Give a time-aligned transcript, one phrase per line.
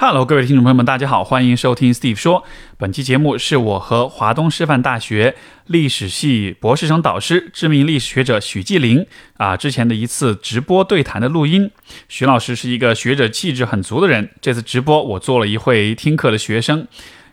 [0.00, 2.44] Hello，各位听众朋友们，大家好，欢迎收听 Steve 说。
[2.76, 5.34] 本期节目是我和华东师范大学
[5.66, 9.04] 历史系博士生导师、知名历史学者许继林
[9.38, 11.72] 啊之前的一次直播对谈的录音。
[12.08, 16.86] 许老师是一个学者气质很足的人，这次直播我做了一会听课的学生。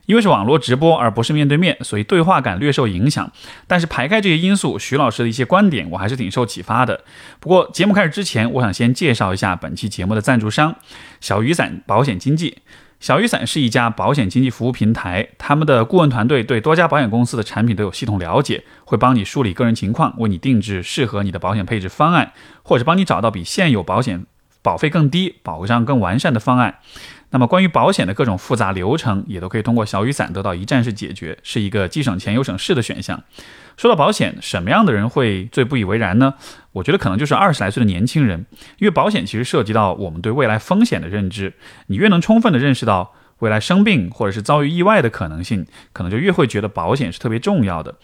[0.05, 3.31] 因为是网络直播而不是面对面，所以对话感略受影响。
[3.67, 7.01] 但是排开这些因素，徐老师的一些观点我还是挺受启发的。
[7.39, 10.75] 不过节目开始之前，我想先介绍一下本期节目的赞助商——
[11.19, 12.59] 小雨伞保险经纪。
[13.01, 22.31] 小雨伞是一家保险经纪服务平台，他们的顾问团队对多家保险公司的产品都有系统了解，会帮你梳理个人情况，为你定制适合你的保险配置方案，
[22.63, 24.25] 或者帮你找到比现有保险
[24.61, 26.79] 保费更低、保障更完善的方案。
[27.31, 33.23] 那么关于保险的各种复杂流程，也都可以通过小雨伞得到一站式解决，是一个既省钱又省事的选项。
[33.75, 36.35] 说到保险，什么样的人会最不以为然呢？
[36.71, 38.45] 我觉得可能就是二十来岁的年轻人，
[38.79, 41.53] 因为保险其实涉及到我们对未来风险的认知，
[41.87, 47.95] 你越能充分的认识到未来生病或者是遭遇意外的可能性，可能就越会觉得保险是特别重要的。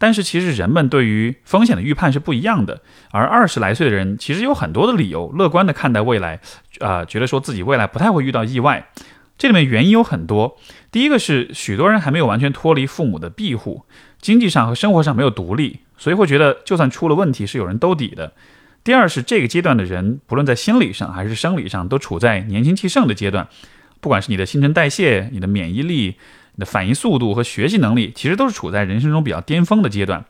[0.00, 6.40] 但是其实人们对于风险的预判是不一样的，而二十来岁的人其实有很多的理由乐观地看待未来，
[6.78, 8.88] 啊，觉得说自己未来不太会遇到意外。
[9.36, 10.56] 这里面原因有很多，
[10.90, 13.84] 第一个是许多人还没有完全脱离父母的庇护，
[14.22, 18.32] 经济上和生活上没有独立，所以会觉得就算出了问题是有人兜底的。
[18.82, 23.46] 第二是这个阶段的人，不论在心理上还是生理上，都处在年轻气盛的阶段，
[24.00, 26.16] 不管是你的新陈代谢、你的免疫力。
[26.60, 30.24] 的反应速度和学习能力，其实都是处在人生中比较巅峰的阶段，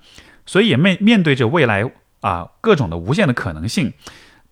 [0.46, 3.92] 所以也面面对着未来啊各种的无限的可能性。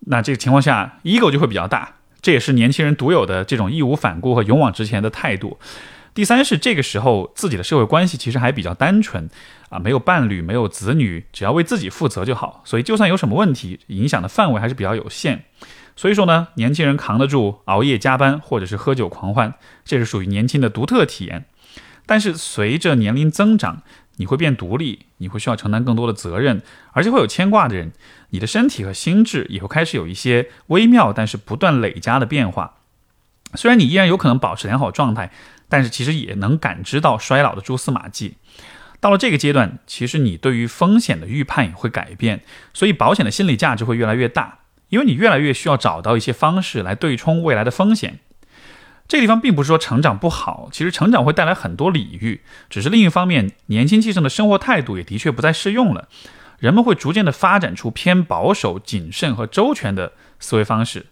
[0.01, 5.57] 那这个情况下，ego 就会比较大，这也是年轻人独有的这种义无反顾和勇往直前的态度。
[6.13, 9.29] 第三是这个时候自己的社会关系其实还比较单纯
[9.69, 12.61] 啊，没有伴侣，没有子女，只要为自己负责就好。
[12.65, 15.45] 所以就算有什么问题，影响的范围还是比较有限。
[15.95, 19.53] 所以说呢，年轻人扛得住熬夜加班或者是喝酒狂欢，
[19.85, 21.45] 这是属于年轻的独特体验。
[22.09, 23.83] 但是随着年龄增长，
[24.15, 27.91] 你会变独立，你会需要承担更多的责任，而且会有牵挂的人，
[28.31, 32.77] 你的身体和心智也会开始有一些微妙但是不断累加的变化。
[33.53, 35.31] 虽然你依然有可能保持良好状态，
[35.69, 38.37] 但是其实也能感知到衰老的蛛丝马迹。
[38.99, 42.41] 到了这个阶段，其实你对于风险的预判也会改变，
[42.73, 48.17] 所以保险的心理价值会越来越大，因为你越来越需要找到一些方式来对冲未来的风险。
[49.09, 56.07] 这个地方并不是说成长不好，其实成长会带来很多礼遇，只是另一方面，年轻气盛的生活态度也的确不再适用了，
[56.59, 61.07] 人们会逐渐的发展出偏保守、谨慎和周全的思维方式，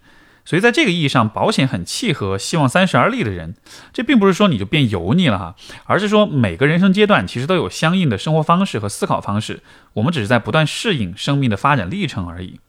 [0.46, 3.56] 所以在这个意义上，保险很契合希望三十而立的人。
[3.92, 12.60] 这并不是说你就变油腻了哈，而是说每个人生阶段其实都有相应的生活方式和思考方式，我们只是在不断适应生命的发展历程而已。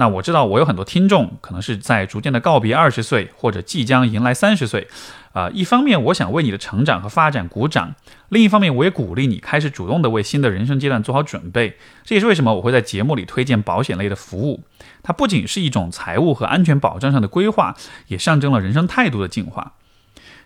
[0.00, 4.86] 那我知道，我有很多听众可能是在逐渐的告别二十岁，或者即将迎来三十岁，
[5.32, 7.96] 啊，一方面我想为你的成长和发展鼓掌，
[8.28, 11.76] 另一方面我也鼓励你开始主动的为新的人生阶段做好准备。
[12.04, 14.62] 这也是为什么我会在节目里推荐保险类的服务，
[15.02, 17.74] 它不仅是一种财务和安全保障上的规划，
[18.06, 19.72] 也象征了人生态度的进化。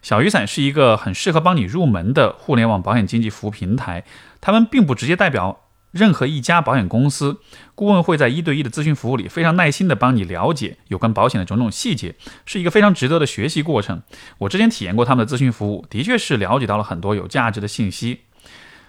[0.01, 4.03] 小雨伞是一个很适合帮你入门的互联网保险经纪服务平台，
[4.41, 5.59] 他们并不直接代表。
[5.93, 7.39] 任何一家保险公司
[7.75, 12.15] 顾问会在一对一的咨询服务里非常耐心地帮你了解有关保险的种种细节，
[12.45, 14.03] 是一个非常值得的学习过程。
[14.39, 18.23] 我之前体验过他们的咨询服务，的确是了解到了很多有价值的信息。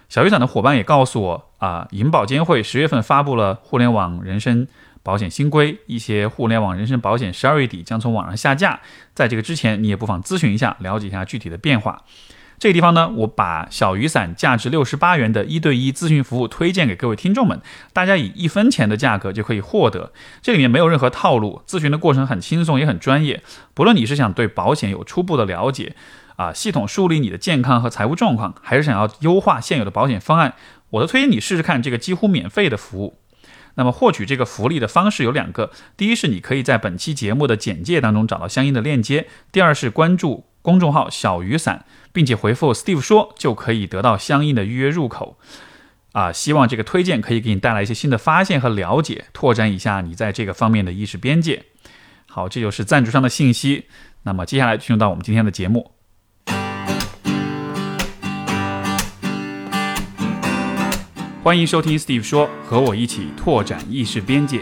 [0.09, 4.67] 小雨伞的伙伴也告诉我啊，银保监会十月份发布了互联网人身
[5.01, 8.79] 保险新规，一些互联网人身保险十二月底将从网上下架。
[9.13, 12.03] 在这个之前，你也不妨咨询一下，了解一下具体的变化。
[12.63, 17.59] 这个地方呢，我把小雨伞价值六十八元的一对一咨询服务推荐给各位听众们，
[17.91, 20.13] 大家以一分钱的价格就可以获得。
[20.41, 23.43] 这里面没有任何套路，咨询的过程很轻松也很专业。
[23.73, 25.97] 不论你是想对保险有初步的了解，
[26.37, 30.53] 啊，系统梳理你的健康和财务状况，还是想要优化现有的保险方案，
[30.91, 33.19] 我都推荐你试试看这个几乎免费的服务。
[33.75, 40.45] 那么获取这个福利的方式有两个，第一是你可以在本期节目的简介当中找到相应的链接，第二是关注。
[40.63, 45.37] 公众号小雨伞，并且回复 Steve 说，就可以得到相应的预约入口。
[46.13, 51.65] 啊，希望这个推荐可以给你带来一些新的发现和了解，拓展一下你在这个方面的意识边界。
[52.27, 53.85] 好，这就是赞助商的信息。
[54.23, 55.91] 那么接下来进入到我们今天的节目，
[61.43, 64.61] 欢迎收听 Steve 说，和我一起拓展意识边界。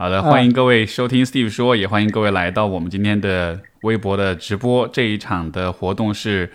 [0.00, 4.88] 好的，欢迎各位收听 Steve 说，也欢迎各位来到我们今天的微博的直播。
[4.88, 6.50] 这一场的活动是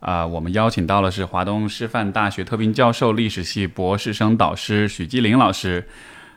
[0.00, 5.86] 啊，我们邀请到的是华东师范大学特聘教授、历史系博士生导师许继林老师。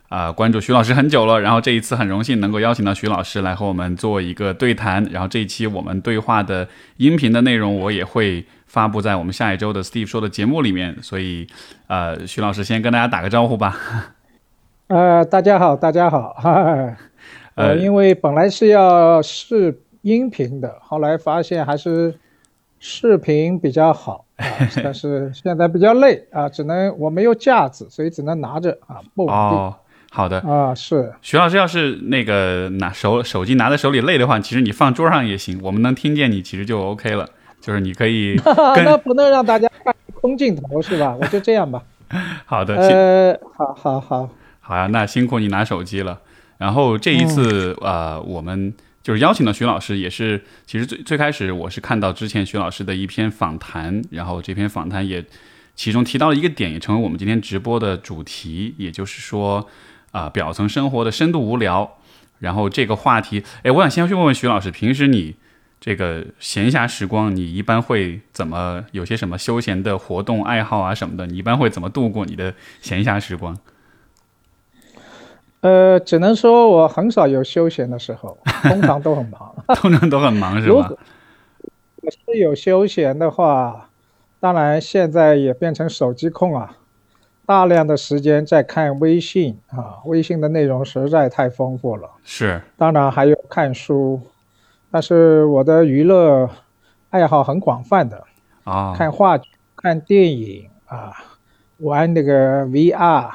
[0.09, 5.01] 啊，关注徐老师很久了，然后这一次很荣幸能够邀请到徐老师来和我们做一个对谈。
[5.11, 6.67] 然后这一期我们对话的
[6.97, 10.97] 音频的内容，我也会发布在我们下一周的 Steve 说的节目里面。
[11.01, 11.47] 所以，
[11.87, 13.77] 呃，徐老师先跟大家打个招呼吧。
[14.89, 16.33] 呃，大家好，大家好。
[16.41, 16.97] 哈哈
[17.53, 22.15] 呃，因为本来是要视音频的，后来发现还是
[22.79, 24.43] 视频比较好啊。
[24.83, 29.73] 但是现在比较累啊，只能我没有架子，所以只能拿着啊，不稳定。
[30.11, 37.29] 好的啊，是徐老师，要是那个拿手手机拿在手里累的话，其实你放桌上也行，我们能听见你，其实就 OK 了。
[37.61, 38.41] 就是你可以，
[38.83, 41.15] 那不能让大家看空镜头是吧？
[41.21, 41.83] 我就这样吧。
[42.47, 44.29] 好的，呃，好好好，
[44.69, 46.21] 好呀，那辛苦你拿手机了。
[46.59, 48.71] 然后这一次呃，我们
[49.01, 55.25] 就是邀请了徐老师，也是其实最最开始我是看到之前徐老师的一篇访谈，然后这篇访谈也
[55.73, 59.67] 其中提到了一个点，也成为我们今天直播的主题，也就是说。
[60.11, 61.99] 啊，表层生活的深度无聊，
[62.39, 65.35] 然后这个话题，哎，我想先去问问徐老师，平时你
[65.79, 71.27] 这个闲暇时光，你一般会怎么有些什么休闲的活动爱好啊什么的？
[71.27, 73.55] 你一般会怎么度过你的闲暇时光？
[75.61, 80.89] 呃，只能说我很少有休闲的时候， 通常都很忙， 通常都很忙是吧？
[82.01, 83.89] 我是有休闲的话，
[84.39, 86.75] 当然现在也变成手机控啊。
[87.45, 92.07] 大量的时间在看微信啊，微信的内容实在太丰富了。
[92.23, 94.21] 是，当然还有看书，
[94.91, 96.47] 但是我的娱乐
[97.09, 98.23] 爱好很广泛的
[98.65, 101.11] 啊，看话剧、看电影啊，
[101.79, 103.29] 玩那个 VR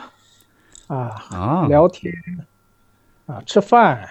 [0.88, 2.12] 啊啊，聊天
[3.26, 4.08] 啊，吃饭，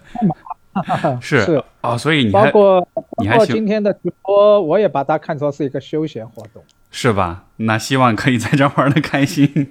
[1.20, 2.80] 是是啊，所以你包括
[3.16, 6.62] 包括今天的直播，我也把它看作是一个休闲活动。
[6.90, 7.44] 是吧？
[7.56, 9.70] 那希望可以在这玩的开心。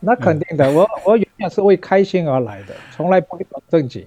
[0.00, 4.04] 那肯定的，我我永远是为开心而来的，从来不会搞正经。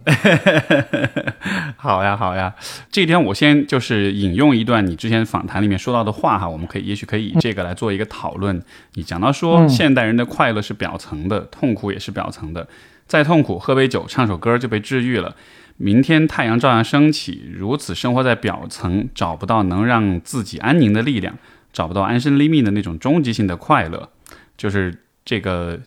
[1.77, 2.53] 好呀，好呀。
[2.91, 8.61] 这一天我先就是引用一段你之前访谈里面说到的话哈，我们可以也许可以以这个来做一个讨论。
[8.93, 12.67] 你讲到说，现代人的快乐是表层的，痛苦也是表层的。
[13.05, 15.35] 再痛苦，喝杯酒，唱首歌就被治愈了。
[15.77, 17.51] 明天太阳照样升起。
[17.53, 21.35] 如此生活在表层，找不到能让自己安宁的力量。
[21.73, 24.09] 找不到安身立命的那种终极性的快乐，
[24.55, 25.79] 就是这个，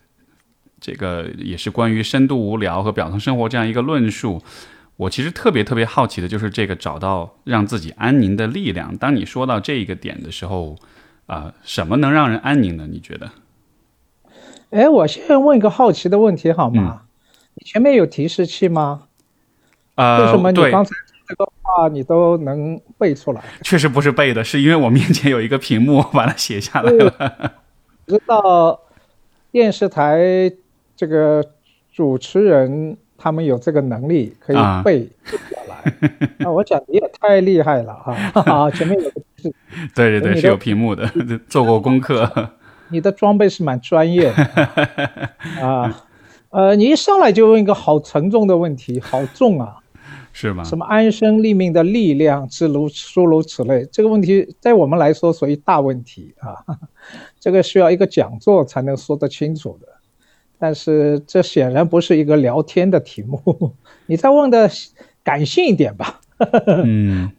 [0.79, 4.41] 这个也是关于深度无聊和表层生活这样一个论述。
[4.95, 8.97] 我其实特别特别好奇的就是这个找到让自己安宁的力量。
[8.97, 10.75] 当你说到这一个点的时候，
[11.27, 12.87] 啊，什么能让人安宁呢？
[12.89, 13.29] 你觉得？
[14.71, 17.03] 哎，我先问一个好奇的问题好吗？
[17.53, 19.03] 你前面有提示器吗？
[19.95, 20.91] 啊，为什么你刚才？
[21.27, 23.43] 这个话你都能背出来？
[23.61, 27.11] 确实不是背的，是因为我面前有一个屏幕，我把它写下来了。
[28.07, 28.79] 知道
[29.51, 30.51] 电视台
[30.95, 31.43] 这个
[31.93, 35.93] 主持人他们有这个能力可以背下来。
[36.39, 37.93] 那我讲你也太厉害了
[38.45, 38.69] 啊！
[38.71, 39.53] 前面有个是，
[39.95, 41.09] 对对对，是有屏幕的，
[41.47, 42.51] 做过功课。
[42.89, 44.43] 你的装备是蛮专业的
[45.61, 46.03] 啊。
[46.49, 49.77] 呃，你一上来就问一个好沉重的问题，好重啊！
[50.31, 50.63] 是吗？
[50.63, 56.63] 什么安身立命的力量，诸如诸如此类，这个问题在我们来说属于大问题啊，
[57.39, 59.87] 这个需要一个讲座才能说得清楚的。
[60.59, 63.75] 但是这显然不是一个聊天的题目，
[64.07, 64.69] 你再问的
[65.23, 66.19] 感性一点吧。
[66.83, 67.31] 嗯，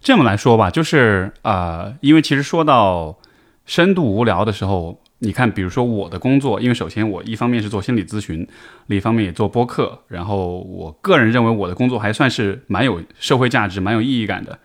[0.00, 3.18] 这么来说吧，就是啊，因为其实说到
[3.66, 4.98] 深度无聊的时候。
[5.24, 8.44] 你看，比如说我的工作，因为首先我一方面是做心理咨询，
[8.88, 14.58] 另一方面也做播客，然后我个人认为我的工作还算是蛮有社会价值、蛮有意义感的。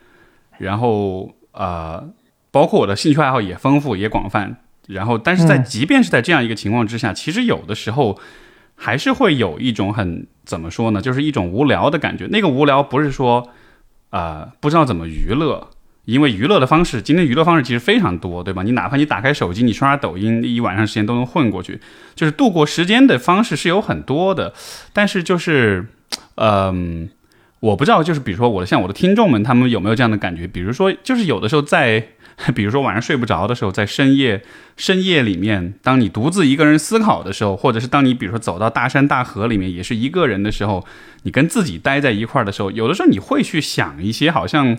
[0.57, 2.09] 然后呃，
[2.51, 4.57] 包括我的兴趣爱好也丰富也广泛。
[4.87, 8.19] 然后，但是在即便是在这样一个情况之下，其实有的时候
[8.75, 12.27] 还是会有一种很怎么说呢，就是一种无聊的感觉。
[12.31, 13.49] 那个无聊不是说
[14.09, 15.69] 啊不知道怎么娱乐。
[16.05, 18.63] 因为娱乐的方式，今天娱乐方式其实非常多，对吧？
[18.63, 21.81] 你哪怕你打开手机，你刷刷抖音，一晚上时间都能混过去。
[22.15, 24.53] 就是度过时间的方式是有很多的，
[24.93, 25.85] 但是就是，
[26.35, 27.09] 嗯，
[27.59, 30.47] 我不知道，就是比如说我的像我的听众们，他们有没有这样的感觉？
[30.47, 32.01] 比如说，就是有的时候在，
[32.55, 34.43] 比如说晚上睡不着的时候，在深夜
[34.75, 40.85] 深夜里面，当你独自一个人思考的时候，或者是当你比如说走到大山大河里面，也是一个人的时候，
[41.23, 44.77] 你跟自己待在一块儿的时候，有的时候你会去想一些好像。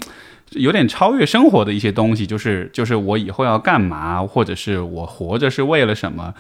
[0.53, 6.33] 有点超越生活的一些东西，就是就是我以后要干嘛，或者是我活着是为了什么？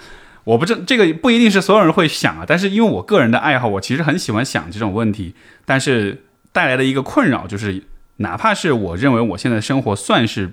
[0.44, 2.44] 我不知这个不一定是所有人会想啊。
[2.48, 5.34] 但是因为我个人的爱好，我其实很喜欢想这种问题。
[5.66, 6.22] 但是
[6.52, 7.82] 带来的一个困扰就是，
[8.16, 10.52] 哪怕是我认为我现在生活算是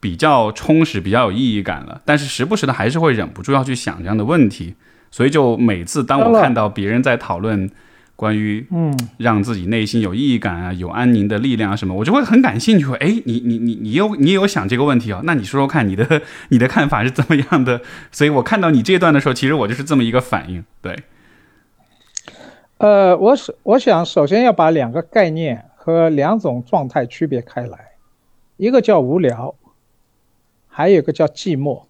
[0.00, 4.74] 比较充实、比较有意义感了，但是时不时的还是会忍不住要去想这样的问题。
[5.10, 7.70] 所以就每次当我看到别人在讨论
[8.14, 12.92] 关于嗯让自己内心有意义感啊、有安宁的力量啊什么，我就会很感兴趣。
[12.96, 15.20] 哎，你你你你有你有想这个问题哦？
[15.24, 17.80] 那你说说看，你的你的看法是怎么样的？
[18.12, 20.62] 所以我看到你这段的时候，其实我就是这么一个反应。
[20.82, 20.94] 对。
[22.76, 27.78] 呃，我是我想首先要把两个概念和两种状态区别开来，
[28.56, 29.54] 一个叫无聊，
[30.78, 31.86] 还有一个叫寂寞。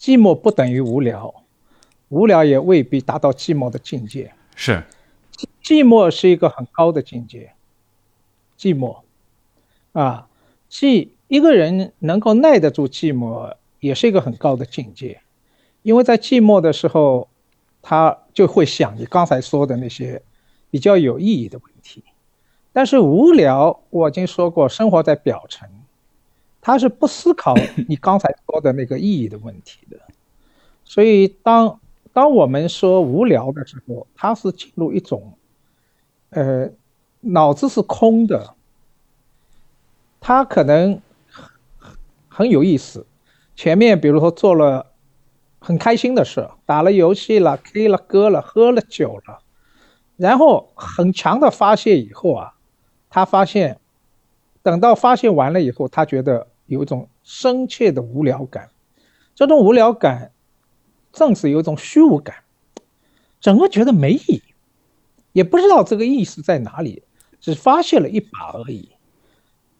[0.00, 1.34] 寂寞不等于无聊，
[2.08, 4.32] 无聊也未必达到寂寞的境界。
[4.56, 4.82] 是，
[5.62, 7.52] 寂寞是一个很高的境界。
[8.58, 9.00] 寂寞，
[9.92, 10.28] 啊，
[10.70, 15.20] 寂一个人能够耐得住寂寞，也是一个很高的境界，
[15.82, 17.28] 因为在寂寞的时候。
[17.80, 20.20] 他就会想你刚才说的那些
[20.68, 22.02] 比较有意义的问题，
[22.72, 25.66] 但是无聊，我已经说过，生活在表层，
[26.68, 27.54] 他是不思考
[27.88, 29.96] 你刚才说的那个意义的问题的。
[30.84, 31.80] 所以，当
[32.12, 35.32] 当我们说无聊的时候，他是进入一种，
[36.28, 36.68] 呃，
[37.20, 38.54] 脑子是空的，
[40.20, 41.00] 他可能
[42.28, 43.06] 很有意思，
[43.56, 44.84] 前面比如说做了。
[45.60, 49.40] 很开心的事，打了游戏了，K 了歌了，喝了酒了，
[50.16, 52.54] 然后很强的发泄以后啊，
[53.10, 53.80] 他发现，
[54.62, 58.70] 等到发泄完了以后，他觉得有一种深切的无聊感，
[59.34, 60.30] 这种无聊感，
[61.12, 62.36] 正是有一种虚无感，
[63.40, 64.42] 整个觉得没意义，
[65.32, 67.02] 也不知道这个意思在哪里，
[67.40, 68.90] 只发泄了一把而已。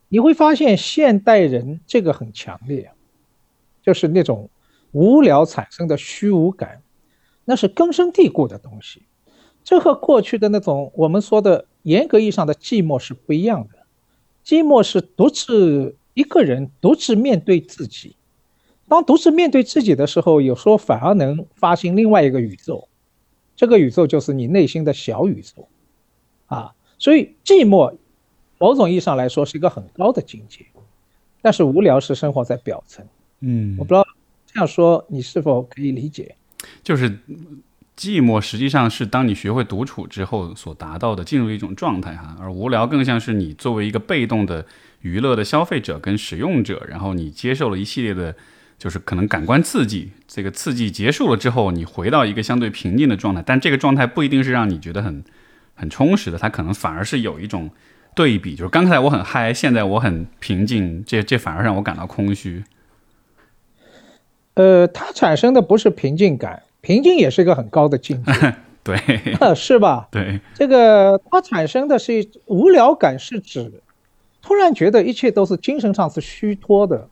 [0.09, 2.91] 你会发现现代人这个很强烈，
[3.83, 4.51] 就是那种。
[4.93, 6.83] 无聊产生的虚无感，
[7.45, 9.03] 那是根深蒂固的东西。
[9.63, 13.81] 这和过去的那种我们说的严格意义上的寂寞是不一样的。
[14.43, 18.17] 寂寞是独自一个人独自面对自己。
[18.89, 22.89] 当独自面对自己的时候，有时候反而能发现另外一个宇宙。
[23.55, 25.69] 这个宇宙就是你内心的小宇宙。
[26.47, 27.95] 啊，所以寂寞，
[28.59, 30.67] 某种意义上来说是一个很高的境界。
[31.41, 33.07] 但是无聊是生活在表层。
[33.39, 34.05] 嗯，我不知道。
[34.47, 36.35] 这样说，你是否可以理解？
[36.83, 37.17] 就是
[37.99, 44.65] 寂寞实际上是当你学会独处之后所达到的进入一种状态哈，而无聊更像是你作为一个被动的
[45.01, 48.37] 娱乐的消费者跟使用者，然后你接受了一系列的，
[48.79, 55.25] 就是可能感官刺激，这个刺激结束了之后，你回到一个相对平静的状态，但这个状态不一定是让你觉得很
[55.75, 57.69] 很充实的，它可能反而是有一种
[58.15, 62.63] 对比，就是刚才我很嗨，现在我很平静，这这反而让我感到空虚。
[64.55, 68.33] 呃，它产生的不是平静感，平静也是一个很高的境界，
[68.85, 68.97] 对，
[69.55, 70.09] 是吧？
[70.11, 73.73] 对，这个它产生的是无聊感，是指
[74.41, 77.09] 突然觉得一切都是精神上是虚脱的，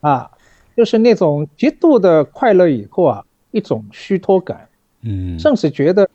[0.00, 0.30] 啊，
[0.76, 4.68] 就是那种极度的快乐以后啊，一种虚脱感，
[5.02, 6.08] 嗯，甚至觉得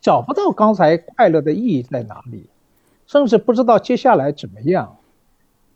[0.00, 2.46] 找不到刚才快乐的意义在哪里，
[3.06, 4.96] 甚至不知道接下来怎么样，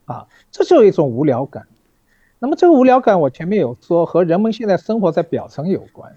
[0.04, 1.66] 啊，这就是一种无聊感。
[2.38, 6.14] 那么这个无聊感，我前面有说和人们现在生活在表层有关。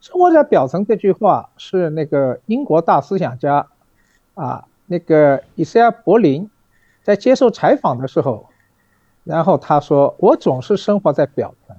[0.00, 3.68] 生活在表层这句话是那个英国大思想家，
[4.34, 6.50] 啊，那个伊赛尔柏林，
[7.02, 8.46] 在接受采访的时候，
[9.22, 11.76] 然后他说：“我总是生活在表层。”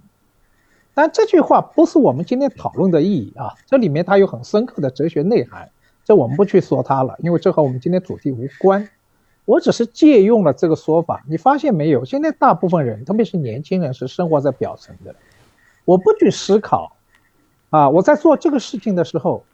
[0.95, 5.69] 但这句话不是我们今天讨论的意义啊，这里面它有很深刻的哲学内涵，
[6.05, 8.87] 这我们不去说它了，因为这和我们今天主题无关。
[9.45, 12.03] 我只是借用了这个说法，你发现没有？
[12.03, 15.15] 现在大部分人，特别是年轻人，是生活在表层的。
[15.85, 16.97] 我不去思考，
[17.69, 19.45] 啊，我在做这个事情的时候，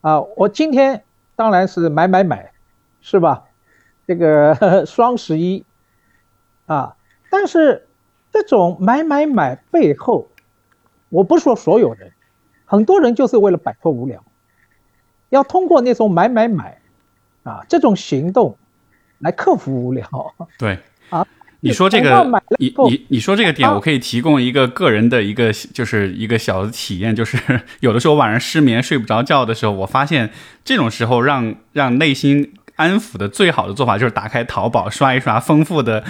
[0.00, 1.04] 啊，我今天
[1.36, 2.50] 当然是买买买，
[3.00, 3.44] 是吧？
[4.06, 5.64] 这个 双十一，
[6.66, 6.96] 啊，
[7.30, 7.86] 但是
[8.32, 10.26] 这种买买买背后，
[11.08, 12.10] 我不说所有人，
[12.64, 14.24] 很多人就是为了摆脱无聊，
[15.28, 16.80] 要通过那种买买买，
[17.44, 18.56] 啊，这种行动。
[19.20, 20.06] 来克服无聊，
[20.58, 20.78] 对
[21.10, 21.26] 啊，
[21.60, 22.26] 你说这个，
[22.58, 27.38] 你你你说这个点，我可以提供一个个人的一个，就是一个小的体验，就是
[27.80, 30.30] 有的时候晚上失眠睡不着觉的时候，我发现
[30.64, 36.02] 这种时候让让内心安抚的最好的做法就是打开淘宝刷一刷丰富的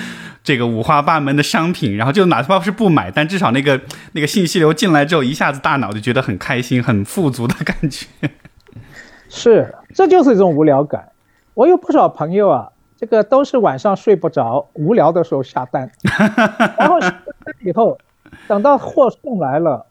[0.45, 3.81] 这个五花八门的商品，然后就哪怕是不买，但至少那个
[4.12, 8.07] 那个信息流进来之后，一下子大脑就觉得很开心、很富足的感觉。
[9.29, 11.09] 是，这就是一种无聊感。
[11.55, 12.69] 我有不少朋友啊。
[13.00, 15.90] 这个都是晚上睡不着、无聊的时候下单，
[16.78, 17.97] 然后下单以后，
[18.47, 19.87] 等到货送来了，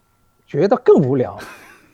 [0.46, 1.36] 觉得更无聊，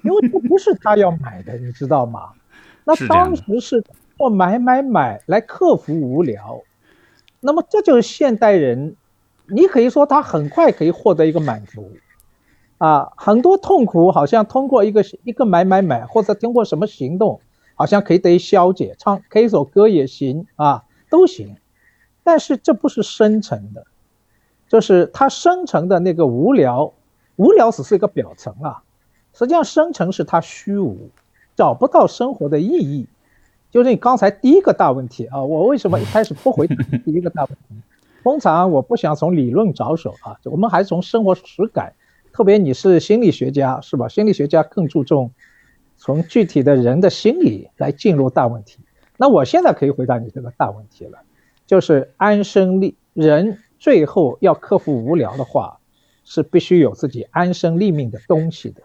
[0.02, 2.32] 因为这不是他要买的，你知道吗？
[2.84, 3.82] 那当时是
[4.18, 6.62] 过买买买来克服无聊。
[7.40, 8.98] 那么这就是现代人，
[9.48, 11.92] 你可以说他很快可以获得一个满足，
[12.78, 17.40] 啊，很多痛苦好像通过一个一个买买买，或者通过什么行动，
[17.76, 21.56] 好像可以得以消解，唱 K 首歌也行啊，都行。
[22.24, 23.86] 但是这不是深层的，
[24.68, 26.94] 就是它深层的那个无聊，
[27.36, 28.82] 无聊只是一个表层啊，
[29.34, 31.10] 实际上深层是它虚无，
[31.56, 33.08] 找不到生活的意义。
[33.70, 37.76] 就是你刚才第一个大问题啊，我为什么一开始不回答第一个大问题？
[38.24, 41.94] 通常我不想从理论着手啊，我们还是从生活实感。
[42.34, 44.08] 特别你是心理学家是吧？
[44.08, 45.32] 心理学家更注重
[45.96, 48.80] 从具体的人的心理来进入大问题。
[49.18, 51.20] 那我现在可以回答你这个大问题了。
[51.66, 55.80] 就是安身立人，最后要克服无聊的话，
[56.24, 58.84] 是必须有自己安身立命的东西的。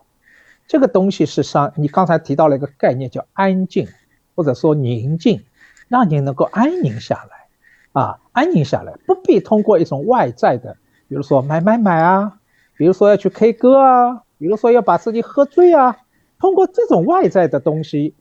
[0.66, 3.88] 这个东西是上，你刚才提到了一个概念叫安静，
[4.34, 5.42] 或者说宁静，
[5.88, 10.76] 让你能够安宁下来，啊，安宁下来，不必通过一种外在的，
[11.08, 12.38] 比如说买买买啊，
[12.76, 15.98] 比如说要去 K 歌啊，比如说要把自己喝醉啊，
[16.38, 18.14] 通过这种外在的东西，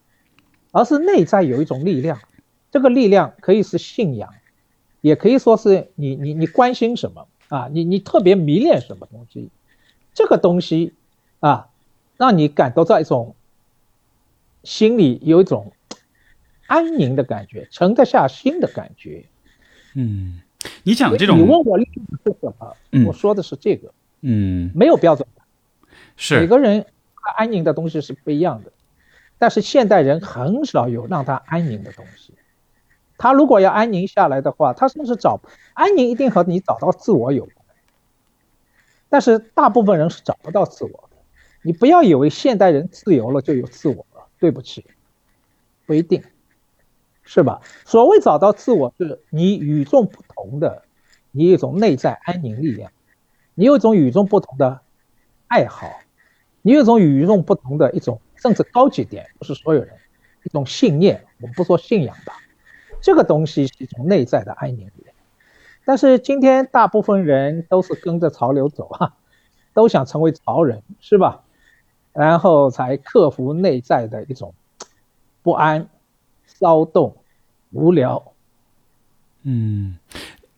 [0.71, 2.19] 而是内在有一种力量，
[2.71, 4.33] 这个力量可以是信仰。
[5.01, 7.69] 也可以说是你你你关心什么啊？
[7.71, 9.49] 你你特别迷恋什么东西？
[10.13, 10.93] 这个东西
[11.39, 11.69] 啊，
[12.17, 13.33] 让你感到到一种
[14.65, 15.71] 心里有一种
[16.67, 19.23] 安宁的感觉，沉得下心的感觉。
[19.95, 20.41] 嗯，
[20.83, 21.85] 你讲这种，你问我是
[22.25, 22.75] 什么？
[23.07, 23.93] 我说的是这个。
[24.19, 25.25] 嗯，没有标准，
[26.17, 26.85] 是每个人
[27.15, 28.71] 他安宁的东西是不一样的，
[29.39, 32.35] 但是现代人很少有让他安宁的东西。
[33.17, 35.41] 他如果要安宁下来的话，他是不是找
[35.73, 37.55] 安宁一定和你找到自我有关？
[39.09, 41.17] 但是大部分人是找不到自我的。
[41.61, 44.85] 你不要以为现代人自由了就有自我了，对不起，
[45.85, 46.23] 不一定，
[47.23, 47.59] 是吧？
[47.85, 50.83] 所谓找到自我，是你与众不同的，
[51.31, 52.91] 你有一种内在安宁力量，
[53.55, 54.79] 你有一种与众不同的
[55.47, 55.89] 爱好，
[56.61, 59.93] 你有一种与众不同的一种，甚至高级点，不是所有人
[60.43, 62.33] 一种信念，我们不说信仰吧。
[63.01, 64.89] 这个东西是一种内在的安宁，
[65.85, 69.13] 但是今天大部分人都是跟着潮流走啊，
[69.73, 71.43] 都想成为潮人，是吧？
[72.11, 74.53] 然后才克服内在的一种
[75.41, 75.87] 不安、
[76.45, 77.15] 骚动、
[77.71, 78.33] 无聊。
[79.43, 79.97] 嗯，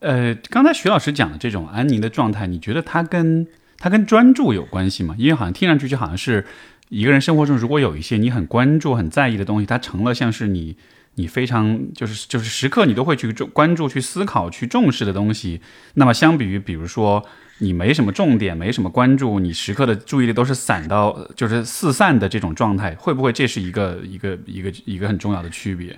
[0.00, 3.46] 呃，刚才徐老师讲的这种安宁的状态，你觉得它跟
[3.78, 5.14] 它跟专注有关系吗？
[5.18, 6.44] 因为好像听上去就好像是
[6.92, 10.76] 一个人生活中如果有一些你很关注、很在意的东西，它成了像是你。
[11.16, 15.60] 你非常就是就是时刻你都会去关注、去思考、去重视的东西。
[15.92, 17.22] 那么相比于，比如说
[17.58, 25.94] 你没什么重点、没什么关注，你时刻的注意力都是散到就是四散的这种状态，会不会这是一个一个一个一个很重要的区别？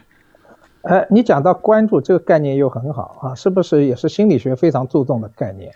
[0.82, 5.72] 呃，你讲到关注这个概念又很好啊，是不是也是心理学非常注重的概念？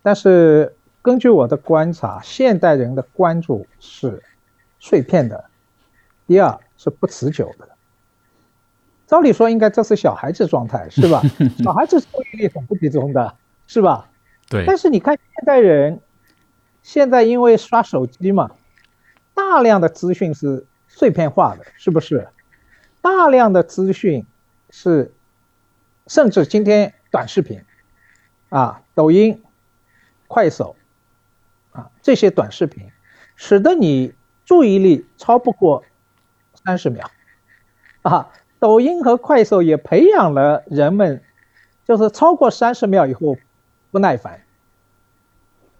[0.00, 4.22] 但是根据我的观察，现代人的关注是
[4.80, 5.44] 碎片的，
[6.26, 7.68] 第二是不持久的。
[9.06, 11.22] 照理说，应该这是小孩子状态，是吧？
[11.62, 14.08] 小孩子注意力很不集中的，是吧？
[14.48, 14.64] 对。
[14.66, 16.00] 但是你看现代人，
[16.82, 18.50] 现在因为刷手机嘛，
[19.34, 22.28] 大量的资讯是碎片化的，是不是？
[23.02, 24.24] 大量的资讯
[24.70, 25.12] 是，
[26.06, 27.62] 甚至今天短视频，
[28.48, 29.42] 啊，抖音、
[30.28, 30.76] 快手，
[31.72, 32.90] 啊，这些短视频，
[33.34, 34.14] 使得你
[34.50, 35.84] 注意力超不过
[36.64, 37.06] 三十秒，
[38.02, 38.26] 啊。
[38.58, 41.22] 抖音和快手也培养了人们，
[41.86, 43.36] 就是超过三十秒以后
[43.92, 44.40] 不耐烦，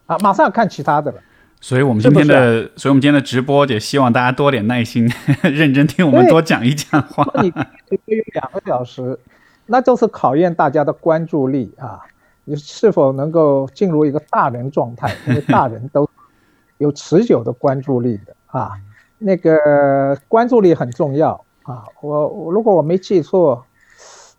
[0.06, 1.18] 啊，马上看其他的了。
[1.60, 5.10] 所以我们今天的，所以我们今天的直播也希望大家多点耐心，
[5.42, 7.22] 认真听我们多讲一讲话。
[7.42, 9.18] 你直播有两个小时，
[9.66, 12.00] 那就是考验大家的关注力啊，
[12.44, 15.14] 你是否能够进入一个大人状态？
[15.26, 16.08] 因为大人都
[16.78, 18.72] 有持久的关注力的啊，
[19.18, 21.44] 那个关注力很重要。
[21.62, 23.64] 啊，我我如果我没记错，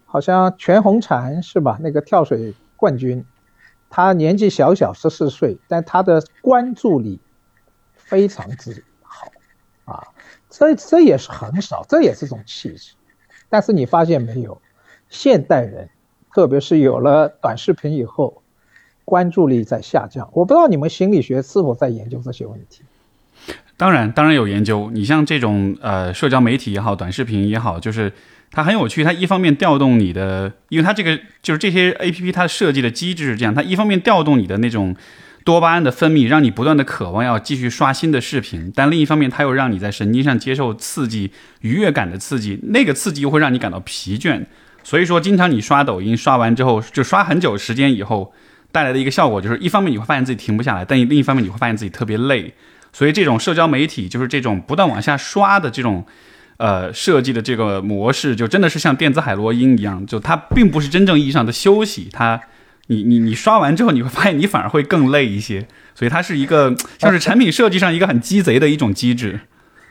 [0.05, 1.77] 好像全红婵是吧？
[1.81, 3.23] 那个跳水冠军，
[3.89, 7.21] 他年纪小小十四岁，但他的关注力
[7.95, 9.27] 非常之好
[9.85, 10.07] 啊，
[10.49, 12.95] 这这也是很少，这也是种气质。
[13.47, 14.61] 但是你发现没有，
[15.07, 15.89] 现代人，
[16.33, 18.41] 特别是有了短视频以后，
[19.05, 20.29] 关注力在下降。
[20.33, 22.83] 我不知道你们心理学是否在研究这些问题。
[23.81, 24.91] 当然，当然有研究。
[24.93, 28.13] 你像这种呃，社交媒体也好，短视频也好，就是
[28.51, 29.03] 它很有趣。
[29.03, 34.95] 它一方面调动你的，因为它这个就是这些 A P P 它设计的机制是这样，它一方面调动你的那种
[35.43, 44.45] 多巴胺的分泌，让你不断的渴望要继续刷新的视频，但另一方面，它又让你在神经上接受刺激、愉悦感的刺激，那个刺激又会让你感到疲倦。
[44.83, 48.31] 所以说，经常你刷抖音刷完之后，就刷很久时间以后，
[48.71, 52.53] 带来的一个效果就是，一方面你会发现自己停不下来，但另一方面你会发现自己特别累。
[52.93, 56.05] 所以这种社交媒体就是这种不断往下刷的这种，
[56.57, 62.41] 呃，设计的这个模式，就真的是像电子海洛因一样，就它并不是真正意义上的休息，它。
[62.87, 69.39] 你你你刷完之后，你会发现你反而会更累一些，所以它是一个像是产品设计上一个很鸡贼的一种机制。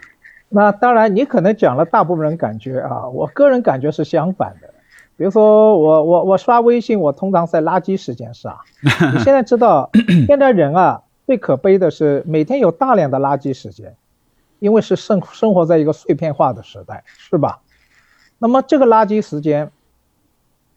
[0.50, 4.74] 那当然，你可能讲了大部分人感觉啊，我个人感觉是相反的。
[5.16, 8.58] 比如说我我我刷微信，我通常在垃圾时间刷。
[8.82, 9.88] 你现在知道，
[10.26, 13.94] 现在人啊最可悲的是每天有大量的垃圾时间，
[14.58, 17.60] 因为是生生活在一个碎片化的时代，是吧？
[18.40, 19.70] 那么这个垃圾时间，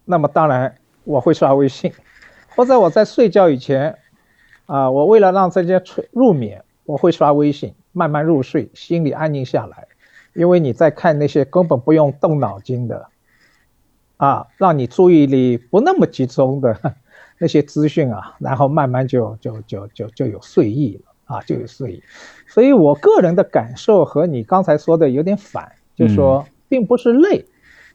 [0.05, 1.91] 那么当然我会刷微信。
[2.55, 3.97] 或者我在睡觉以前，
[4.67, 9.87] 啊，我为了让这些睡入眠，我会刷微信，慢慢入睡，心里安静下来。
[10.35, 13.07] 因为你在看那些根本不用动脑筋的，
[14.17, 16.77] 啊，让你注意力不那么集中的
[17.37, 22.03] 那些资讯啊，然后慢慢就就就就就有睡意了啊，就有睡意。
[22.47, 27.45] 所以我个人的感受和你刚才说的有点反，就是说并不是累，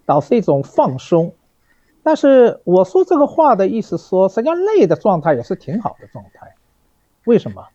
[0.05, 1.35] 倒是一种放松。
[2.03, 6.55] 但是我说这个话的意思说，实际上累的状态也是挺好的状态。
[7.24, 7.66] 为什么？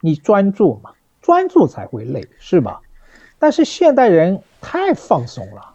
[0.00, 2.80] 你专注嘛，专注才会累，是吧？
[3.38, 5.74] 但是现代人太放松了，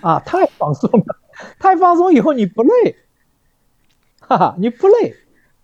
[0.00, 1.16] 啊，太放松了，
[1.58, 2.96] 太放松以后你不累，
[4.30, 5.14] 哈哈，你不累，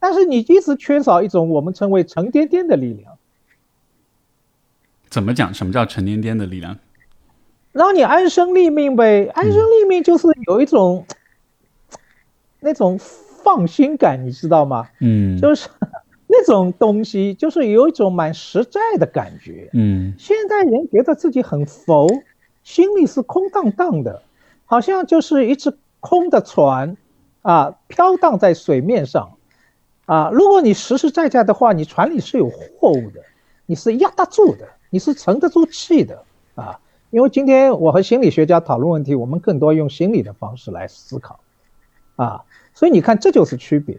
[0.01, 3.17] 但是你一直缺少一种我们称为沉甸甸的力量。
[5.09, 5.55] 怎么讲？
[5.55, 6.77] 什么叫沉甸甸的力量？
[7.71, 11.07] 让你安身立命呗，安身立命就是有一种。
[12.59, 14.89] 那种放心感，你知道吗？
[15.01, 15.69] 嗯，就是
[16.27, 19.71] 那种东西，就是有一种蛮实在的感觉。
[19.73, 22.09] 嗯，现代人觉得自己很浮，
[22.65, 24.23] 心里是空荡荡的，
[24.65, 26.97] 好像就是一只空的船，
[27.47, 29.37] 啊，飘荡在水面上，
[30.07, 33.21] 啊，如果你实实在在的话，你船里是有货物的，
[33.67, 36.25] 你是压得住的，你是沉得住气的，
[36.57, 36.81] 啊，
[37.11, 41.39] 因为今天我和心理学家讨论问题，我们更多用心理的方式来思考。
[42.17, 42.43] 啊，
[42.75, 43.97] 所以你看，这就是区别。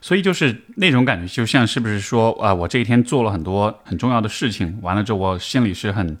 [0.00, 6.16] 所以就是那种感觉，就像是不是说啊，我这一天做了很多很重要的事情，完了之后，我心里是很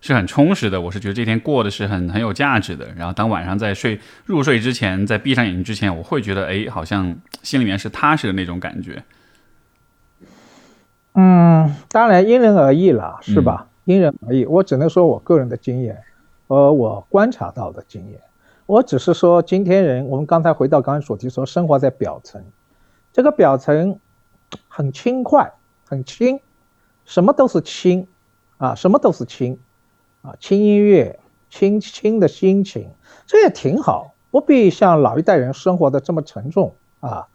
[0.00, 2.86] 是很充实的，我是觉得这天过的是很很有价值的。
[2.96, 9.02] 然后当晚上在睡入睡之前，在闭上眼睛之前，我会觉得哎，好像心里面是踏实的那种感觉。
[11.14, 13.66] 嗯，当然因人而异了，是吧？
[13.84, 14.44] 因人而异。
[14.46, 15.98] 我只能说我个人的经验
[16.46, 18.20] 和我观察到的经验。
[18.66, 22.44] 我只是说，今天人，我们刚才回到刚才所提说，生活在表层，
[23.12, 23.98] 这个表层
[24.68, 25.50] 很轻快，
[25.88, 26.38] 很轻，
[27.06, 28.06] 什么都是轻，
[28.58, 29.58] 啊，什么都是轻，
[30.22, 31.18] 啊，轻音乐，
[31.50, 32.90] 轻轻的心情，
[33.26, 37.28] 这也挺好，不必像老一代人生活的这么沉重啊。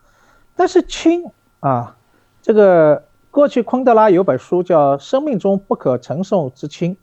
[0.55, 1.97] 但是轻啊，
[2.41, 6.95] 这个过去昆德拉有本书叫《生命中不可承受之轻》，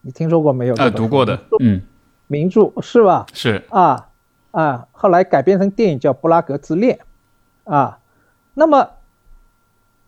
[0.00, 0.74] 你听说过没有？
[0.76, 1.82] 呃，读过的，嗯。
[2.30, 3.24] 名著是吧？
[3.32, 4.10] 是啊
[4.50, 6.98] 啊，后来改编成电影叫《布拉格之恋》，
[7.72, 8.00] 啊，
[8.52, 8.90] 那么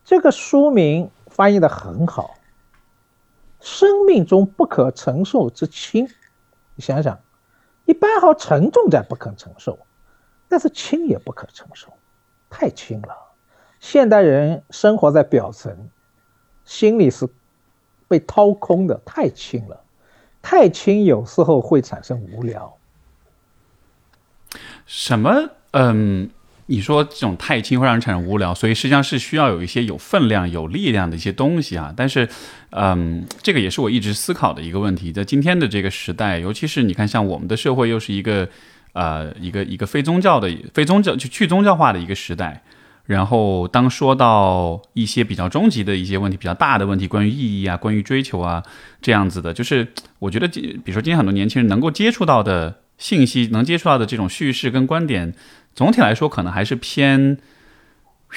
[0.05, 2.35] 这个书名翻译的很好，
[3.61, 6.09] 生命中不可承受之轻，
[6.75, 7.17] 你想想，
[7.85, 9.79] 一般好沉重在不可承受，
[10.49, 11.93] 但是轻也不可承受，
[12.49, 13.15] 太轻了。
[13.79, 15.89] 现代人生活在表层，
[16.65, 17.27] 心里是
[18.07, 19.79] 被掏空的，太轻了。
[20.41, 22.75] 太轻有时候会产生无聊。
[24.85, 25.49] 什么？
[25.71, 26.29] 嗯，
[26.71, 31.93] 你说这种太轻会让人产生无聊，所以实际上是需要有一些有分量、有力量的一些东西啊。
[31.95, 32.27] 但是，
[32.69, 35.11] 嗯，这个也是我一直思考的一个问题。
[35.11, 38.47] 在今天的这个时代，尤其是你看，像我们的社会又是一个
[38.93, 42.63] 呃一个一个非宗教的、非宗教就去宗教化的一个时代。
[43.05, 48.63] 然后，当说到一些比较终极的一些问题、比较大的问题，关于意义啊、关于追求啊
[49.01, 49.85] 这样子的，就是
[50.19, 55.33] 我觉得，比如说今天很多年轻人能够接触到的信息，能接触到的这种叙事跟观点，
[55.75, 57.37] 总体来说可能还是偏。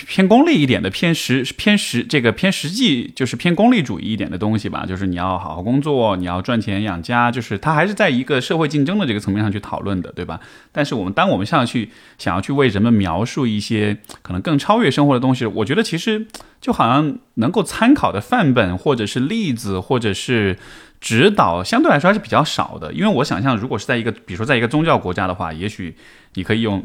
[0.08, 4.84] 偏功利一点的，偏实偏实这个偏实际，就是偏功利主义一点的东西吧。
[4.84, 10.40] 就是你要好好工作，你要赚钱养家，就是它还是在一个社会竞争的这个层面上去讨论的，对吧？
[10.72, 16.26] 但是我们当我们想要去想要去为人们描述一些可能更超越生活的东西，我觉得其实
[16.60, 20.58] 就好像能够参考的范本或者是例子或者是。
[21.04, 25.94] 指导相对来说还是比较少的，因为我想象，如果是在一个，比如说在一个宗教国家的话，也许
[26.32, 26.82] 你可以用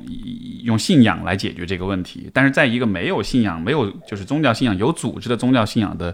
[0.64, 2.30] 用信仰来解决这个问题。
[2.34, 6.14] 但是在一个没有信仰、没有就是宗教信仰、有组织的宗教信仰的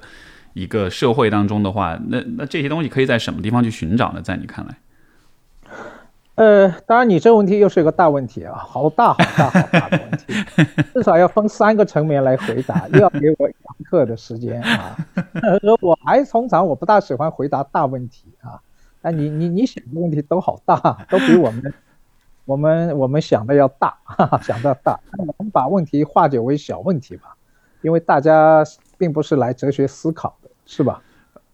[0.54, 4.22] 一个社会当中的话，那那这些东西可以在什么地方去寻找呢？
[4.22, 4.78] 在你看来？
[6.36, 10.34] 呃，当然，你这个问题又是一个大问题啊，好大好大好大的问题，
[10.94, 14.98] 至少要分三个层面来回答，又要给我一堂课的时间啊。
[15.82, 18.60] 我还通常我不大喜欢回答大问题啊，
[19.02, 20.76] 那你你你想的问题都好大，
[21.10, 21.74] 都比我们
[22.44, 25.00] 我们我们想的要大，哈哈，想的大。
[25.14, 27.38] 那我们把问题化解为小问题吧，
[27.82, 28.62] 因为大家
[28.98, 31.02] 并不是来哲学思考的，是吧？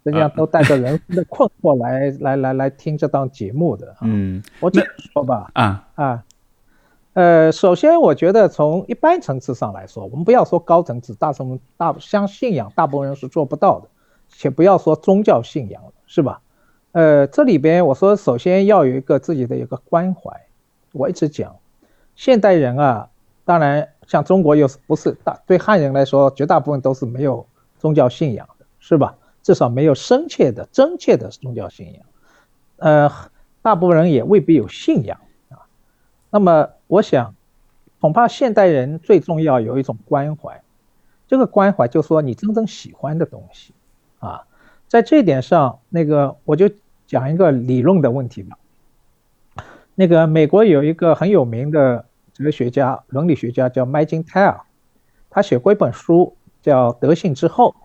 [0.04, 3.96] 人家都带着人生的困惑来来来来听这档节目的。
[4.02, 6.24] 嗯，我这样说吧，啊啊，
[7.14, 13.88] 呃，首先我觉得从一般层次上来说，我们不要说高层次，大层大相信仰，大部分人是做不到的，
[14.30, 16.42] 且不要说宗教信仰，是吧？
[16.94, 20.32] 呃，这里边我说，首先要有一个自己的一个关怀。
[20.94, 21.56] 我一直讲，
[22.16, 23.08] 现代人啊，
[23.46, 27.46] 当然像中国又是不是大对汉人来说，绝大部分都是没有
[27.78, 29.16] 宗教信仰的，是吧？
[29.44, 32.06] 至少没有深切的、真切的宗教信仰，
[32.78, 33.12] 呃，
[33.64, 35.66] 大部分人也未必有信仰啊。
[36.30, 37.34] 那么，我想，
[38.00, 40.62] 恐怕现代人最重要有一种关怀，
[41.28, 43.74] 这个关怀就说你真正喜欢的东西
[44.20, 44.46] 啊。
[44.88, 46.70] 在这点上，那个我就
[47.08, 48.58] 讲一个理论的问题吧。
[49.96, 54.62] 那个美国有一个很有名的哲学家、伦理学家叫麦金泰尔，
[55.30, 57.76] 他写过一本书叫《德性之后》。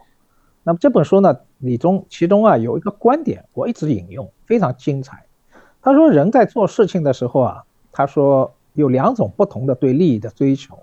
[0.66, 1.38] 那么这本书呢？
[1.59, 5.24] 里中其中啊有一个观点，我一直引用，非常精彩。
[5.81, 10.76] 他说，人在做事情的时候啊，他说有两种不同的对利益的追求，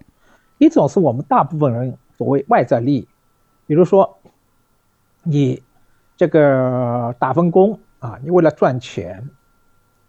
[0.58, 3.08] 一种是我们大部分人所谓外在利益，
[3.68, 4.18] 比如说
[5.22, 5.62] 你
[6.16, 9.30] 这个打份工啊，你为了赚钱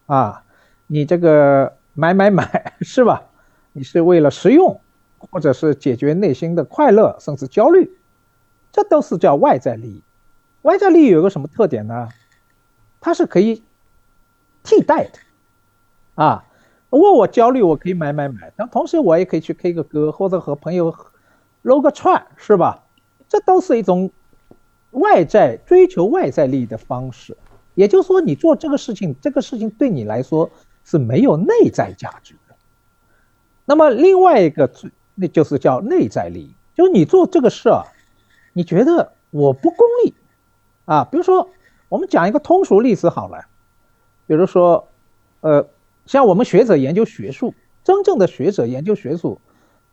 [0.06, 0.44] 啊，
[0.86, 3.20] 你这个买买买是吧？
[3.72, 4.80] 你是为了实用，
[5.18, 7.90] 或者是解决内心的快乐甚至焦虑，
[8.74, 10.02] 这都是叫外在利益。
[10.62, 12.08] 外在利益有个什么特点呢？
[13.00, 13.62] 它是可以
[14.64, 15.18] 替代的，
[16.16, 16.44] 啊，
[16.90, 20.92] 如果我焦虑，我可以买买买，但同时我也可以去 K 个歌，或者和朋友
[21.62, 22.82] 搂个串，是吧？
[23.28, 24.10] 这都是一种
[24.90, 27.36] 外在追求外在利益的方式。
[27.74, 30.50] 也就是说，你做这个事情，这个事情对你来说
[30.84, 32.56] 是没有内在价值的。
[33.66, 34.68] 那么另外一个，
[35.14, 37.84] 那就是叫内在利益，就是你做这个事儿，
[38.54, 40.14] 你觉得我不功利。
[40.86, 41.48] 啊，比如说，
[41.88, 43.46] 我们讲一个通俗例子好了，
[44.26, 44.86] 比如说，
[45.40, 45.66] 呃，
[46.04, 49.40] 像我们学者研究学术，真正的学者研究学术，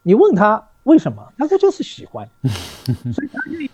[0.04, 3.72] 你问他为什么，他说就是喜欢， 所以他愿意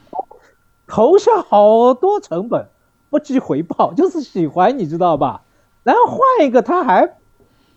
[0.85, 2.67] 投下好多成本，
[3.09, 5.41] 不计回报，就是喜欢，你知道吧？
[5.81, 7.17] 然后换一个，他还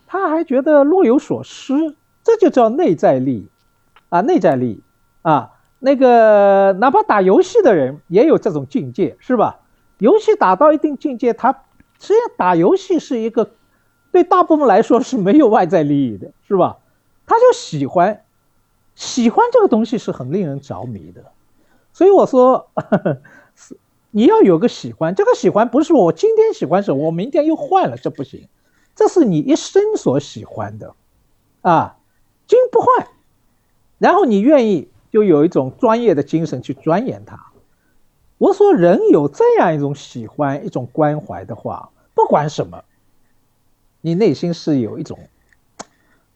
[0.05, 3.49] 他还觉得若有所失，这就叫内在力，
[4.09, 4.83] 啊，内在力，
[5.23, 5.50] 啊。
[5.83, 9.61] 那个哪怕打游戏的人也有这种境界，是吧？
[9.97, 11.51] 游戏打到一定境界，他
[11.99, 13.49] 实际上打游戏是一个
[14.11, 16.77] 对大部分来说是没有外在利益的，是吧？
[17.25, 18.23] 他就喜欢，
[18.93, 21.23] 喜欢这个东西是很令人着迷的。
[21.93, 22.69] 所以我说，
[23.55, 23.75] 是
[24.11, 28.47] 你要有个喜欢，这个喜欢不是我今天喜欢什么，我明天又换了，这不行。
[28.95, 30.93] 这是你一生所喜欢的，
[31.61, 31.97] 啊，
[32.45, 33.07] 金不换，
[33.97, 34.91] 然后你愿意。
[35.11, 37.37] 就有一种专业的精神去钻研它。
[38.37, 42.83] 我说，人有这样一种喜欢、一种关怀的话，不管什么，
[44.01, 45.19] 你内心是有一种，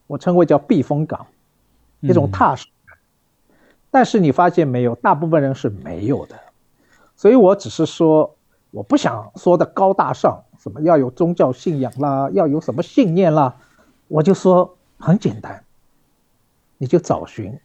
[0.06, 1.26] 我称为叫避风港，
[2.00, 2.96] 一种踏实感。
[3.90, 6.38] 但是你发现没有，大部分人是没有的。
[7.16, 8.36] 所以我只是说，
[8.70, 13.56] 我不想说的高大上，什么要有宗教信仰啦，要有什么信念啦，
[14.06, 15.64] 我就说很简单，
[16.78, 17.58] 你就找寻，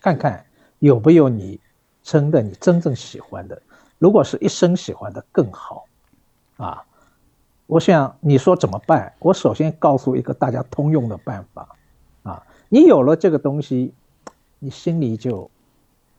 [0.00, 0.44] 看看。
[0.78, 1.60] 有没有你
[2.02, 3.60] 真的你真正喜欢的？
[3.98, 5.84] 如果是一生喜欢的更好，
[6.56, 6.84] 啊，
[7.66, 9.12] 我想你说怎么办？
[9.18, 11.68] 我首先告诉一个大家通用的办法，
[12.22, 13.92] 啊，你有了这个东西，
[14.58, 15.50] 你心里就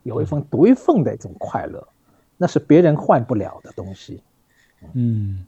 [0.04, 1.88] 有一份独一份的一种快乐，
[2.38, 4.22] 那是别人换不了的东西。
[4.94, 5.46] 嗯。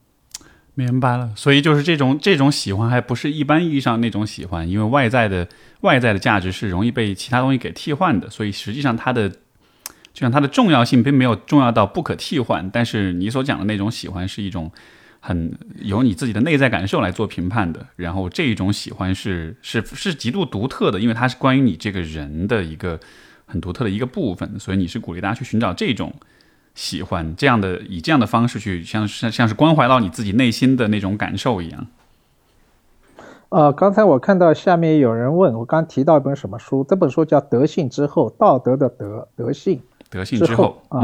[0.73, 5.47] 明白了，所以就是这种这种喜欢，还不是一般意义上那种喜欢，因为外在的
[5.81, 12.69] 外在的价值是容易被其他东西给替换的，所以实际上它的就像它的重要性并没有重要到不可替换。
[12.71, 14.71] 但是你所讲的那种喜欢是一种
[15.19, 22.99] 很由你自己的内在感受来做评判的，然后这一种喜欢是是是极度独特的，因为它是关于你这个人的一个
[23.45, 26.13] 很独特的一个部分，所以你是鼓励大家去寻找这种
[26.81, 31.85] 喜欢这样的，以这样的方式去像像像是关怀到你自己内心的那种感受一样。
[33.49, 36.83] 呃，刚才我看到下面有人问我，刚提到一本什么书？
[36.83, 41.01] 这本书叫《德性之后》，道德的德，德性，德性之后啊，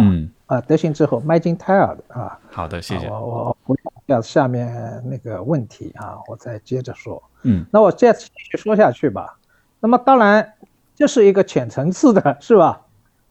[0.48, 2.40] 啊，德性之后，麦金泰尔的啊。
[2.50, 3.08] 好的，谢谢。
[3.08, 7.22] 我我回答一下下面那个问题啊，我再接着说。
[7.44, 9.38] 嗯，那我再继续说下去吧。
[9.80, 10.54] 那么当然，
[10.96, 12.82] 这是一个浅层次的，是吧？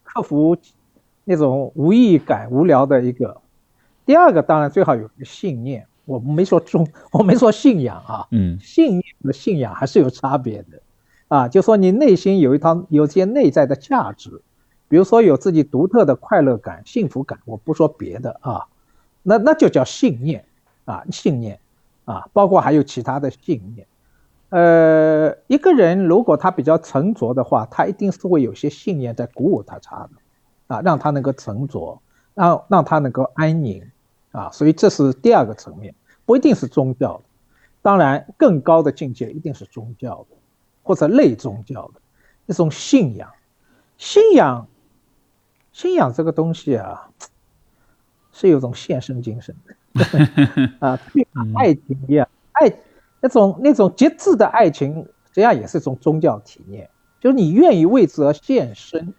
[0.04, 0.56] 克服
[1.28, 3.42] 那种无意义感、无聊的一个。
[4.06, 5.86] 第二个，当然最好有个信念。
[6.04, 10.80] 我没说中，我没说信仰啊，嗯，信念和信仰还是有差别的，
[11.26, 14.40] 啊，就说你内心有一套有些内在的价值，
[14.86, 18.66] 比如说有自己独特的快乐感、幸福感，我不说别的啊，
[19.24, 20.44] 那那就叫信念
[20.84, 21.58] 啊，信念
[22.04, 23.84] 啊，包括还有其他的信念，
[24.50, 30.10] 呃，一个人如果他比较沉着的话，他一定是会有些信念在鼓舞他他的，
[30.66, 32.00] 啊，让他能够沉着，
[32.34, 33.82] 让让他能够安宁。
[34.32, 35.94] 啊，所以这是第二个层面，
[36.26, 37.24] 不一定是宗教的，
[37.80, 40.36] 当然更高的境界一定是宗教的，
[40.82, 42.00] 或者类宗教的
[42.44, 43.30] 一种信仰。
[43.96, 44.68] 信仰，
[45.72, 47.08] 信仰这个东西啊，
[48.30, 50.04] 是有种献身精神的
[50.86, 51.00] 啊，
[51.54, 52.70] 爱情一样，爱
[53.22, 54.96] 那种那种极致的爱情，
[55.28, 59.14] 实际上也是一种宗教体验，就是你愿意为之而献身。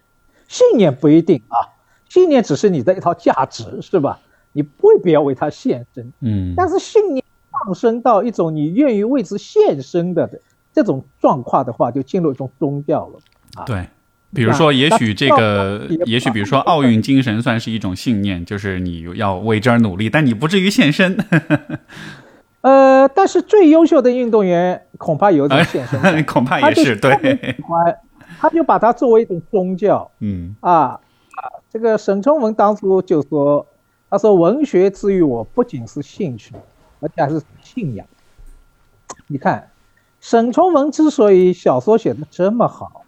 [0.48, 4.18] 信念不一定啊，信念只是你的一套价值，是吧？
[4.52, 10.28] 你未必要为它献身，嗯，但是信念上升到一种你愿意为之献身的
[10.72, 13.20] 这种状况的话，就进入一种宗教了
[13.54, 13.64] 啊。
[13.66, 13.86] 对，
[14.32, 21.16] 比如说，也许这个，也许比如说，奥运精神算是一种信念，就是你要为之而努力，但你不至于献身。
[22.62, 27.54] 呃，但是最优秀的运动员恐怕有点献身， 恐怕也是对。
[28.38, 31.00] 他就把它作为一种宗教，嗯啊啊，
[31.70, 33.66] 这个沈从文当初就说。
[34.10, 36.54] 他说：“文学之于我，不仅是兴趣，
[37.00, 38.06] 而且还是信仰。
[39.26, 39.70] 你看，
[40.18, 43.04] 沈从文之所以小说写的这么好，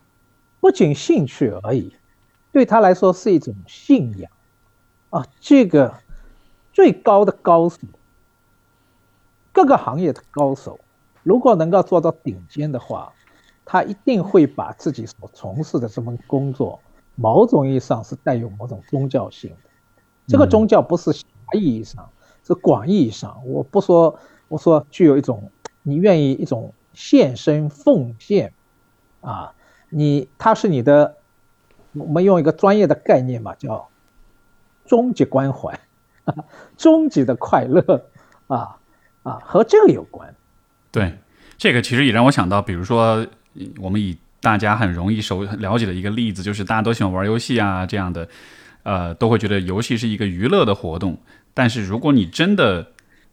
[0.61, 1.95] 不仅兴趣而已，
[2.53, 4.31] 对他来说是一种信仰
[5.09, 5.27] 啊！
[5.41, 5.95] 这个
[6.75, 7.79] 最高的高手，
[9.53, 10.79] 各个行业的高手，
[11.23, 13.11] 如果能够做到顶尖的话，
[13.73, 16.81] 他一定会把自己所从事的这份工作，
[17.15, 19.71] 某种意义上是带有某种宗教性的。”
[20.27, 22.11] 这个宗教不是狭义意义上，
[22.45, 23.41] 是广义意义上。
[23.47, 25.53] 我不说，我说具有一种
[25.85, 28.53] 你愿意一种献身奉献，
[29.21, 29.55] 啊，
[29.89, 31.19] 你他是你的，
[31.93, 33.89] 我们用一个专业的概念嘛，叫
[34.85, 35.79] 终极关怀，
[36.77, 38.05] 终极的快乐，
[38.49, 38.81] 啊
[39.23, 40.35] 啊，和这个有关。
[40.91, 41.21] 对，
[41.57, 43.25] 这个其实也让我想到，比如说
[43.79, 48.29] 我们以大家很容易熟了解的一个例子，就是大家都喜欢玩游戏啊这样的。
[48.83, 51.19] 呃，都会觉得游戏是一个娱乐的活动，
[51.53, 52.93] 但是如果你真的，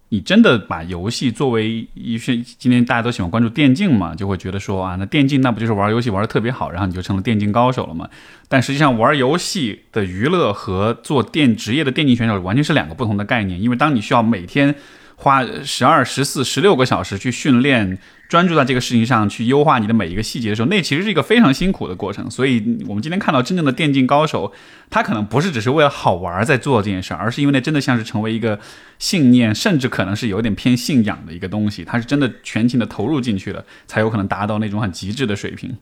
[0.09, 8.09] 你真的把游戏作为一些，今天大家都喜欢关注电竞嘛，就会觉得说啊，那电竞那不就是玩游戏玩的特别好，然后你就成了电竞高手了嘛？
[8.49, 14.75] 但实际上，玩游戏的娱乐和做电职业的电竞选手完全是两个不同的概念，因为当你需要每天。
[15.19, 17.97] 花十二、十四、十六个小时去训练，
[18.29, 22.29] 专注在这个事情上去优化你的每一个细节的时候，那其实是一个非常辛苦的过程。
[22.29, 24.53] 所以，我们今天看到真正的电竞高手，
[24.91, 28.59] 他可能不是只是为了好玩在做这件事儿，而是因为那真的像是成为一个
[28.99, 31.83] 信念，甚至可能是有点偏信仰的一个东西。
[31.83, 35.75] 他是真的全情的投入进去了，才有可能达到那种很极致的水平。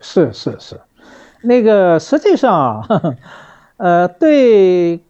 [0.00, 0.80] 是是是，
[1.42, 2.84] 那个实际上，
[3.78, 5.00] 呃，对。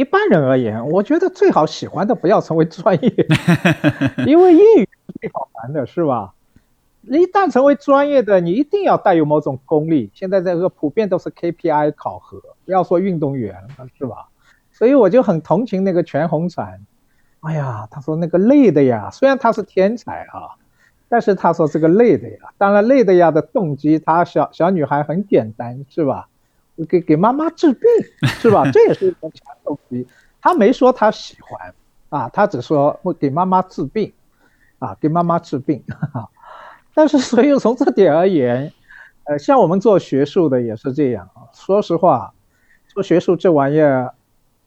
[0.00, 3.14] 一般人而言，我觉得最好喜欢的不要成为专业，
[4.26, 6.32] 因为业余是最好玩的，是吧？
[7.02, 10.10] 一旦成为专业的，你一定要带有某种功力。
[10.14, 14.28] 现在这个普遍都是 KPI 考核，不要说运动员了，是吧？
[14.72, 16.78] 所以我就很同情那个全红婵。
[17.40, 20.56] 哎呀，他说那个累的呀，虽然他是天才啊，
[21.10, 26.28] 但是他说这个累的呀，当然累的呀的动机，他小小女孩很简单，是吧？
[26.88, 27.82] 给给妈妈治病
[28.40, 28.68] 是吧？
[28.72, 30.06] 这也是一种强动机。
[30.40, 31.74] 他没说他喜欢
[32.08, 34.12] 啊，他只说会给妈妈治病
[34.78, 35.82] 啊，给妈妈治病。
[36.94, 38.72] 但是，所以从这点而言，
[39.24, 41.46] 呃，像我们做学术的也是这样啊。
[41.54, 42.34] 说实话，
[42.88, 44.12] 做学术这玩意儿，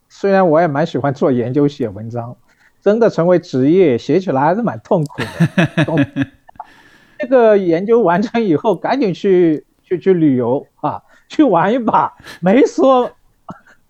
[0.08, 2.36] 虽然我也蛮喜欢做研究、写文章，
[2.82, 6.28] 真的成为职业，写起来还是蛮痛苦的。
[7.20, 11.02] 这个研究完成以后，赶紧去去去旅游啊。
[11.34, 13.12] 去玩一把， 没说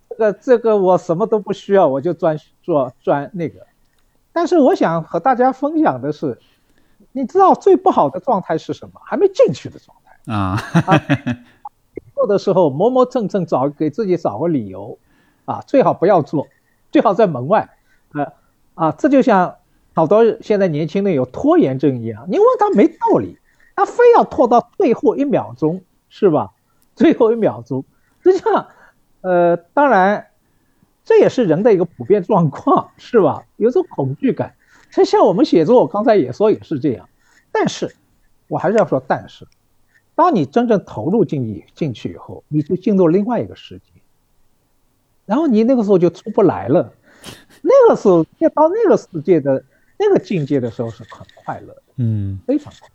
[0.09, 3.59] 这个这个我什么都不需要，我就专做专那个。
[4.31, 6.39] 但是我想和大家分享的是，
[7.11, 9.01] 你知道最不好的状态是什么？
[9.03, 10.57] 还没进去的状态啊。
[12.15, 14.97] 做的时候磨磨蹭蹭找给自己找个理由
[15.43, 16.47] 啊，最好不要做，
[16.91, 17.69] 最好在门外。
[18.13, 18.31] 呃，
[18.75, 19.57] 啊，这就像
[19.93, 23.37] 好多现在年轻人有拖延症一样，你问他没道理，
[23.75, 26.52] 他非要拖到最后一秒钟，是吧？
[26.95, 27.83] 最后一秒钟，
[28.23, 28.67] 实际上，
[29.21, 30.27] 呃，当然，
[31.03, 33.43] 这也是人的一个普遍状况，是吧？
[33.57, 34.55] 有种恐惧感。
[34.91, 37.09] 实像我们写作，我刚才也说也是这样，
[37.51, 37.95] 但是，
[38.47, 39.47] 我还是要说，但是，
[40.13, 44.01] 当你真正投入进去进去以后，你就进入另外一个世界，
[45.25, 46.93] 然后你那个时候就出不来了。
[47.63, 49.63] 那个时候，要到那个世界的
[49.97, 52.89] 那个境界的时候，是很快乐的，嗯，非常快。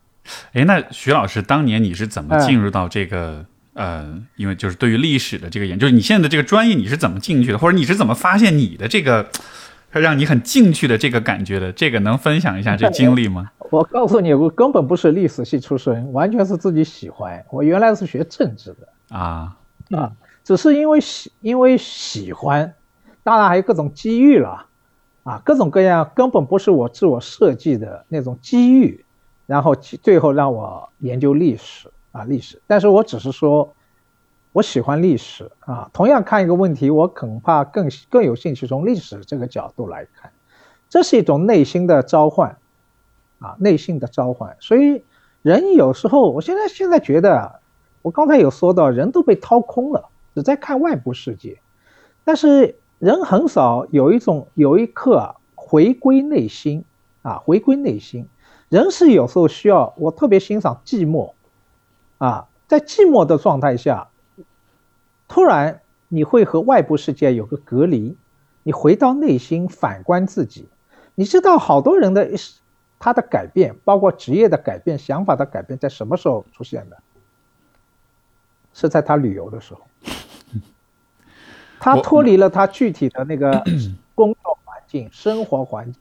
[0.52, 3.44] 哎，那徐老师，当年你是怎么进入到这个？
[3.78, 9.28] 呃，因为就是对于历史的这个研究，你现在的这个专业你是怎么进去的，或者你是怎么发现你的这个
[9.92, 11.70] 让你很进去的这个感觉的？
[11.70, 13.52] 这个能分享一下这经历吗？
[13.70, 17.44] 我告诉你，我根本不是历史系出身，完全是自己喜欢。
[17.50, 19.56] 我原来是学政治的啊
[19.90, 20.10] 啊，
[20.42, 22.74] 只是因为喜因为喜欢，
[23.22, 24.66] 当然还有各种机遇了
[25.22, 29.04] 啊，各种各样根本不是我自我设计的那种机遇，
[29.46, 31.88] 然后最后让我研究历史。
[32.12, 33.74] 啊，历史，但是我只是说，
[34.52, 35.90] 我喜欢历史啊。
[35.92, 40.32] 同样看一个问题，我恐怕更更有兴趣从历史这个角度来看，
[40.88, 42.56] 这是一种内心的召唤，
[43.40, 44.56] 啊，内心的召唤。
[44.58, 45.04] 所以
[45.42, 47.60] 人有时候，我现在现在觉得，
[48.00, 51.60] 我刚才有说到，人都被掏空了，只在看外部世界，
[52.24, 56.82] 但是人很少有一种有一刻啊，回归内心
[57.22, 58.26] 啊，回归内心。
[58.70, 61.32] 人是有时候需要，我特别欣赏寂寞。
[62.18, 64.08] 啊，在寂寞的状态下，
[65.26, 68.16] 突然你会和外部世界有个隔离，
[68.62, 70.68] 你回到内心反观自己，
[71.14, 72.30] 你知道好多人的
[72.98, 76.96] 他的改变，包括职业的改变、想法的改变，在什么时候出现的？
[78.74, 79.80] 是在他旅游的时候，
[81.80, 83.64] 他脱离了他具体的那个
[84.14, 86.00] 工作环境、生活环境、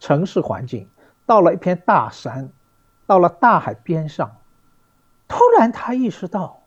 [0.00, 0.88] 城市环境，
[1.26, 2.48] 到了一片大山，
[3.06, 4.30] 到了大海边上。
[5.28, 6.58] 突然，他意识到，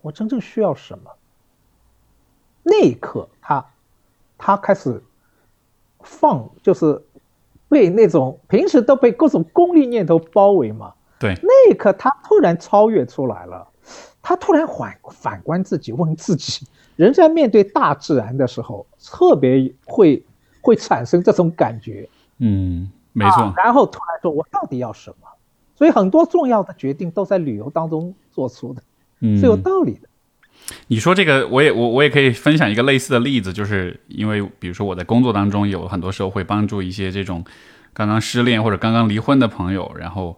[0.00, 1.10] 我真正需要什么。
[2.64, 3.64] 那一刻，他，
[4.36, 5.02] 他开始
[6.00, 7.00] 放，就是
[7.68, 10.92] 被那种平时都被各种功利念头包围嘛。
[11.18, 11.34] 对。
[11.42, 13.68] 那一刻，他突然超越出来了。
[14.20, 20.24] 他突然反反观自己，问自己：人在面对大自然的时候，特别会
[20.60, 22.08] 会产生这种感觉。
[22.38, 23.52] 嗯，没错。
[23.56, 25.28] 然后突然说：“我到底要什么？”
[25.82, 28.80] 所以很多重要的决定都在旅游当中做出的，
[29.36, 30.08] 是有道理的。
[30.86, 37.44] 你说这个，我也我我也可以分享一个类似的例子，就是因为比如说我在工作当中有很多时候会帮助一些这种
[37.92, 40.36] 刚刚失恋或者刚刚离婚的朋友，然后。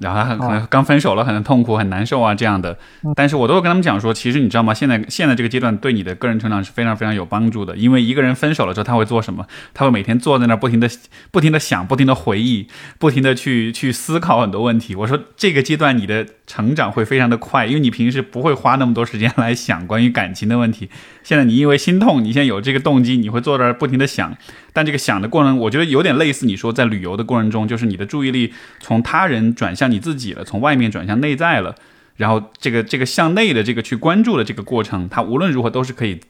[0.00, 2.78] 然后他很可能刚分手了，很痛苦，很难受啊，这样的。
[3.14, 4.74] 但是我都会跟他们讲说，其实你知道吗？
[4.74, 7.76] 现在现在这个阶段对你的个人成长是非常非常有帮助的。
[7.76, 9.46] 因为一个人分手了之后，他会做什么？
[9.72, 10.88] 他会每天坐在那儿，不停的
[11.30, 12.68] 不停的想，不停的回忆，
[12.98, 14.94] 不停的去去思考很多问题。
[14.94, 20.90] 我说这个阶段你的成长会非常的快，因为你平时不会花那么多时间来想关于感情的问题。
[21.22, 24.36] 现在你因为心痛，你现在有这个动机，你会坐这儿不停的想。
[24.74, 31.74] 但这个想的过程，我觉得有点类似你说在旅游的过程中，就是你的注意力从他人转转向你自己了，从外面转向内在了。
[32.16, 36.20] 然后这个这个向内的这个去关注的这个过程，它无论如何都是可以，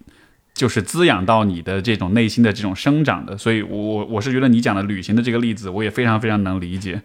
[0.55, 3.37] 就是滋养到你的这种内心的这种生长的。
[3.37, 7.03] 所以，我我我是觉得你讲的旅行的这个例子，我也非常非常能理解。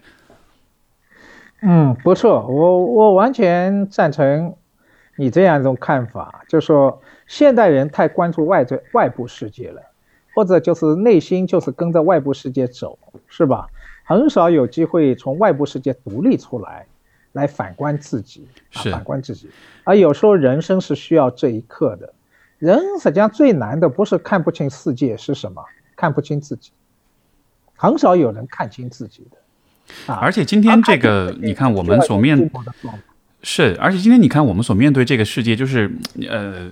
[1.62, 4.54] 嗯，不错，我我完全赞成
[5.16, 7.02] 你这样一种看法，就说。
[7.30, 9.80] 现代人太关注外在外部世界了，
[10.34, 13.68] 或者就是内心就是跟着外部世界走，是吧？
[14.10, 16.84] 很少有机会从外部世界独立出来，
[17.30, 19.48] 来反观自己，反观自己。
[19.84, 22.12] 而有时候人生是需要这一刻的。
[22.58, 26.72] 人实际上最难的不是看不清世界是什么，看不清自己。
[27.76, 30.12] 很少有人看清自己的。
[30.12, 32.50] 啊，而且今天这个，你看我们所面
[33.44, 35.88] 是，而且今天你看我们所面对这个世界，就是
[36.28, 36.68] 呃。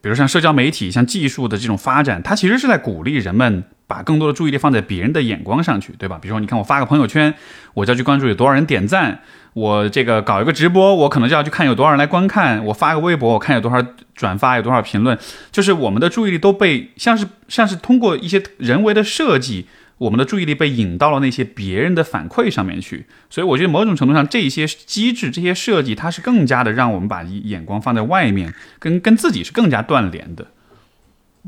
[0.00, 6.18] 比如像社交媒体、像技术的这种发展，它其实是在鼓励人们把更多的注意力放在别人的眼光上去，对吧？
[6.20, 7.34] 比如说，你看我发个朋友圈，
[7.74, 9.18] 我就要去关注有多少人点赞；
[9.54, 15.18] 我这个搞一个直播，我可能就要去看有多少人来观看；我发个微博，我看有多少转发、有多少评论。
[15.50, 19.66] 就是我们的注意力都被像是像是通过一些人为的设计。
[20.00, 30.46] 我们的注意力被引到了那些别人的反馈上面去，所以我觉得某种程度上，这些机制、这些设计，它是更加的让我们把眼光放在外面，跟跟自己是更加断联的。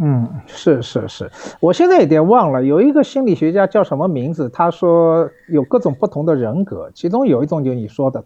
[0.02, 1.30] 嗯，是是是，
[1.60, 4.50] 我现在有点忘了，有一个心理学家叫什么名字？
[4.50, 8.22] 他说有各种不同的人格，其中有一种就是你说的，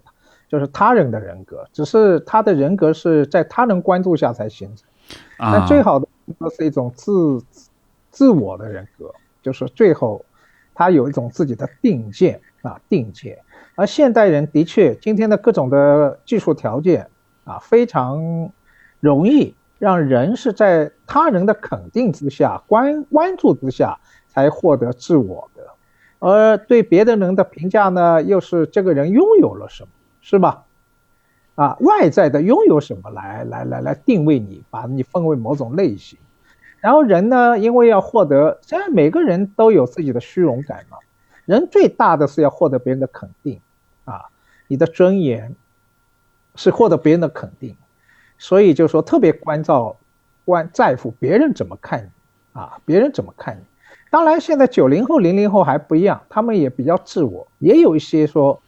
[0.49, 4.89] 就是他人的人格，只是他的人格是在他人关注下才形成。
[5.37, 7.41] 啊，但最好的格是一种自
[8.11, 9.13] 自我的人格，
[9.47, 10.25] 就是最后
[10.75, 13.39] 他有一种自己的定见啊定见。
[13.77, 17.09] 而现代人的确，今天的各种的技术条件
[17.45, 18.51] 啊，非常
[18.99, 25.63] 容易让人是在他人的肯定之下、关关注之下才获得自我的，
[26.19, 29.89] 而对别的人的评价呢，又是这个人拥有了什么，
[30.21, 30.65] 是吧？
[31.55, 36.19] 啊，外在的拥有什么来来来来定位你，把你分为某种类型。
[36.81, 40.99] 然后人呢，因为要获得，虽然每个人都有自己的虚荣感嘛，
[41.45, 43.61] 人最大的是要获得别人的肯定，
[44.05, 44.27] 啊，
[44.69, 45.55] 你的尊严
[46.55, 47.77] 是获得别人的肯定，
[48.39, 49.97] 所以就说特别关照、
[50.45, 53.61] 关在乎别人怎么看你，啊，别人怎么看你。
[54.09, 58.63] 当然，现在九零后、零零后还不一样，他们也比较自我，也有一些说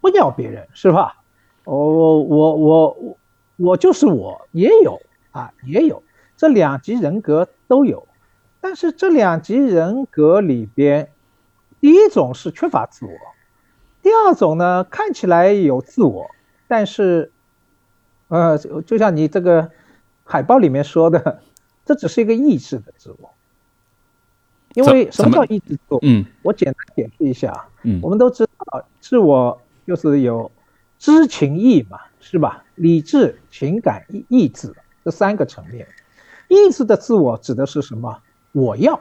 [0.00, 1.16] 不要别人，是吧？
[1.64, 3.16] 我我我我
[3.56, 5.00] 我就是我，也有
[5.30, 6.02] 啊，也有
[6.42, 8.08] 这两级人格都有，
[8.60, 11.08] 但是这两级人格里边，
[11.80, 13.12] 第一种是缺乏自我，
[14.02, 16.28] 第二种呢看起来有自我，
[16.66, 17.30] 但是，
[18.26, 19.70] 呃，就像你这个
[20.24, 21.42] 海报里面说的，
[21.86, 23.30] 这只是一个意志的自我，
[24.74, 26.00] 因为什么叫意志自我？
[26.02, 30.50] 嗯，我简单解释一下，嗯，我们都知道自我就是有。
[30.98, 32.64] 知情意嘛，是吧？
[32.76, 34.72] 理智、情感、意意志
[35.04, 35.84] 这三个层面。
[36.52, 38.18] 意志的自我指的是什么？
[38.52, 39.00] 我要，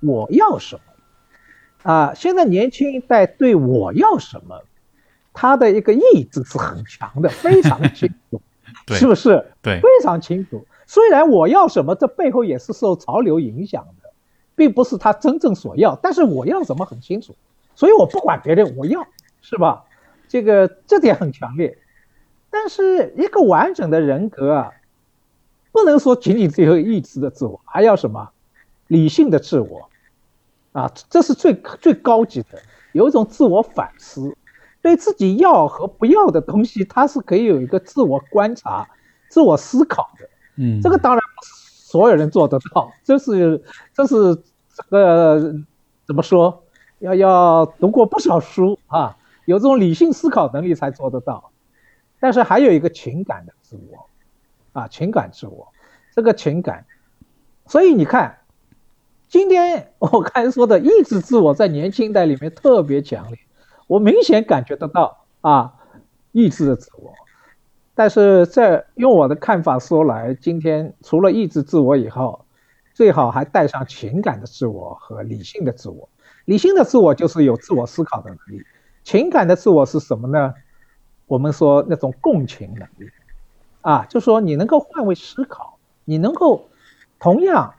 [0.00, 1.90] 我要什么？
[1.90, 4.60] 啊，现在年轻一代对我要什么，
[5.32, 8.40] 他的一个意志是很强的， 非常清楚，
[8.90, 9.44] 是不是？
[9.62, 10.66] 对，非常清楚。
[10.86, 14.10] 虽然我要什么，这背后也是受潮流影响的，
[14.54, 17.34] 并不是他真正所要，但是我要什么很清楚，
[17.74, 19.06] 所以我不管别人，我要，
[19.40, 19.84] 是吧？
[20.28, 21.78] 这个这点很强烈，
[22.50, 24.70] 但是一个完整的人格啊，
[25.72, 28.30] 不能说仅仅只有意志的自我，还要什么
[28.86, 29.88] 理性的自我
[30.72, 32.60] 啊，这是最最高级的，
[32.92, 34.36] 有一种自我反思，
[34.80, 38.86] 对自己要和不要的东西，它是可以有一个自我观察、
[39.28, 40.28] 自我思考的。
[40.56, 41.52] 嗯，这个当然不是
[41.90, 43.62] 所有人做得到，这是
[43.94, 44.36] 这是
[44.74, 45.54] 这个
[46.06, 46.62] 怎么说？
[47.00, 49.16] 要要读过不少书啊。
[49.44, 51.50] 有这种理性思考能力才做得到，
[52.20, 54.06] 但是还有一个情感的自我，
[54.72, 55.68] 啊，情感自我，
[56.14, 56.84] 这个情感，
[57.66, 58.38] 所以你看，
[59.28, 63.38] 今天我刚才说的意志自我在年轻代里面特别强烈，
[63.86, 65.74] 我明显感觉得到啊，
[66.32, 67.12] 意志的自我，
[67.94, 72.44] 但是在用我的看法说来，今天除了意志自我以后，
[72.94, 76.08] 最好还带上情感的自我和理性的自我，
[76.46, 78.62] 理性的自我就是有自我思考的能力。
[79.02, 80.54] 情感的自我是什么呢？
[81.26, 83.10] 我们说那种共情能力，
[83.82, 86.68] 啊，就说你能够换位思考，你能够
[87.18, 87.74] 同样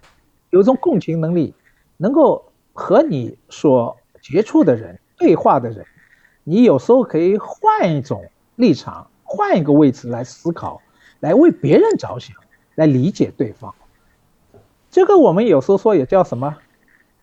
[0.51, 1.53] 有一种共情能力，
[1.97, 5.85] 能够和你所接触的人对话的人，
[6.43, 10.81] 你有时候可以换一种立场，换一个位置来思考，
[11.19, 12.35] 来为别人着想，
[12.75, 13.73] 来理解对方。
[14.91, 16.57] 这个我们有时候说也叫什么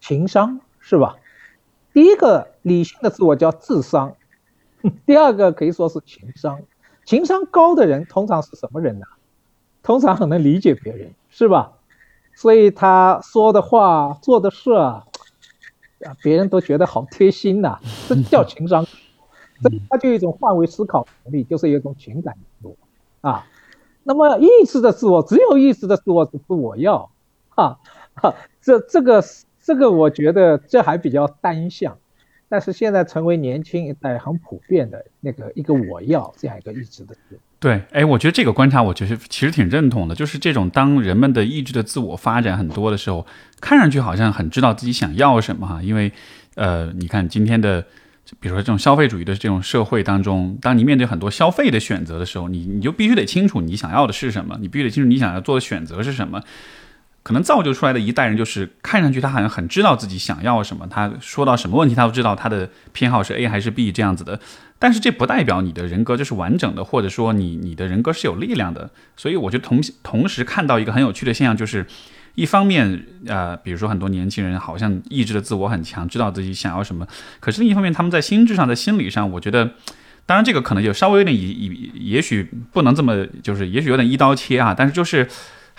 [0.01, 1.17] 情商，是吧？
[1.93, 4.17] 第一个理性的自我叫智商，
[5.05, 6.61] 第二个可以说是情商。
[7.11, 9.07] 情商高的人通常是什么人呢？
[9.83, 11.73] 通常很能理解别人，是吧？
[12.37, 15.05] 所以他说的话、做的事啊，
[16.23, 18.87] 别人都觉得好贴心呐，这叫情商。
[19.61, 22.77] 这他就有一种换位思考能力，就是一种情感自我
[23.29, 23.45] 啊。
[24.05, 27.11] 那么意识的自我，只有意识的自我是我要，
[27.49, 27.81] 哈，
[28.15, 28.33] 哈，
[28.63, 29.21] 这这个。
[29.63, 31.99] 这个我觉得这还比较单向，
[32.51, 37.15] 但是现在成为年轻一代很普遍的那个一个我要这样一个意志的
[37.61, 43.25] 对，哎，我觉得这个观察，我觉得其实挺认同的，就是这种当人们的意志的自我发展很多的时候，
[43.61, 46.11] 看上去好像很知道自己想要什么哈，因为
[46.57, 47.83] 呃，你看今天的，
[48.41, 56.43] 比如说这种消费主义的这种社会当中，当你面对很多消费的选择的时候，你你就必须得清楚你想要的是什么，你必须得清楚你想要做的选择是什么。
[57.23, 64.41] 可能造就出来的一代人，就是看上去他好像很知道自己想要什么，他说到什么问题他都知道他的偏好是 A 还是 B 这样子的。
[64.79, 68.89] 但是这不代表你的人格就是完整的，或者说你你的人格是有力量的。
[69.17, 71.87] 所以我就同同时看到一个很有趣的现象，就是
[72.35, 77.07] 一方面呃，比如说很多年轻人好像意志的自我很强，知道自己想要什么，
[77.41, 79.73] 可是另一方面他们在心智上、在心理上，我觉得，
[80.25, 85.29] 当然这个可能就稍微有点也也也许不能这么就是也许有点一刀切啊，但是就是。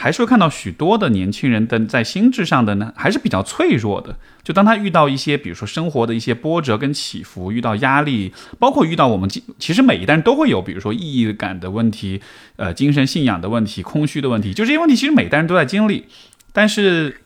[0.02, 4.18] 还是会看到许多的年轻人的在心智上的呢，还是比较脆弱的。
[4.42, 9.30] 就当他遇到一些，比如说生活的一些波折跟起伏，遇到压力，包括遇到我们
[9.60, 12.20] 其实每一代人都会有，比如说意义感的问题，
[12.56, 16.08] 呃，精神信仰的问题，空虚的问题，就这些问题，其实每一代人都在经历。
[16.52, 17.22] 但是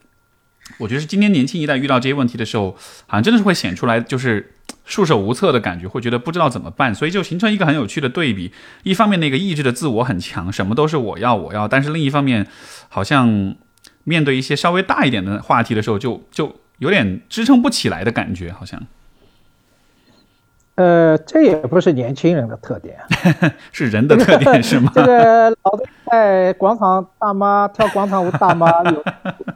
[0.79, 2.75] 我觉得是今天年轻一代遇到这些问题的时候，
[3.07, 4.54] 好像真的是会显出来，就是
[4.85, 8.51] 束手无策的感觉，会觉得不知道怎么办，所以就形成一个很有趣的对比。
[8.83, 12.47] 一方面那个意志的自我很强，什么都是我要我要，但是另一方面
[12.89, 13.55] 好像
[14.03, 18.81] 面对一些稍微大一点的话题的时候，就就有点支撑不起来的感觉，好像。
[20.75, 22.97] 呃，这也不是年轻人的特点，
[23.71, 24.91] 是人的特点是吗？
[24.93, 29.01] 这个老的在广场大妈跳广场舞，大妈有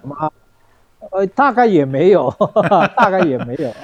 [0.03, 0.32] 吗？
[1.11, 2.34] 呃，大概也没有，
[2.95, 3.75] 大概也没有，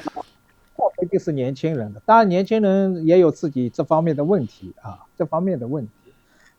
[0.95, 2.01] 不一定是年轻人的。
[2.05, 5.91] 当然，年轻人也有自己这方面的问题啊，这方面的问题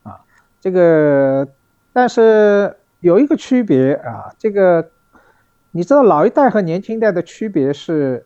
[0.03, 0.19] 啊，
[0.59, 1.47] 这个，
[1.93, 4.89] 但是有一个区别啊，这个
[5.71, 8.25] 你知道老一代和年轻一代的区别是。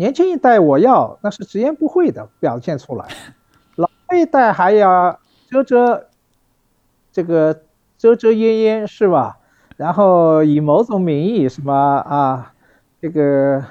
[0.00, 3.04] 年轻一代我要那是直言不讳的表现出来，
[3.74, 5.18] 老一代还要
[5.50, 6.06] 遮遮
[7.10, 7.62] 这个
[7.96, 9.38] 遮遮掩掩是吧？
[9.76, 12.54] 然后以某种名义什么啊？
[13.02, 13.64] 这个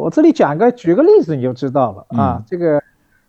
[0.00, 2.42] 我这里讲个举个例子你就知道了啊。
[2.46, 2.82] 这个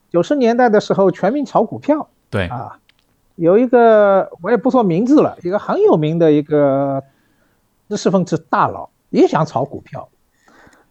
[0.09, 2.79] 九十年代的时候全民炒股票，对啊，
[3.35, 7.03] 有一个我也不说名字了，一个很有名的一个
[7.89, 10.09] 知识分子大佬也想炒股票，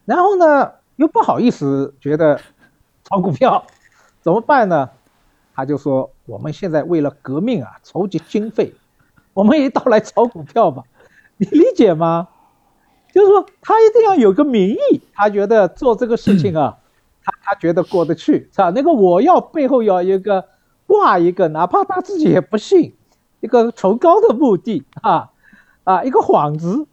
[0.04, 0.72] 然后呢？
[0.96, 2.38] 又不好意思，觉得
[3.04, 3.64] 炒股票
[4.20, 4.90] 怎么办呢？
[5.54, 8.74] 他就说：“我们现在为了革命啊，筹集经费，
[9.32, 10.82] 我们一道来炒股票吧。”
[11.40, 12.28] 你理解吗？
[13.12, 16.78] 就是说，他一定要有个名义，他觉得做这个事情啊，
[17.24, 18.70] 他他觉得过得去，是吧？
[18.74, 20.48] 那个我要背后要一个
[20.86, 22.94] 挂一个，哪怕他自己也不信，
[23.40, 25.30] 一个崇高的目的啊
[25.84, 26.86] 啊，一个幌子。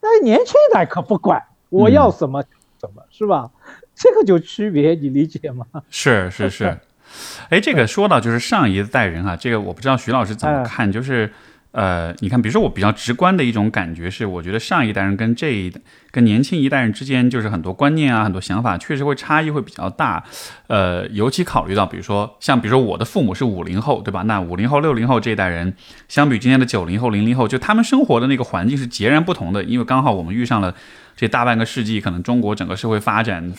[0.00, 2.42] 但年轻人可不管，我要什么。
[2.80, 3.50] 什么是吧？
[3.94, 5.66] 这个就区别，你理解吗？
[5.90, 6.78] 是是是，
[7.50, 11.30] 哎，这个说到就是上一代人啊，这个我不知道徐老师怎么看，就是
[11.72, 15.72] 呃，你看，比如说我比较直观的一种感觉是，我觉得上一代人跟这一
[16.10, 20.24] 跟年轻一代人之间，就是很多观念啊，很多想法确实会差异会比较大。
[20.66, 24.22] 呃，尤其考虑到，比如说像比如说我的父母是五零后，对吧？
[24.22, 25.74] 那五零后、六零后这一代人，
[26.08, 30.74] 相比今天的九零后、零零后，就他们生活的那个环境是截然不同的，因为刚好我们遇上了。
[31.16, 33.52] 这大半个世纪，可能中国整个社会发展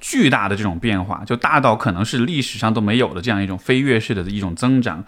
[0.00, 5.04] 巨大的这种变化，就大到可能是历史上都没有的这样一种飞跃式的一种增长。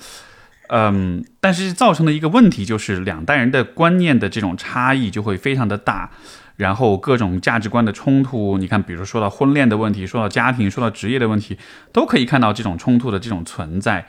[0.69, 6.11] 嗯，但是造成的一个问题就是两代人的观念的这种差异就会非常的大，
[6.57, 11.59] 然后各种价值观的冲突，你看，比如说到婚恋的问题，说到家庭，说到职业的问题，
[11.93, 14.07] 都可以看到这种冲突的这种存在。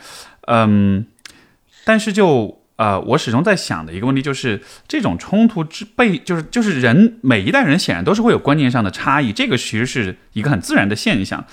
[0.48, 1.06] 嗯，
[1.86, 2.62] 但是就。
[2.78, 11.44] 呃，我始终在想的一个问题就是，这种冲突之背，就是就是人每一代人显然都是会有观念上的差异，这个其实是一个很自然的现象。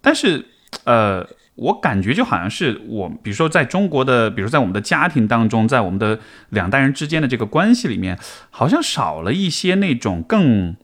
[0.00, 0.46] 但是，
[0.84, 6.18] 呃，我感觉就好像是我，比如说在中国的，比如在我们的家庭当中，在我们的
[6.50, 8.18] 两代人之间的这个关系里面，
[8.50, 10.74] 好像少了一些那种更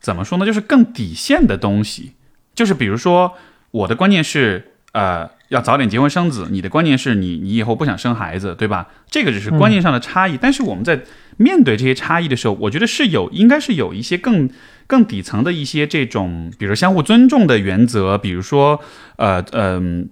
[0.00, 2.12] 怎么说呢，就是更底线的东西。
[2.54, 3.34] 就是比如说，
[3.70, 5.30] 我的观念是，呃。
[5.48, 8.86] 要早点结婚生子，你的观念是你你以后不想生孩子，对吧？
[9.08, 10.36] 这个只是观念上的差异。
[10.38, 11.00] 但是我们在
[11.38, 14.50] 面对这些差异的时候，我觉得是有应该是有一些更
[14.88, 18.80] 更底层的一些这种，比如相互尊重的原则，比如说
[19.16, 20.08] 呃嗯，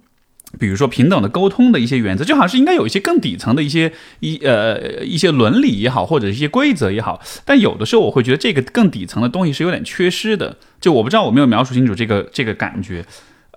[0.59, 7.19] 比如说平等的沟通的一些原则，就好像是应该有一些更底层的一些一呃一些伦理也好，或者一些规则也好。
[7.43, 10.55] 但有的时候我会觉得这个更底层的东西是有点缺失的。
[10.79, 13.03] 就我不知道我没有描述清楚这个这个感觉，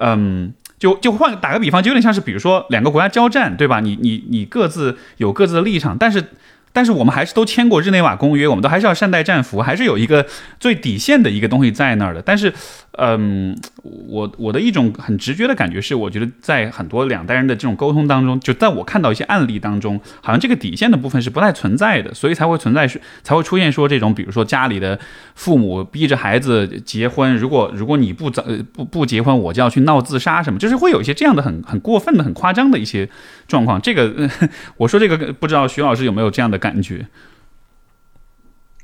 [0.00, 0.52] 嗯。
[0.78, 3.80] 就就换打个比方，就有点像是，比如说两个国家交战，对吧？
[3.80, 6.24] 你你你各自有各自的立场，但是。
[6.72, 10.26] 但是我们还是都签过日内瓦公约，我们都还是要善待战俘，还是有一个
[10.58, 12.22] 最底线的一个东西在那儿的。
[12.22, 12.52] 但是，
[12.92, 24.96] 嗯，我我的一种很直觉的感觉是，我觉得在很多两代人的这种沟通当中，就在我看到一些案例当中，好像这个底线的部分是不太存在的，所以才会存在是才会出现说这种，比如说家里的
[25.34, 33.08] 父母逼着孩子结婚，如果如果你不早不不结婚，我就要去闹自杀什么，就是会有一些这样的很很过分的、很夸张的一些
[33.48, 33.80] 状况。
[33.80, 34.30] 这个
[34.78, 36.60] 我说这个不知道徐老师有没有这样的。
[36.60, 37.06] 感觉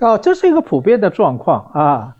[0.00, 2.16] 哦，这是一个普遍的状况啊，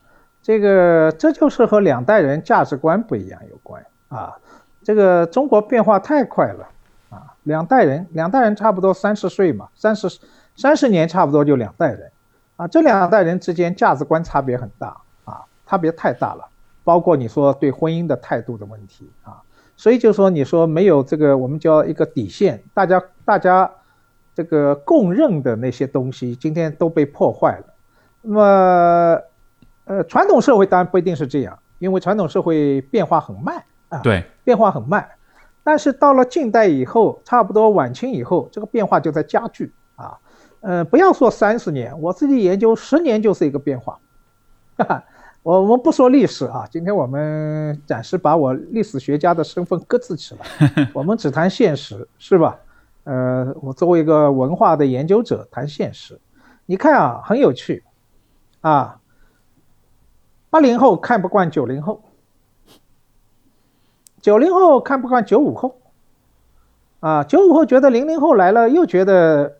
[0.47, 4.39] 这个这就是和两代人价值观不一样有关啊。
[4.85, 6.69] 这个中国变化太快了
[7.11, 10.09] 啊，两代人两代人差不多三十岁嘛，三十
[10.55, 12.13] 三十年差不多就两代人
[12.55, 16.47] 啊，这两代人之间价值观差别很大啊，差别太大了，
[16.85, 19.43] 包括你说对婚姻的态度的问题啊，
[19.77, 23.69] 所以就说你说没有这个我们叫一个底线，大家大家。
[24.37, 27.65] 这个共认的那些东西，今天都被破坏了。
[28.21, 29.19] 那么，
[29.87, 35.09] 呃，传统社会当然不一定是这样，因为传统社会变化很慢啊，对，变化很慢。
[35.64, 40.16] 但是到了近代以后，差不多晚清以后，这个变化就在加剧啊。
[40.61, 43.99] 呃，不要说三十年，我自己研究十年就是一个变化。
[44.78, 45.05] 哈哈，
[45.43, 52.59] 我我们不说历史啊，今天我们暂时把我历史学家的身份搁置起来， 我们只谈现实，是吧？
[53.05, 56.20] 呃，我作为一个文化的研究者谈现实，
[56.64, 57.84] 你看啊，很有趣，
[58.61, 58.99] 啊，
[60.51, 62.03] 八零后看不惯九零后，
[64.21, 65.77] 九零后看不惯九五后，
[67.01, 69.59] 啊，九五后觉得零零后来了又觉得。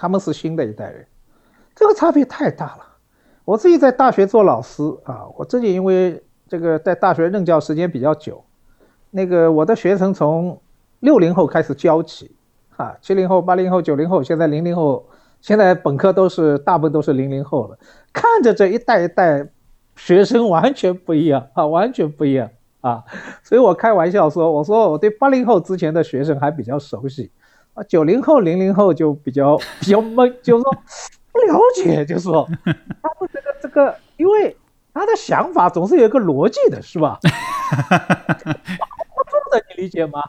[0.00, 1.04] 他们是新的一代人，
[1.74, 2.86] 这个差别太大了。
[3.44, 8.44] 我自己在大学做老师啊，我自己因为这个在大学任教时间比较久，
[9.10, 10.56] 那个我的学生从
[11.00, 12.30] 六零后开始教起，
[12.76, 15.04] 啊，七零后、八零后、九零后，现在零零后，
[15.40, 17.76] 现在本科都是大部分都是零零后了。
[18.12, 19.44] 看着这一代一代
[19.98, 22.48] 学生完全不一样 啊，完全不一样
[22.80, 23.02] 啊，
[23.42, 27.30] 所以我开玩笑说，我说我对八零后之前的学生还比较熟悉。
[27.74, 30.72] 啊，九零后、零零后就比较 比较懵，就是说
[31.30, 34.56] 不了解，就是说 他们这个这个，因为
[34.94, 37.18] 他的想法总是有一个逻辑的，是吧？
[37.20, 40.22] 把握不住的，你理解吗？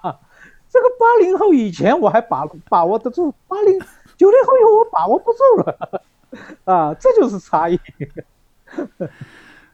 [0.72, 3.80] 这个八零后以前我还把把握得住，八零
[4.16, 6.02] 九零后以后我把握不住了，
[6.66, 7.80] 啊，这就是差异。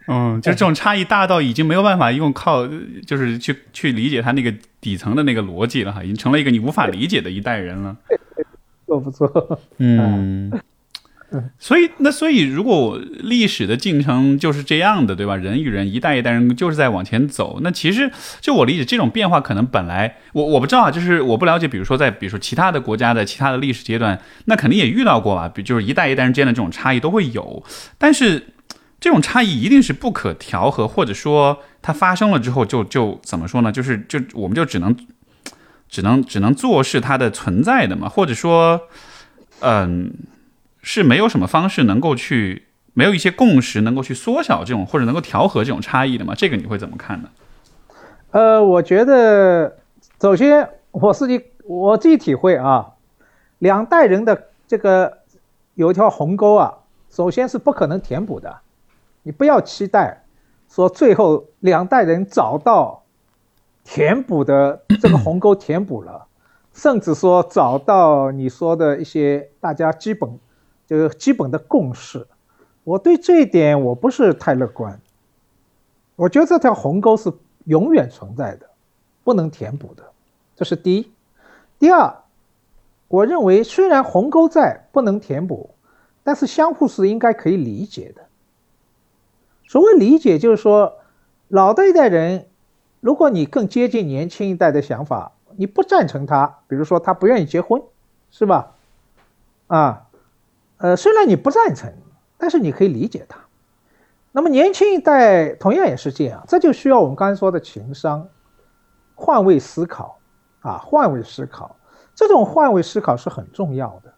[0.08, 2.68] 嗯，就这种差异大到已经没有办法用靠，
[3.08, 7.98] 就是去去理解他那个底层的那个逻辑了哈，已经成了一个你无法理解的一代人了。
[8.86, 9.60] 错不错？
[9.80, 10.52] 嗯，
[11.58, 15.36] 所以那所以如果历史的进程就是这样的，对吧？
[15.36, 17.58] 人与人一代一代人就是在往前走。
[17.64, 21.68] 那其实就我理解，这种变化可能本来我我不知道啊，就是我不了解。
[21.68, 25.50] 比如说在比如说其他的国家的其他的历史阶段，那肯定也遇到过吧？
[25.50, 27.64] 比就是一代一代人之间的这种差异都会有，
[27.98, 28.50] 但是。
[29.06, 33.72] 这种差异一定是不可调和，或者说它发生了之后就就怎么说呢？
[33.72, 34.98] 就是就我们就只能
[35.88, 38.82] 只能只能坐视它的存在的嘛，或者说，
[39.60, 40.12] 嗯，
[40.82, 42.64] 是没有什么方式能够去
[42.96, 46.34] 没有一些共识能够去缩小这种或者能够调和这种差异的嘛？
[46.34, 47.30] 这个你会怎么看呢？
[48.32, 49.78] 呃，我觉得
[50.20, 52.94] 首先我自己我自己体会啊，
[53.60, 55.20] 两代人的这个
[55.76, 56.74] 有一条鸿沟啊，
[57.12, 58.62] 首先是不可能填补的。
[59.26, 60.24] 你不要期待，
[60.70, 63.02] 说最后两代人找到
[63.84, 66.28] 填补的这个鸿沟填补了，
[66.74, 70.30] 甚至说找到你说的一些大家基本
[70.86, 72.28] 就是基本的共识，
[72.84, 75.02] 我对这一点我不是太乐观。
[76.16, 78.70] 我觉得这条鸿沟是永远存在的，
[79.24, 80.04] 不能填补的，
[80.56, 81.12] 这是第一。
[81.80, 82.16] 第二，
[83.08, 85.72] 我认为虽然鸿沟在不能填补，
[86.24, 88.22] 但是相互是应该可以理解的。
[89.68, 91.00] 所谓理解，就是说，
[91.48, 92.48] 老的一代人，
[93.00, 97.82] 如果你更接近年轻一代的想法，你不赞成他，比如说他不愿意结婚，
[98.30, 98.74] 是吧？
[99.68, 100.08] 啊，
[100.78, 101.92] 呃，虽然你不赞成，
[102.38, 103.40] 但是你可以理解他。
[104.32, 108.28] 那么年轻一代同样也是这样，这就需要我们刚才说的情商，
[109.16, 110.20] 换位思考
[110.60, 111.76] 啊，换位思考，
[112.14, 114.14] 这种换位思考是很重要的。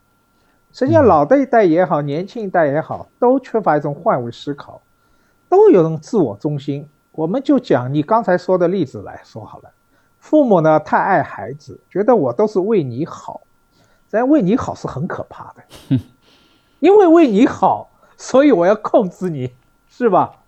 [0.73, 4.81] 实际上，老的一代也好，年轻一代也好，都缺乏一种换位思考。
[5.49, 9.71] 都有种自我中心，我们就讲你刚才说的例子来说好了。
[10.19, 13.41] 父母呢太爱孩子，觉得我都是为你好，
[14.09, 15.97] 但为你好是很可怕的，
[16.79, 19.53] 因为为你好，所以我要控制你，
[19.87, 20.39] 是吧？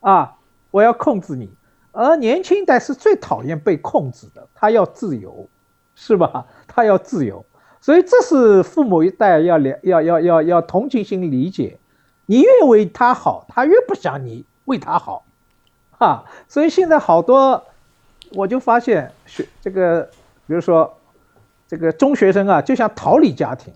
[0.00, 0.36] 啊，
[0.70, 1.50] 我要控制你。
[1.92, 5.46] 而年轻一代是最讨厌被控制的，他要自由，
[5.94, 6.46] 是吧？
[6.66, 7.44] 他要自由，
[7.80, 11.78] 所以这是父母一代要了要要要要同情心理解。
[12.32, 15.22] 你越为他好，他越不想你为他好，
[15.90, 16.24] 哈。
[16.48, 17.62] 所以现在好多，
[18.32, 20.02] 我就发现学这个，
[20.46, 20.96] 比如说
[21.68, 23.74] 这个中学生啊，就想逃离家庭，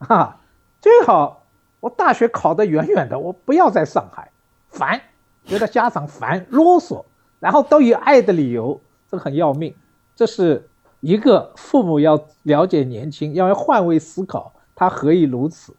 [0.00, 0.38] 哈，
[0.82, 1.46] 最好
[1.80, 4.30] 我大学考得远远的，我不要在上海，
[4.68, 5.00] 烦，
[5.46, 7.02] 觉得家长烦啰嗦，
[7.40, 8.78] 然后都以爱的理由，
[9.10, 9.74] 这个很要命。
[10.14, 10.68] 这是
[11.00, 15.74] 一个父母要了解年轻，要换位思考，他何以如此？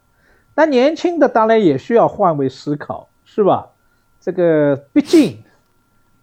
[0.60, 3.70] 那年轻的当然也需要换位思考，是吧？
[4.20, 5.42] 这个毕竟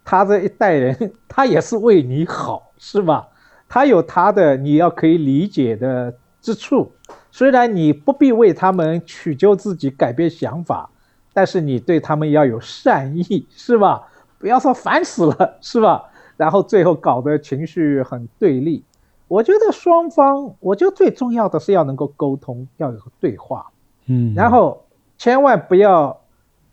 [0.05, 3.27] 他这一代人，他也是为你好，是吧？
[3.67, 6.91] 他有他的你要可以理解的之处。
[7.31, 10.87] 虽然你不必为他们取救自己、改变想法，
[11.33, 14.07] 但是你对他们要有善意，是吧？
[14.37, 16.11] 不要说烦死了，是吧？
[16.37, 18.85] 然后最后搞得情绪很对立。
[19.27, 23.71] 我觉得双方，我觉得最重要的是要能够沟通，要有对话。
[24.07, 24.85] 嗯，然后
[25.17, 26.19] 千万不要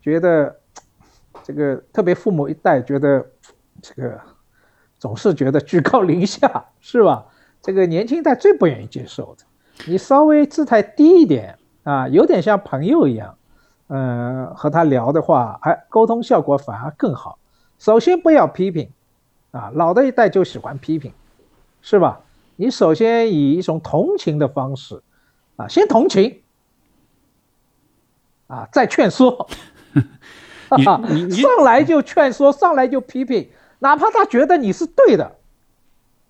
[0.00, 0.56] 觉得
[1.42, 3.24] 这个特别父母一代觉得
[3.82, 4.20] 这个
[4.98, 7.26] 总是觉得居高临下是吧？
[7.60, 9.44] 这个年轻一代最不愿意接受的，
[9.86, 13.36] 你稍微姿态低一点啊，有点像朋友一样，
[13.88, 17.38] 嗯，和他聊的话，哎，沟通效果反而更好。
[17.78, 18.88] 首先不要批评，
[19.50, 21.12] 啊，老的一代就喜欢批评，
[21.82, 22.20] 是吧？
[22.56, 25.02] 你首先以一种同情的方式，
[25.56, 26.42] 啊，先同情，
[28.46, 29.48] 啊，在劝说，
[30.76, 30.84] 你
[31.42, 35.36] 上来就劝说，上来就批评，哪怕他觉得你是对的，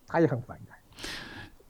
[0.07, 0.77] 他也很反感。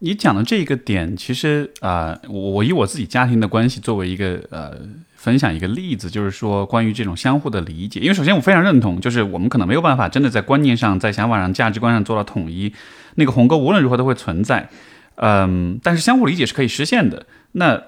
[0.01, 4.77] 你讲的这个点，其实啊，我我以我自己家庭的关系作为一个呃
[5.15, 8.01] 分享一个例子，就是说关于这种相互的理解。
[8.01, 12.75] 因为首先我非常认同，就是我们可能没有办法真的在观念上、在想法上、价值观上做到统一，
[13.15, 14.69] 那个鸿沟无论如何都会存在。
[15.15, 17.25] 嗯，但是相互理解是可以实现的。
[17.53, 17.81] 那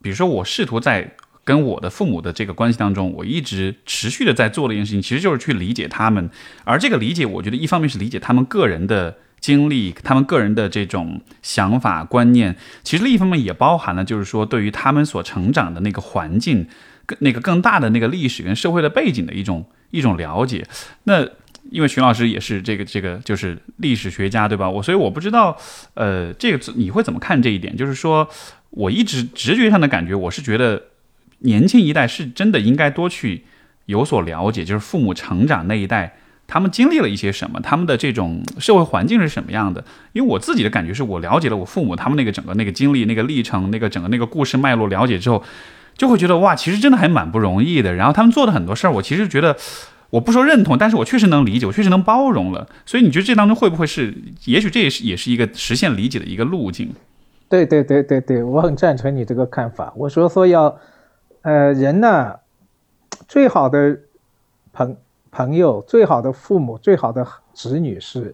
[0.00, 6.28] 比如说我试图在跟我的父母的这个关系当中，我一直持续的在做的一件事情，其实就是去理解他们。
[6.64, 9.16] 而这个理解，我觉得一方面是理解他们个人的。
[9.44, 16.66] 经历他们个人的这种想法观念，其实另一方面也包含了，就是说对于他们所成长的那个环境，
[17.04, 20.66] 更那个更大的那个历史跟社会的背景的一种一种了解。
[21.02, 21.28] 那
[21.70, 24.70] 因为徐老师也是这个这个就是历史学家，对吧？
[24.70, 25.54] 我所以我不知道，
[25.92, 27.76] 呃，这个你会怎么看这一点？
[27.76, 28.26] 就是说
[28.70, 30.82] 我一直直觉上的感觉，我是觉得
[31.44, 33.44] 年轻一代是真的应该多去
[33.86, 36.16] 有所了解，就是父母成长那一代。
[36.46, 37.58] 他们经历了一些什么？
[37.60, 39.82] 他们的这种社会环境是什么样的？
[40.12, 45.42] 因为我自己的感觉是我了解了我父母他们那个整个那个经历、那个历程、那个整个那个故事脉络了解之后，
[45.96, 47.94] 就会觉得哇，其实真的还蛮不容易的。
[47.94, 49.56] 然后他们做的很多事儿，我其实觉得
[50.10, 52.68] 我不说认同，但是我确实能理解，我确实能包容了。
[52.84, 54.14] 所以你觉得这当中会不会是，
[54.44, 56.90] 也许这也是也是一个实现理解的一个路径？
[57.48, 59.90] 对对对对对，我很赞成你这个看法。
[59.96, 60.76] 我说说要，
[61.44, 62.40] 呃，人呢，
[63.28, 64.00] 最好的
[64.72, 64.96] 朋。
[65.30, 68.32] 朋友最好的父母，最好的子女是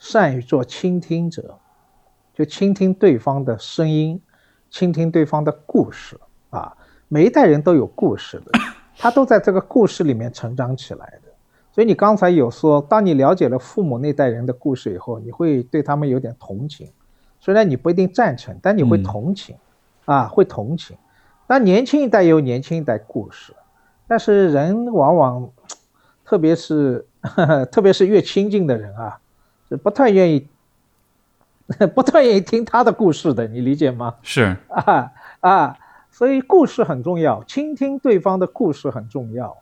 [0.00, 1.56] 善于做倾听者，
[2.34, 4.20] 就倾听对方的声音，
[4.68, 6.18] 倾听对方的故事
[6.50, 6.76] 啊。
[7.06, 8.50] 每一代人都有故事的，
[8.98, 11.30] 他都在这个故事里面成长起来的。
[11.70, 16.90] 所以你刚才有说，当你了解了父母那代人的故事以后，你会对他们有点同情。
[17.38, 19.54] 虽然你不一定赞成，但你会同情
[20.04, 20.96] 啊，会同情。
[21.50, 23.52] 但年轻一代有年轻一代故事，
[24.06, 25.50] 但是人往往。
[26.24, 27.04] 特别是，
[27.72, 29.18] 特别是越亲近的人啊，
[29.68, 30.46] 是不太愿意，
[31.92, 34.14] 不太愿意听他的故事的，你理解吗？
[34.22, 35.76] 是啊啊，
[36.08, 39.56] 所以故事很重要，倾听对方的故事很重要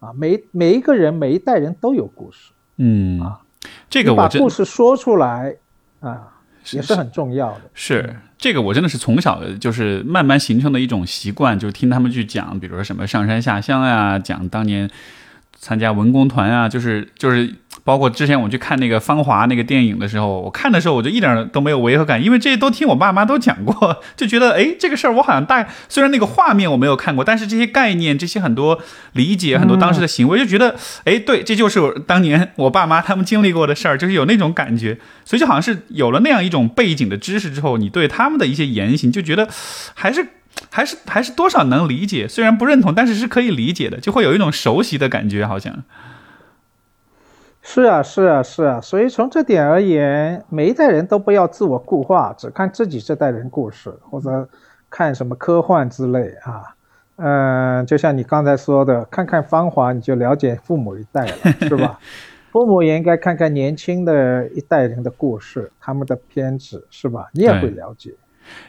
[0.00, 0.12] 啊。
[0.12, 3.40] 每每一个人，每一代人都有故事，嗯啊，
[3.88, 5.54] 这个把故事说出来
[6.00, 6.36] 啊，
[6.72, 7.60] 也是很重要的。
[7.74, 14.88] 是这个，我真的是从小就是慢慢形成的一种习惯，就是听他们去讲，比如说什么上山下乡啊，讲当年。
[15.60, 17.52] 参加文工团啊，就是就是，
[17.82, 28.80] 包括之前我去看那个《芳华》那个电影的时候，我看的时候我就一点都没有违和感，因为这些都听我爸妈都讲过， 就觉得哎，这个事儿我好像大，虽然那个画面我没有看过，但是这些概念、这些很多
[29.14, 39.48] 理解、很多当时的行为，就觉得哎，对，这就是当年我爸妈他们经历过的事儿，就是有那种感觉，所以就好像是有了那样一种背景的知识之后，你对他们的一些言行就觉得
[39.94, 40.28] 还是。
[40.70, 45.82] 还是还是多少能理解，虽然不认同，但是是可以理解的，就会有一种熟悉的感觉，好像。
[47.62, 54.48] 是啊，是啊，是啊，所以从这点而言，每一代人都不要自我固化，只看自己这代人故事，或者
[54.88, 56.74] 看什么科幻之类啊。
[57.16, 61.98] 嗯，就像你刚才说的，看看《芳华》，你就了解父母一代了， 是吧？
[62.52, 67.28] 父母也应该看看年轻的一代人的故事，他们的片子，是吧？
[67.32, 68.14] 你也会了解。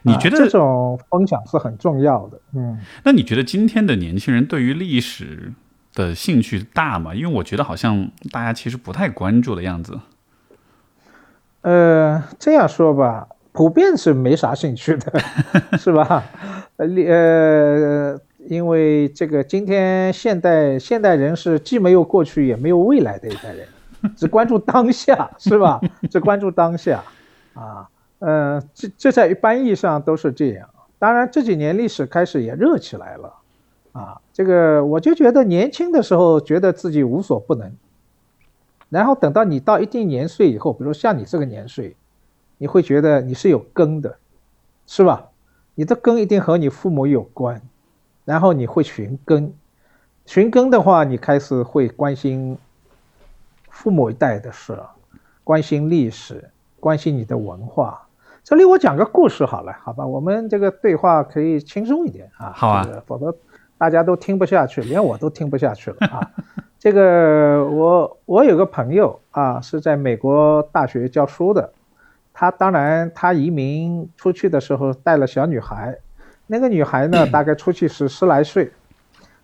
[0.03, 2.39] 你觉得这种分享是很重要的？
[2.55, 5.51] 嗯，那你觉得今天的年轻人对于历史
[5.93, 7.13] 的兴趣大吗？
[7.13, 9.99] 因为我觉得好像大家其实不太关注的样子。
[11.61, 15.19] 呃，这样说吧，普遍是没啥兴趣的，
[15.77, 16.23] 是吧？
[16.77, 23.67] 呃，呃，因为这个今天现代现代人是既没有过去也没有未来的一代人，
[24.15, 25.81] 只关注当下，是吧？
[26.09, 27.03] 只关注当下，
[27.53, 27.89] 啊。
[28.19, 30.69] 嗯，这这在一般意义上都是这样。
[30.97, 33.33] 当然这几年历史开始也热起来了，
[33.93, 37.71] 啊，这个我就觉得年轻的时候觉得自己无所不能，
[38.89, 41.95] 然后等到你到一定年岁以后，比如像你这个年岁，
[42.57, 44.17] 你会觉得你是有根的，
[44.85, 45.29] 是吧？
[45.75, 47.61] 你的根一定和你父母有关，
[48.25, 49.53] 然后你会寻根，
[50.25, 52.57] 寻根的话，你开始会关心
[53.69, 54.77] 父母一代的事，
[55.45, 56.49] 关心历史，
[56.81, 58.08] 关心你的文化。
[58.43, 62.51] 这里我讲个故事好了，好吧，我们这个对话可以轻松一点啊。
[62.55, 63.35] 好啊，否则
[63.77, 66.31] 大家都听不下去，连我都听不下去了啊。
[66.79, 71.71] 这个我我有个朋友啊，是在美国大学教书的，
[72.33, 75.97] 他当然他移民出去的时候带了小女孩，
[76.47, 78.71] 那个女孩呢，大概出去十 十来岁，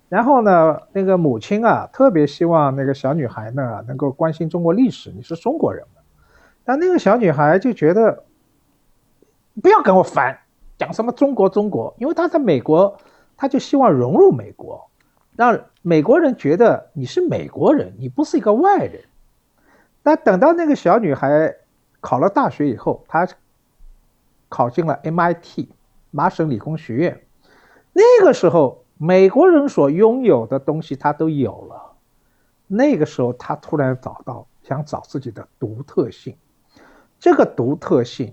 [0.08, 6.00] 然后呢，那个母亲啊，特别希望那个小女孩呢能够关心中国历史，你是中国人嘛。
[6.64, 8.24] 但那个小女孩就觉得，
[9.62, 10.38] 不要跟我烦，
[10.78, 12.96] 讲什么中国中国，因为他在美国，
[13.36, 14.90] 他就希望融入美国，
[15.34, 19.04] 让美国人觉得你是美国人，你不是一个外人。
[20.02, 21.56] 但等到那个小女孩
[22.00, 23.26] 考了大学以后，她
[24.48, 25.68] 考进了 MIT。
[26.12, 27.20] 麻省理工学院，
[27.92, 31.92] 那个时候美国人所拥有的东西他都有了。
[32.66, 36.34] 那个时候他突然找到想找自己的独特性，
[37.18, 38.32] 这个独特性，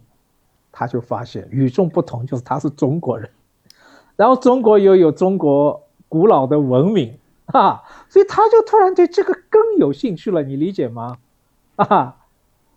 [0.74, 3.30] 他就发现与众不同就是他是中国人，
[4.18, 10.44] 然后中国又有中国古老的文明啊，所以他就突然对这个更有兴趣了。
[10.44, 11.18] 你理解吗？
[11.78, 12.18] 啊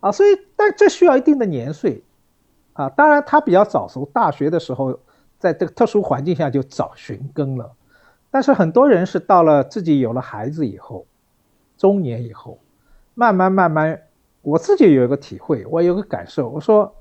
[0.00, 2.04] 啊，所以但这需要一定的年岁。
[2.74, 5.00] 啊，当然他比较早熟，大学的时候，
[5.38, 7.72] 在这个特殊环境下就早寻根了。
[8.30, 11.06] 但是很多人是到了自己有了孩子以后，
[11.78, 12.58] 中年以后，
[13.14, 14.02] 慢慢慢慢，
[14.42, 16.94] 我自己有一个体会，我有个感受，我说，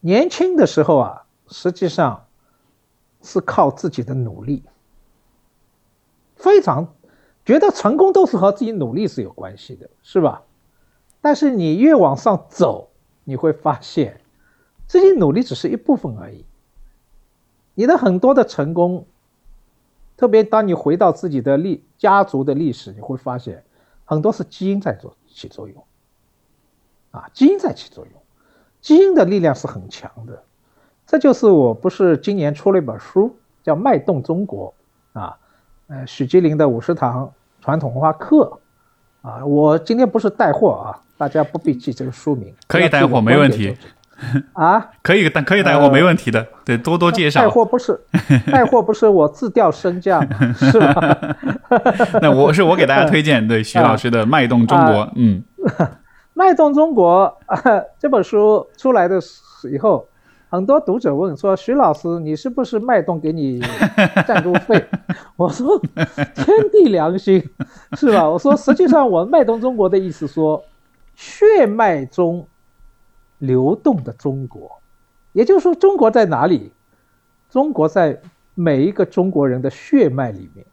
[0.00, 2.26] 年轻的时候啊，实际上
[3.22, 4.62] 是靠自己的努力，
[6.36, 6.94] 非常
[7.44, 10.42] 觉得成功都是和自己努力是有关系的，是吧？
[11.20, 12.90] 但是你越往上走，
[13.24, 14.20] 你会发现。
[14.86, 16.44] 自己努力只是一部分而已，
[17.74, 19.06] 你的很多的成功，
[20.16, 23.62] 特别当你回到自己的历家族的历史，你会发现
[24.04, 25.84] 很多是基因在做起作用，
[27.12, 28.19] 啊，基因在起作用，
[28.80, 30.42] 基因的力量是很强的，
[31.06, 34.72] 这就是我不是今年出了一本书叫《脉动中国》
[35.20, 35.36] 啊，
[35.88, 38.58] 呃，许吉林的五十堂传统文化课，
[39.22, 43.76] 啊，我今天不是带货啊，大家不必记这个书名，可以带货没问题。
[44.52, 47.40] 啊， 可以，但可以带货没问题的，对，多多介绍。
[47.40, 47.98] 带货不是
[48.52, 50.20] 带货，不是我自掉身价，
[50.52, 51.36] 是吧？
[52.20, 55.06] 那我是我给大家推荐对徐老师的《脉动中国》。
[55.16, 55.42] 嗯，
[56.40, 59.20] 《脉动中国》啊 这本书出来的
[59.70, 60.08] 以后，
[60.48, 63.60] 很多读者问说：“徐老师，你是不是脉动给你
[64.26, 64.82] 赞助费？”
[65.36, 65.78] 我说
[66.34, 67.46] ：“天地良心，
[67.92, 70.64] 是吧？”我说：“实际上，我脉动中国的意思说，
[71.14, 72.46] 血脉中。”
[73.40, 74.70] 流动的中国，
[75.32, 76.72] 也就是说，中国在哪里？
[77.48, 78.20] 中国在
[78.54, 80.66] 每一个中国人的血脉里面，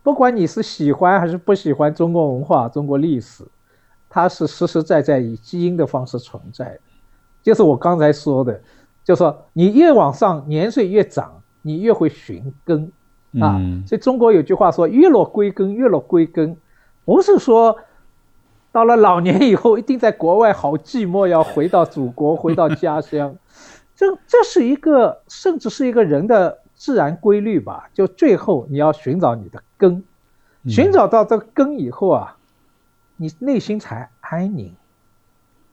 [0.00, 3.42] 不管你是喜欢还是不喜欢中国文化、中国历史，
[4.14, 6.80] 它是实实在在以基因的方式存在的。
[7.42, 8.60] 就是我刚才说的，
[9.02, 12.92] 就说你越往上年岁越长，你越会寻根
[13.40, 13.60] 啊。
[13.84, 16.56] 所以中国有句话说：“月落归根，月落归根”，
[17.04, 17.76] 不是说。
[18.70, 23.36] 到了老年以后，一定在国外好寂寞，要回到祖国，回到家乡。
[23.94, 27.88] 这这是一个，甚至是一个人的自然规律吧。
[27.94, 30.02] 就最后你要寻找你的根，
[30.66, 32.36] 寻找到这个根以后啊，
[33.16, 34.74] 你内心才安宁，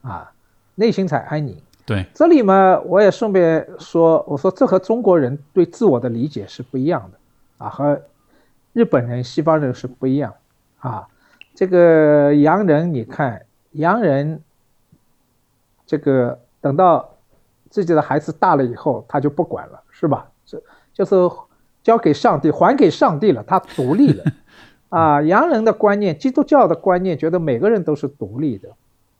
[0.02, 0.32] 啊，
[0.76, 1.58] 内心才安宁。
[1.86, 8.02] 对，这里嘛，我也顺便说，我说这和中国人对自我的理解是不一样的，啊，和
[8.74, 10.34] 日本人、西方人是不一样，
[10.80, 11.08] 啊。
[11.54, 14.42] 这个洋人，你看洋人，
[15.86, 17.18] 这个等到
[17.70, 20.30] 自己的孩子大了以后，他就不管了，是吧？
[20.46, 20.62] 这
[20.94, 21.36] 就是
[21.84, 24.24] 交给上帝，还给上帝了，他独立了。
[24.92, 28.70] 啊，洋人的观念，基督教的观念，觉得每个人都是独立的，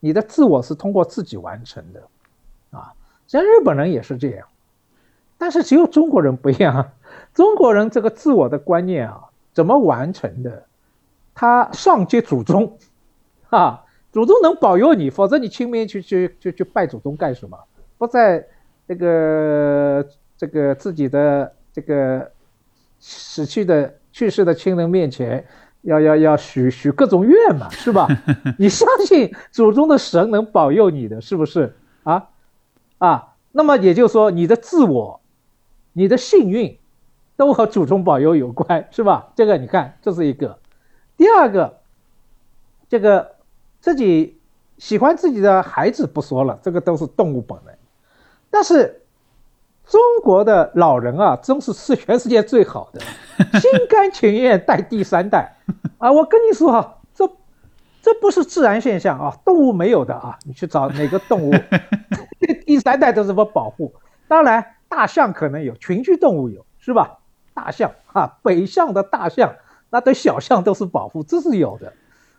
[0.02, 2.78] 你的自我是通过自己完成的。
[2.78, 2.94] 啊，
[3.26, 4.46] 像日本人也是这样，
[5.38, 6.92] 但是只有中国人不一样，
[7.34, 10.66] 中国人这个自我的观念啊，怎么完成的？
[11.34, 12.78] 他上接祖宗，
[13.50, 17.58] 啊，祖宗能保佑你，否则你清明去去去去拜祖宗干什么？
[17.98, 18.46] 不在
[18.88, 20.06] 这个
[20.36, 22.30] 这个自己的这个
[23.00, 25.46] 死去的去世的亲人面前，
[25.82, 28.08] 要要要许许各种愿嘛，是吧？
[28.58, 32.30] 你相信祖宗的神能保佑你的，是不是啊？
[33.00, 35.22] 啊，那么也就是说，你的自我、
[35.94, 36.78] 你的幸运，
[37.36, 39.32] 都和祖宗保佑有关，是吧？
[39.36, 40.60] 这个你看，这是一个。
[41.18, 41.80] 第二个，
[42.88, 43.36] 这个
[43.80, 44.40] 自己
[44.78, 47.74] 喜欢自己的孩子不说了，这个都是动物本能。
[48.52, 49.01] 但是
[49.92, 53.02] 中国的老人啊，真是是全世界最好的，
[53.60, 55.54] 心甘情愿带第三代
[55.98, 56.10] 啊！
[56.10, 57.30] 我跟你说啊，这
[58.02, 60.40] 这不是自然现象啊，动物没有的啊。
[60.46, 61.54] 你去找哪个动物，
[62.66, 63.94] 第三代都怎么保护。
[64.30, 67.18] 当然，大象可能有，群居动物有，是吧？
[67.54, 69.54] 大象啊，北向的大象。
[69.90, 71.92] 那对小象都是保护，这是有的，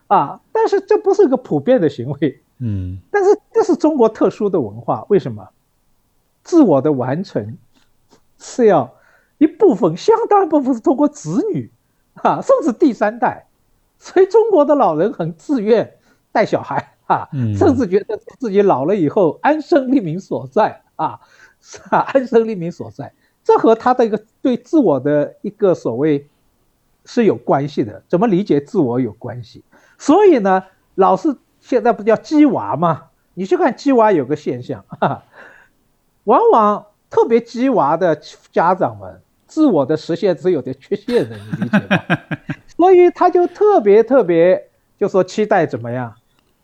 [0.06, 5.46] 啊，但是这不是个普遍的行为，嗯，但是这是中国特殊的文化，为什么？
[6.42, 7.56] 自我的完成，
[8.38, 8.94] 是要
[9.38, 11.70] 一部分相当一部分是通过子女
[12.14, 13.46] 啊，甚至第三代，
[13.98, 15.94] 所以中国的老人很自愿
[16.30, 21.20] 带小孩啊，甚至觉得自己老了以后安身立命所在啊，
[21.60, 21.98] 是吧？
[21.98, 23.12] 安身立命所在，
[23.44, 26.28] 这和他的一个对自我的一个所谓
[27.04, 29.64] 是有关系的，怎么理解自我有关系。
[29.98, 30.64] 所以呢，
[30.94, 33.04] 老是现在不叫鸡娃吗？
[33.34, 34.84] 你去看鸡娃有个现象，
[36.24, 38.18] 往往特别鸡娃的
[38.50, 42.18] 家长们，自我的实现是有点缺陷的，你理解吗？
[42.76, 44.62] 所以他就特别特别
[44.98, 46.14] 就说期待怎么样，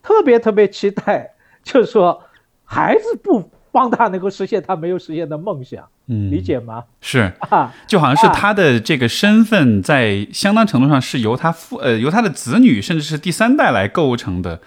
[0.01, 1.31] 特别特别期待，
[1.63, 2.21] 就是说
[2.65, 6.83] 孩子不帮他能够实现他没有实现的梦想，嗯，理解吗？
[7.01, 14.59] 是 啊，就好像是他的这个身份在相当程度上是由他父呃由他的子女甚至是第三代来构成的。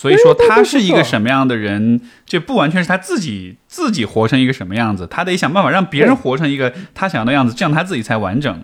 [0.00, 8.62] 所以说他是一个什么样的人，这不完全是他自己自己活成一个什么样子，他得想办法让别人活成一个他想要的样子，这样他自己才完整。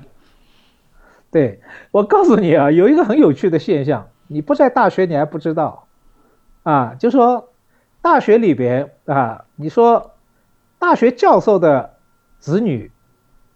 [1.33, 1.61] 对
[1.91, 5.89] 我告诉你啊，有一个很有趣的现象，你不在大学你还不知道
[6.63, 7.49] 啊，就说
[8.01, 10.13] 大学里边啊，你说
[10.79, 11.95] 大学教授的
[12.39, 12.93] 子女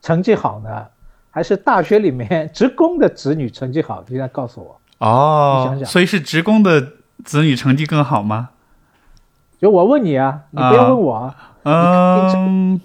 [0.02, 0.86] 成绩好呢，
[1.30, 4.04] 还是大学里面 职工的子女成绩好？
[4.08, 6.94] 你来告诉我哦，你想想，所以是职工的。
[7.24, 8.50] 子女成绩更好吗？
[9.60, 11.34] 就我问你啊，你不要问我啊。
[11.64, 12.80] 嗯，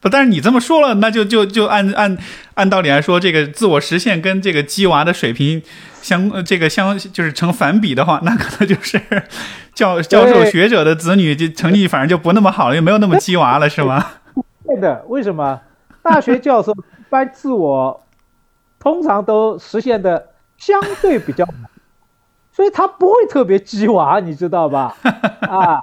[0.00, 2.16] 不，但是你这么说了，那就就就按按
[2.54, 5.62] 按道理来说，这个自我实现跟这个鸡娃的水平
[6.00, 8.98] 相这个相就是成反比的话，那可能就是
[9.74, 14.04] 教教授学者的子女就成绩反正就不那么好了，又没有那么鸡娃了，是吗？
[14.66, 15.60] 对的，为什么？
[16.02, 18.02] 大学教授一般自我
[18.80, 21.46] 通常都实现的相对比较。
[22.54, 24.94] 所以他不会特别鸡娃，你知道吧？
[25.42, 25.82] 啊，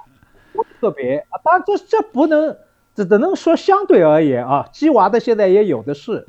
[0.54, 2.56] 不特别啊，当然这这不能
[2.94, 6.26] 只只能说相对而言啊，鸡娃的现在也有的是，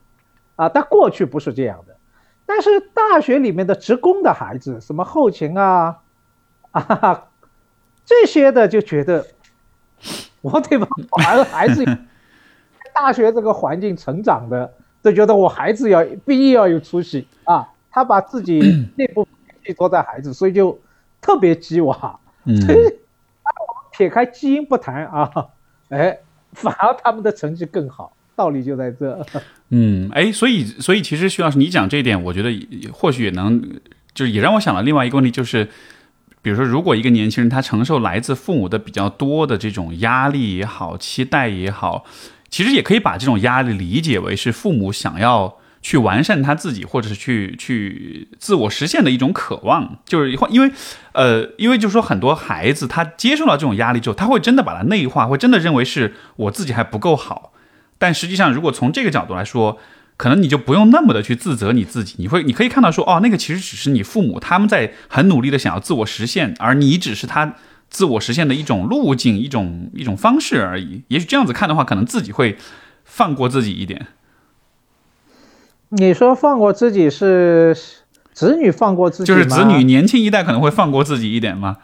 [0.57, 1.95] 啊，但过去不是这样的。
[2.45, 5.99] 但是大学里面的职工的孩子，什么后勤啊，
[6.71, 7.23] 啊，
[8.03, 9.25] 这些的就觉得，
[10.41, 10.85] 我得把
[11.23, 11.85] 孩孩子
[12.93, 18.59] 大学这个环境成长的，都觉得我孩子要毕业要有出息啊，他把自己
[18.97, 19.25] 内部。
[19.63, 20.79] 寄托在孩子，所以就
[21.21, 22.19] 特别鸡娃。
[22.45, 22.55] 嗯，
[23.91, 25.31] 撇开基因不谈啊，
[25.89, 26.17] 哎，
[26.51, 29.25] 反而他们的成绩更好，道理就在这。
[29.69, 32.49] 嗯，哎，所以，所以其实徐老师你讲这一点，我觉得
[32.91, 33.61] 或许也能，
[34.13, 35.69] 就是也让我想到另外一个问题，就是
[36.41, 42.03] 比如说，如果一个年轻人他承受来自父母的比较多的这种压力也好，期待也好，
[42.49, 45.57] 其实也可以把这种压力理解为是父母想要。
[45.83, 50.71] 去完善他自己，或者是去去自我实现的一种渴望，就是因为，
[51.11, 57.51] 呃，因为就是说，很多孩子他接受到这种压力之后，他会真的把它内化，会真的认为是我自己还不够好。
[57.99, 59.77] 但实际上，如果从这个角度来说，
[60.15, 67.55] 可能你就不用那么的去自责你自己，你会你可以看到说，哦，那个其实只是你父母他们在很努力的想要自我实现，而你只是他
[67.89, 71.03] 自我实现的一种路径、一种一种方式而已。
[71.09, 72.57] 也许这样子看的话，可能自己会
[73.03, 74.07] 放过自己一点。
[75.95, 77.77] 你说放过自己是
[78.31, 81.77] 子女放过自己就是子女年轻一代可能会放过自己一点吗？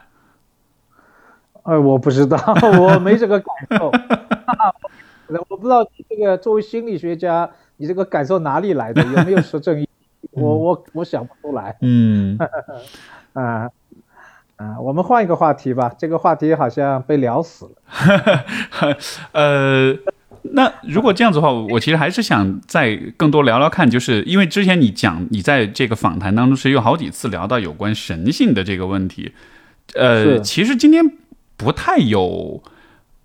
[1.62, 2.36] 呃，我不知道，
[2.80, 3.92] 我没这个感受。
[5.48, 9.00] 我不知道这个作为心理学家，你这个感受哪里来的？
[9.04, 9.86] 有没有实证？
[10.32, 11.76] 我我我想不出来。
[11.80, 12.36] 嗯，
[13.34, 13.70] 啊
[14.56, 15.94] 啊，我们换一个话题吧。
[15.96, 18.96] 这个话题好像被聊死了。
[19.30, 19.96] 呃。
[20.42, 29.32] 那如果这样子的话，我其实还是想再更多聊聊看，就是因为之前你讲你在这个访谈当中是有好几次聊到有关神性的这个问题，
[29.94, 31.04] 呃，其实今天
[31.56, 32.62] 不太有。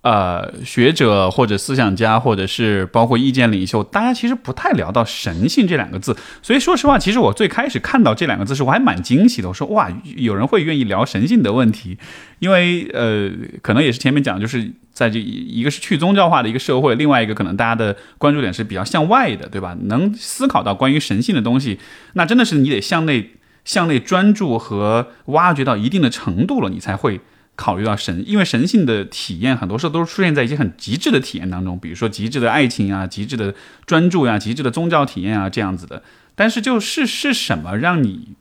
[0.06, 6.16] 呃，学者或者思想家，或者是包括意见领袖，大家其实不太聊到神性这两个字。
[6.40, 9.48] 所以说实话，其实我最开始看到这两个字时，我还蛮惊喜的。
[9.48, 11.98] 我说哇，有人会愿意聊神性的问题，
[12.38, 13.28] 因为呃，
[13.62, 19.76] 可能也是前面讲，就是在这一个是去宗教化的一个社会，另外一个可能大家的关注点是比较向外的，对吧？
[19.86, 21.80] 能思考到关于神性的东西，
[22.12, 23.32] 那真的是你得向内
[23.64, 27.20] 向内专注和挖掘到一定的程度了，你才会。
[27.56, 33.54] 考虑到神，因为神性的体验很多时候都是出现在一些很极致的体验当中，比如说极致的爱情啊、极致的
[33.86, 36.02] 专注呀、极致的宗教体验啊这样子的。
[36.34, 38.36] 但是就是是什么让你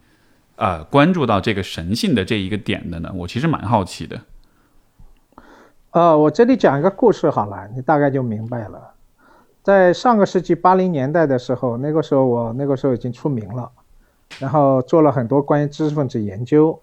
[0.57, 3.09] 呃关注到这个神性的这一个点的呢？
[3.15, 4.19] 我其实蛮好奇的。
[5.91, 8.91] 呃，我这里讲一个故事好了，你大概就明白了。
[9.63, 13.71] 在上个世纪八零年代的时候，那个时候我那个时候已经出名了，
[14.39, 16.77] 然后做了很多关于知识分子研究。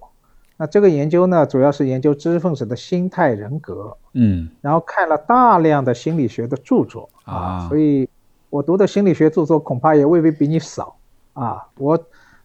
[0.62, 8.08] 那这个研究呢，主要是研究知识分子的心态、人格，嗯，然后看了大量的心理学的著作啊，所以
[8.48, 10.94] 我读的心理学著作恐怕也未必比你少
[11.32, 11.66] 啊。
[11.78, 11.98] 我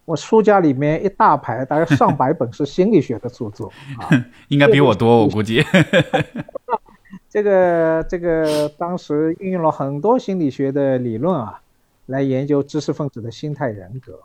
[0.03, 4.09] 我书架里面一大排，大概上百本是心理学的著作啊，
[4.49, 5.63] 应该比我多，我估计。
[7.29, 11.61] 这个这个当时运用了很多心理学的理论啊，
[12.07, 14.19] 来研究知识分子的心态人格。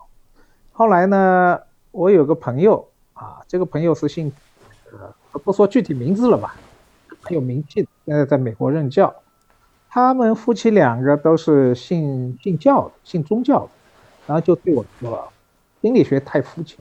[0.72, 1.60] 后来呢，
[1.90, 2.88] 我有个朋友
[3.22, 4.32] 啊，这个朋友是姓，
[4.90, 6.56] 呃，不说具体名字了吧，
[7.22, 9.14] 很有名气的，现在在美国任教。
[9.88, 13.70] 他们夫妻两个都是信信教的，信宗教的，
[14.26, 15.32] 然后就对我说，
[15.80, 16.78] 心理学太肤浅，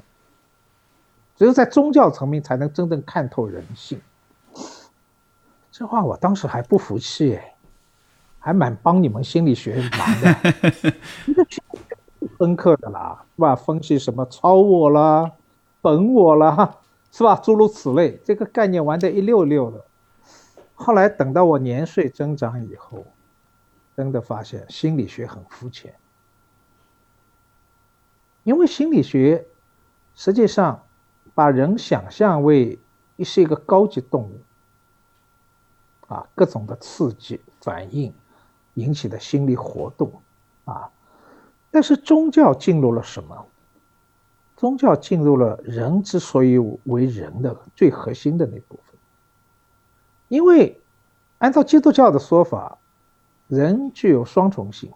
[1.38, 4.02] 只有在宗教层面才能真正看透人性。
[5.72, 7.38] 这话我当时还不服气，
[8.40, 10.36] 还蛮帮你们心理学忙的，
[11.28, 11.46] 一个
[12.40, 13.56] 深刻的啦，是吧？
[13.56, 15.32] 分析什么超我啦、
[15.82, 16.78] 本我了，哈，
[17.12, 17.36] 是吧？
[17.36, 19.84] 诸如此类，这个概念玩的一溜溜的。
[20.76, 23.06] 后来等到我年岁增长以后，
[23.96, 25.96] 真的发现心理学很肤浅，
[28.44, 29.46] 因为心理学
[30.16, 30.84] 实际上
[31.34, 32.80] 把人想象为
[33.20, 34.42] 是一个高级动物。
[36.08, 38.14] 啊，各种的刺激反应
[38.74, 40.12] 引起的心理活动，
[40.66, 40.92] 啊，
[41.72, 43.46] 但是宗教进入了什么？
[44.62, 48.96] 宗教进入了人之所以为人的最核心的那部分。
[50.28, 50.80] 因为
[51.40, 52.78] 按照基督教的说法，
[53.48, 54.92] 人具有双重性，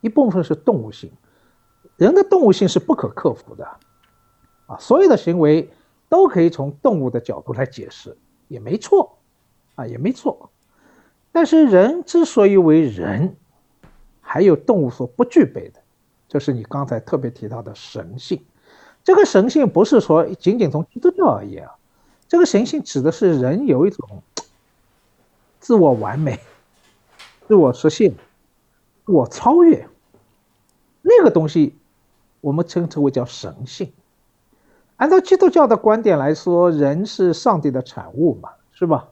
[0.00, 1.12] 一部分是动物性，
[1.98, 3.68] 人的动物性是不可克服的，
[4.64, 5.70] 啊，所有的行为
[6.08, 8.16] 都可以从动物的角度来解释，
[8.48, 9.18] 也没错，
[9.74, 10.50] 啊，也没错。
[11.32, 13.36] 但是人之所以为人，
[14.22, 15.82] 还有动物所不具备的，
[16.26, 18.42] 就是你刚才特别提到的神性。
[19.04, 21.74] 这个神性不是说仅仅从基督教而言啊，
[22.28, 24.22] 这个神性指的是人有一种
[25.60, 26.40] 自我完美、
[27.46, 28.12] 自我实现、
[29.04, 29.88] 自我超越
[31.02, 31.76] 那个东西，
[32.40, 33.92] 我们称之为叫神性。
[34.96, 39.08] 按照基督教的观点来说，人是上帝的产物嘛，是吧？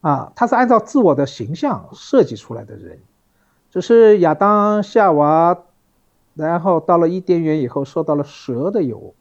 [0.00, 2.98] 啊，他是按照自我的形象设计出来的人，
[3.70, 5.58] 只是亚当夏娃，
[6.34, 9.14] 然后到了伊甸园以后受到了蛇的诱，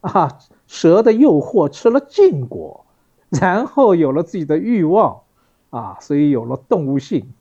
[0.00, 2.84] 啊，蛇的诱惑吃了禁果，
[3.28, 5.20] 然后有了自己的欲望，
[5.70, 7.32] 啊，所以有了动物性，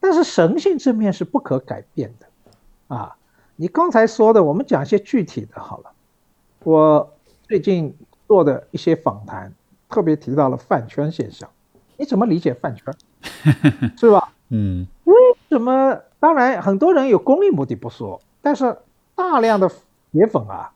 [0.00, 2.26] 但是神性这面是不可改变的，
[2.94, 3.16] 啊，
[3.56, 5.90] 你刚才说的，我们讲一些具体的好了，
[6.64, 7.12] 我
[7.48, 7.94] 最近
[8.26, 9.52] 做的一些访谈，
[9.88, 11.48] 特别提到了饭圈现象。
[11.98, 12.94] 你怎么理解饭圈？
[13.96, 14.32] 是吧？
[14.48, 15.14] 嗯，为
[15.48, 16.00] 什么？
[16.18, 18.76] 当然，很多人有功利目的不说，但是
[19.14, 19.70] 大量的
[20.10, 20.72] 铁粉啊，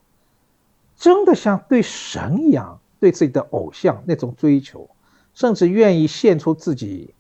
[0.97, 4.88] 真的像对神一样，对自己的偶像那种追求，
[5.34, 7.12] 甚至愿意献出自己，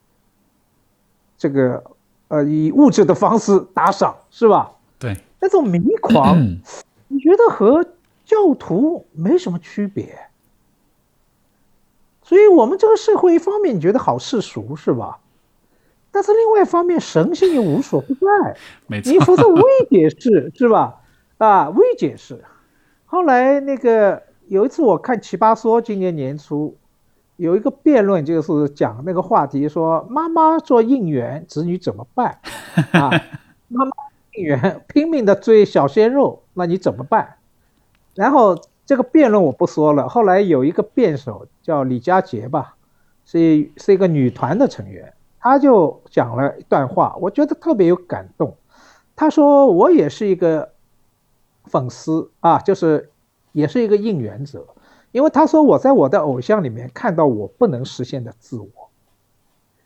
[1.36, 1.82] 这个
[2.28, 4.70] 呃，以物质的方式打赏，是吧？
[4.98, 6.38] 对，那种迷狂，
[7.08, 7.84] 你觉得和
[8.24, 10.18] 教徒没什么区别？
[12.22, 15.18] 所以，我们这个社会一方面你觉得好世俗是吧？
[16.16, 18.56] 但是另外一方面，神性又无所不在。
[18.88, 21.02] 没错，你说的未解释 是吧？
[21.36, 22.42] 啊，未解释。
[23.04, 26.74] 后来那个有一次我看《奇葩说》，今年年初
[27.36, 32.38] 有一个辩论，就是讲那个话题，说妈妈做应援，子女怎么办？
[32.92, 33.10] 啊，
[33.68, 33.90] 妈妈
[34.36, 37.36] 应援拼命的追小鲜肉，那你怎么办？
[38.14, 38.58] 然后。
[38.88, 40.08] 这个辩论我不说了。
[40.08, 42.76] 后来有一个辩手叫李佳杰吧，
[43.24, 48.56] 是是一个女团的成员，他就讲了一段话，我觉得特别有感动。
[49.14, 50.72] 他说：“我也是一个
[51.64, 53.10] 粉丝啊，就是
[53.52, 54.66] 也是一个应援者，
[55.12, 58.68] 因为他说我在我的偶像里面看到我不能实现的自我。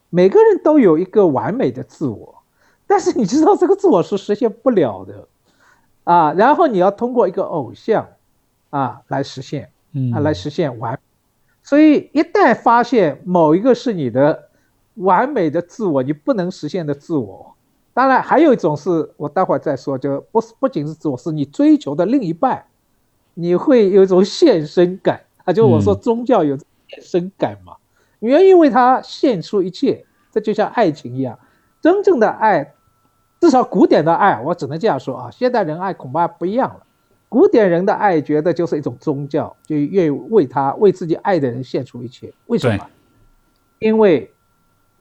[0.09, 2.43] 每个人都有一个完美的自我，
[2.87, 5.29] 但是你知道这个自我是实现不了的
[6.05, 6.33] 啊。
[6.33, 8.07] 然后你要通过一个偶像。”
[8.71, 9.69] 啊，来实现，
[10.15, 10.97] 啊，来实现完，
[11.61, 14.50] 所以一旦发现某一个是你的
[15.01, 17.55] 完美的自我，你不能实现的自我，
[17.93, 22.65] 当然还有一种是我待会儿再说，就不是不仅是自我，是你追求的另一半，
[23.35, 25.21] 你会有一种献身感。
[25.45, 27.75] 啊，就我说宗教有献身感嘛，
[28.19, 31.39] 你愿意为他献出一切，这就像爱情一样，
[31.81, 32.75] 真正的爱，
[33.41, 36.83] 至少古典的爱，我只能这样说啊，现代人爱恐怕不一样了。
[37.31, 42.31] 古典人的爱，觉得就是一种宗教，就愿意为他为自己爱的人献出一切。
[42.49, 42.87] 为什么？
[43.79, 44.31] 因为，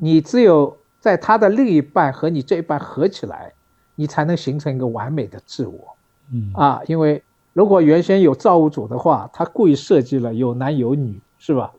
[0.01, 3.53] 你只有在他的另一半和你这一半合起来，
[3.95, 5.95] 你才能形成一个完美的自我。
[6.31, 7.21] 嗯啊，因为
[7.53, 11.71] 如果原先有造物主的话，他故意设计了有男有女，是吧？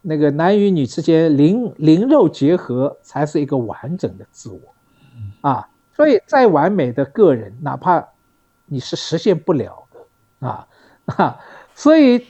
[0.00, 4.60] 那个男与女之间灵灵肉结合，才是一个完整的自我。
[5.40, 8.06] 啊，所以再完美的个人，哪怕
[8.66, 10.66] 你是实现不了的啊
[11.16, 11.40] 啊，
[11.74, 12.24] 所以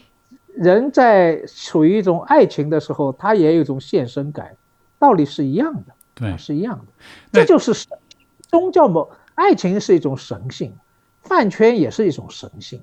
[0.55, 4.57] 人在处于一种爱情的时候，他也有一种献身感，
[4.99, 6.87] 道理是一样的，对，是一样的。
[7.33, 7.97] 这就是神
[8.49, 10.75] 宗教某爱情是一种神性，
[11.23, 12.83] 饭圈也是一种神性。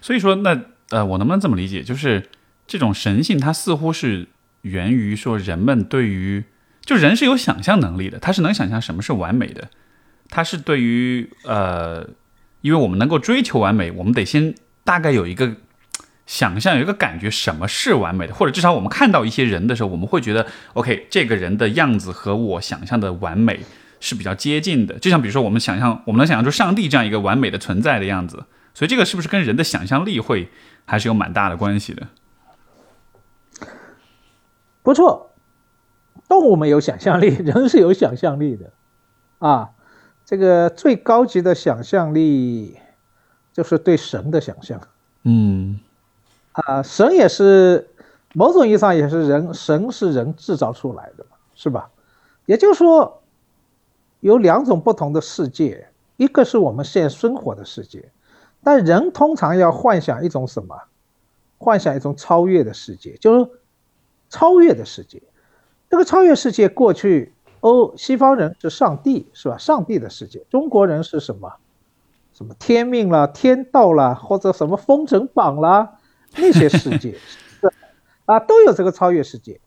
[0.00, 0.60] 所以说，那
[0.90, 2.28] 呃，我能不能这么理解，就是
[2.66, 4.28] 这种神性，它似乎是
[4.62, 6.44] 源于说人们对于。
[6.82, 9.68] 就人是有想象能力的，他是能想象什么是完美的，
[10.28, 12.08] 他是对于呃，
[12.62, 14.52] 因为我们能够追求完美，我们得先
[14.82, 15.54] 大概有一个
[16.30, 23.58] 想象，有一个感觉什么是完美的，或者至少我们看到一些人的时候，我们会觉得 OK，这个人的样子和我想象的完美
[23.98, 24.96] 是比较接近的。
[25.00, 28.44] 就像比如说，我们想象，我们能想象出上帝这样一个完美的存在的样子，
[28.74, 30.48] 所以这个是不是跟人的想象力会
[30.84, 32.06] 还是有蛮大的关系的？
[34.84, 35.32] 不错。
[36.28, 38.70] 动物没有想象力，人是有想象力的，
[39.40, 39.70] 啊，
[40.24, 42.76] 这个最高级的想象力
[43.52, 44.80] 就是对神的想象，
[45.24, 45.80] 嗯，
[46.66, 47.88] 啊，神也是
[48.34, 51.90] 某种意义上也是人，神是人制造出来的嘛，是吧？
[52.46, 53.22] 也就是说，
[54.20, 58.10] 有两种不同的世界，一个是我们现在生活的世界，
[58.62, 60.76] 但人通常要幻想一种什么？
[61.58, 63.50] 幻想一种超越的世界，就是
[64.28, 65.22] 超越的世界。
[65.88, 69.58] 这个超越世界，过去欧西方人是上帝，是吧？
[69.58, 71.52] 上帝的世界，中国人是什么？
[72.32, 75.98] 什么天命了、天道了，或者什么封神榜啦，
[76.36, 77.16] 那些世界，
[78.26, 79.60] 啊，都有这个超越世界。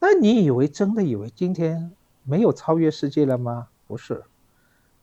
[0.00, 1.90] 那你以为真的以为今天
[2.24, 3.68] 没有超越世界了吗？
[3.86, 4.22] 不是，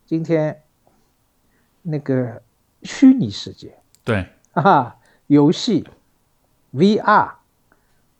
[0.05, 0.61] 今天
[1.81, 2.41] 那个
[2.83, 4.95] 虚拟世界，对啊，
[5.27, 5.87] 游戏
[6.73, 7.31] ，VR。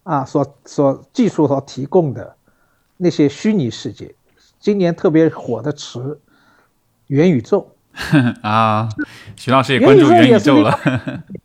[0.03, 2.35] 啊，所所技术所提供的
[2.97, 4.13] 那些虚拟世界，
[4.59, 6.21] 今年特别火的词，
[7.07, 7.75] 元宇宙
[8.43, 8.87] 啊，
[9.35, 10.79] 徐老师也关注元宇宙了。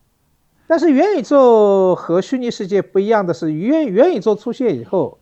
[0.70, 5.18] 但是元宇宙和虚拟世界不一样的是，元元宇宙出现以后，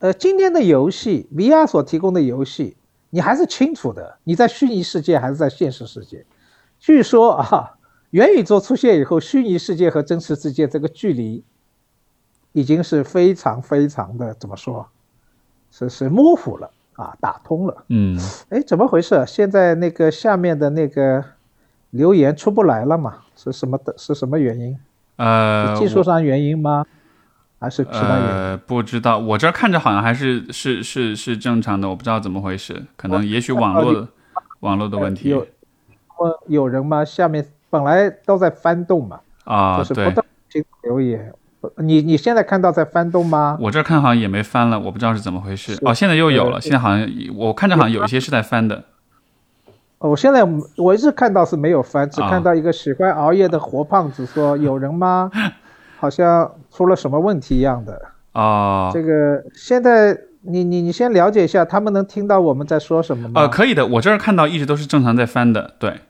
[0.00, 2.76] 呃，今天的游戏 VR 所提供的游戏，
[3.10, 6.26] 你还是清楚的，你在虚拟世界还是在现实世界。
[6.80, 7.78] 据说啊，
[8.10, 11.44] 元宇宙出现以后，虚拟世界和真实世界这个距离。
[12.54, 14.86] 已经是非常非常的怎么说，
[15.70, 17.84] 是是模糊了啊，打通了。
[17.88, 19.24] 嗯，哎，怎么回事？
[19.24, 21.24] 现在那个下面的那个
[21.92, 23.14] 留言出不来了嘛？
[23.36, 23.94] 是什么的？
[23.96, 24.76] 是什么原因？
[25.16, 26.84] 呃，技术上原因吗？
[27.60, 28.26] 还是其他原因？
[28.26, 29.18] 呃，不知道。
[29.18, 32.82] 我这看着好像还是是是是正常的，我不知道怎么回事。
[32.96, 34.08] 可能也许网络
[34.60, 35.28] 网络的问题。
[35.28, 35.46] 有
[36.48, 37.04] 有人吗？
[37.04, 39.20] 下面本来都在翻动嘛。
[39.44, 40.26] 啊，就是不断
[40.82, 41.32] 留言。
[41.76, 43.56] 你你现在看到在翻动吗？
[43.60, 45.78] 我这看好像也没翻了，我不知道是怎么回事。
[45.82, 48.82] 哦，现在又有了，现在好像我看着好像有一些是在翻的。
[50.02, 50.42] 哦，我现在
[50.76, 55.30] 我一直看到是没有翻，只看到一个喜欢熬夜的活胖子说：“有人吗？
[55.98, 58.02] 好像出了什么问题一样的。”
[58.32, 63.42] 啊，这个现在你你你先了解一下，他们能听到我们在说什么吗？
[63.42, 66.00] 呃，可以的，我这儿看到一直都是正常在翻的，对。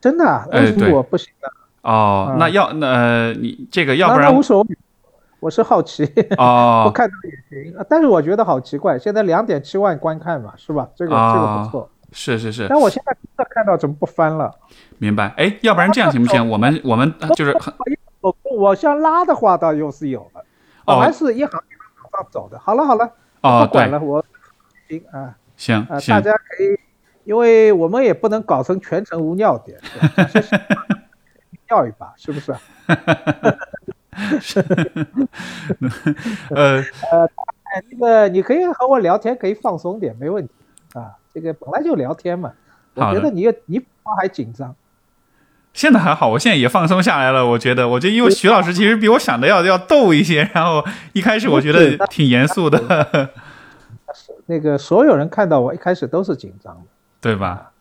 [0.00, 0.48] 真的？
[0.52, 1.50] 为什么，我不行的。
[1.82, 4.68] 哦，那要那你这个要不然无所谓。
[5.40, 10.88] 我是好奇哦， 不看到也行，但是我觉得好奇怪，现在两点七万观看嘛，是吧？
[10.96, 12.66] 这个这个不错，是是是。
[12.68, 14.54] 但我现在真的看到怎么不翻了？
[14.98, 15.28] 明白？
[15.36, 16.48] 哎，要不然这样行不行？
[16.48, 17.56] 我们我们就是
[18.20, 20.44] 我我想拉的话倒又是有了，
[20.86, 22.58] 哦，还是一行一行往上走的。
[22.58, 23.06] 好了好了，
[23.40, 24.24] 不管了，我
[24.88, 26.78] 行啊，行啊，大家可以，
[27.24, 29.78] 因为我们也不能搞成全程无尿点，
[31.68, 32.54] 尿一把是不是？
[36.50, 36.78] 呃
[37.12, 37.28] 呃，
[37.90, 40.54] 那个你可以和我聊天，可以放松点，没问题
[40.94, 41.12] 啊。
[41.36, 42.50] 这个本来就聊天嘛，
[42.94, 43.78] 我觉得你你
[44.18, 44.74] 还紧张，
[45.74, 47.46] 现在还好，我现在也放松下来了。
[47.46, 50.82] 我觉得，我觉得因为徐老师其实比我想的要要逗一些，然后
[51.12, 53.30] 一开始我觉得挺严肃的。
[54.48, 56.86] 那个所有人看到我一开始都是紧张的，
[57.20, 57.72] 对吧？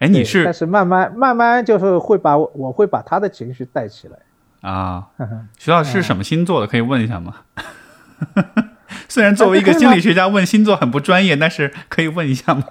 [0.00, 4.18] 哎，你是，但是慢慢慢慢就是会把我会把他的情绪带起来。
[4.60, 5.08] 啊，
[5.58, 6.66] 徐老师是什么星座的？
[6.66, 7.36] 可以问一下吗？
[9.12, 12.62] 虽然作为一个心理 学家问星座很不专业，但是可以问一下吗？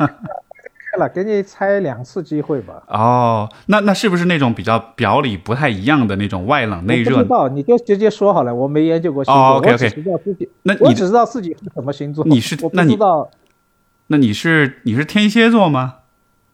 [0.97, 2.81] 了， 给你猜两次机会吧。
[2.87, 7.17] 哦，那那是不是那种比较表里不太一样的那种外冷内热？
[7.17, 8.55] 不知道，你就直接说好了。
[8.55, 9.57] 我没研究过星座。
[9.59, 12.25] 我只知道自己，那我只知道自己是什么星座。
[12.25, 12.57] 你是？
[12.71, 13.29] 那你知道？
[14.07, 15.95] 那你是你是天蝎座吗？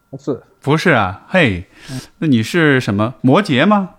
[0.10, 1.26] 不是，不是啊。
[1.30, 1.68] 嘿，
[2.20, 3.14] 那你是什么？
[3.22, 3.91] 摩羯吗？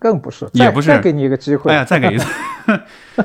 [0.00, 0.88] 更不是，也不是。
[0.88, 1.70] 再给你一个机会。
[1.70, 2.26] 哎呀，再给一次。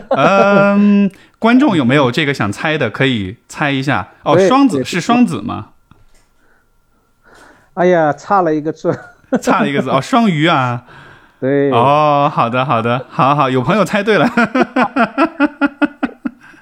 [0.10, 2.89] 嗯，观众有没有这个想猜的？
[2.91, 4.10] 可以猜一下。
[4.23, 5.69] 哦，双子是双子吗？
[7.76, 8.93] 哎呀，差了一个字，
[9.41, 10.84] 差了一个字哦，双鱼啊。
[11.39, 11.72] 对。
[11.72, 14.30] 哦，好的，好的，好好，有朋友猜对了。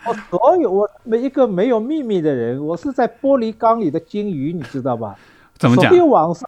[0.06, 5.15] 我所有我每一个没有秘密的人，我是在玻璃缸里的金鱼，你知道吧？
[5.57, 5.90] 怎么讲？
[5.90, 6.48] 所有网上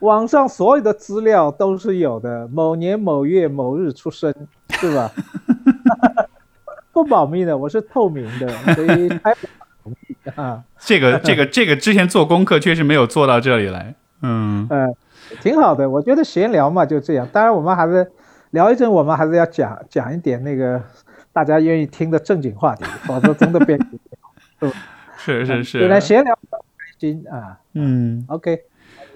[0.00, 4.34] 网上所有的资料都是有的，某年某月某日出生，
[4.70, 5.10] 是吧？
[6.92, 9.94] 不保密的，我是透明的，所以还保密
[10.34, 10.62] 啊。
[10.78, 14.94] 这个这个这个之前做功课确实没有做到这里来，嗯嗯，
[15.40, 15.88] 挺好的。
[15.88, 18.10] 我觉得闲聊嘛就这样，当然我们还是
[18.50, 20.82] 聊一阵，我们还是要讲讲一点那个
[21.32, 23.78] 大家愿意听的正经话题，否则真的变
[25.16, 26.60] 是是 是，本来闲聊开
[26.98, 28.62] 心啊，嗯，OK，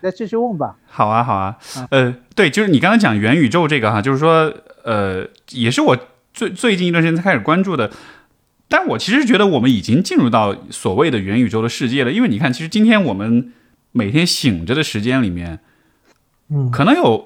[0.05, 0.77] 再继续问吧。
[0.87, 1.57] 好啊好啊，
[1.91, 4.53] 呃，对，就是你刚才讲元宇宙这个哈，就是说
[4.85, 5.99] 呃，也是我。
[6.35, 7.93] 最最近一段时间才开始关注的，
[8.69, 12.11] 但我其实觉得我们已经进入到所谓的元宇宙的世界了。
[12.11, 13.53] 因为你看，其实今天我们
[13.93, 15.61] 每天醒着的时间里面，
[16.51, 17.25] 嗯，可能有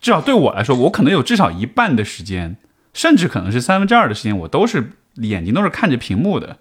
[0.00, 2.56] 至少对我来说，我可能有至少一半的时间，
[2.92, 6.58] 甚至可能是三分之二的时间，我都是眼睛都是看着屏幕的。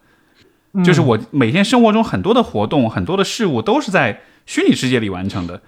[0.85, 5.61] 就是我每天生活中很多的活动、很多的事物都是在虚拟世界里完成的。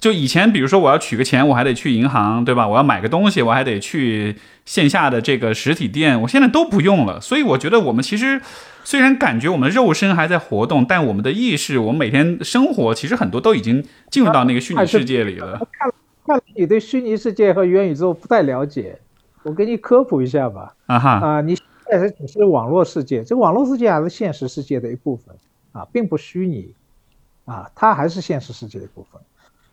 [0.00, 2.66] 就以前，比如说我要取个钱，我还得去银行，对吧？
[2.66, 4.34] 我要买个东西，我还得去
[4.64, 6.20] 线下的这个实体店。
[6.22, 8.40] 我现在都不用了，所以我觉得我们其实
[8.82, 15.60] 虽然感觉我们肉身还在活动，但我们的意识，我们每天生活其实很多都已经进入到那个虚拟世界里了。
[15.78, 15.88] 看，
[16.26, 18.98] 看你对虚拟世界和元宇宙不太了解，
[19.44, 20.74] 我给你科普一下吧。
[20.86, 25.32] 啊哈啊，你现在是只是网络世界，这个网络世界还是现实世界的一部分
[25.70, 26.74] 啊，并不虚拟
[27.52, 29.20] 啊，它还是现实世界的一部分。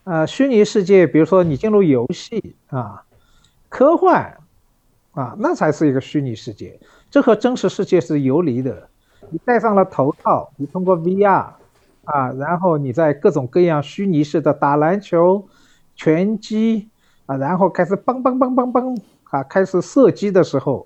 [0.03, 3.03] 呃，虚拟世界，比如说你进入游戏啊，
[3.69, 4.37] 科幻
[5.11, 6.77] 啊，那才是一个虚拟世界，
[7.09, 8.89] 这和真实世界是游离的。
[9.29, 11.53] 你戴上了头套，你通过 VR
[12.03, 15.47] 啊，然后你在各种各样虚拟式的打篮球、
[15.95, 16.89] 拳击
[17.27, 20.85] 啊，然后开始嘣嘣嘣嘣嘣啊，开始射击的时候，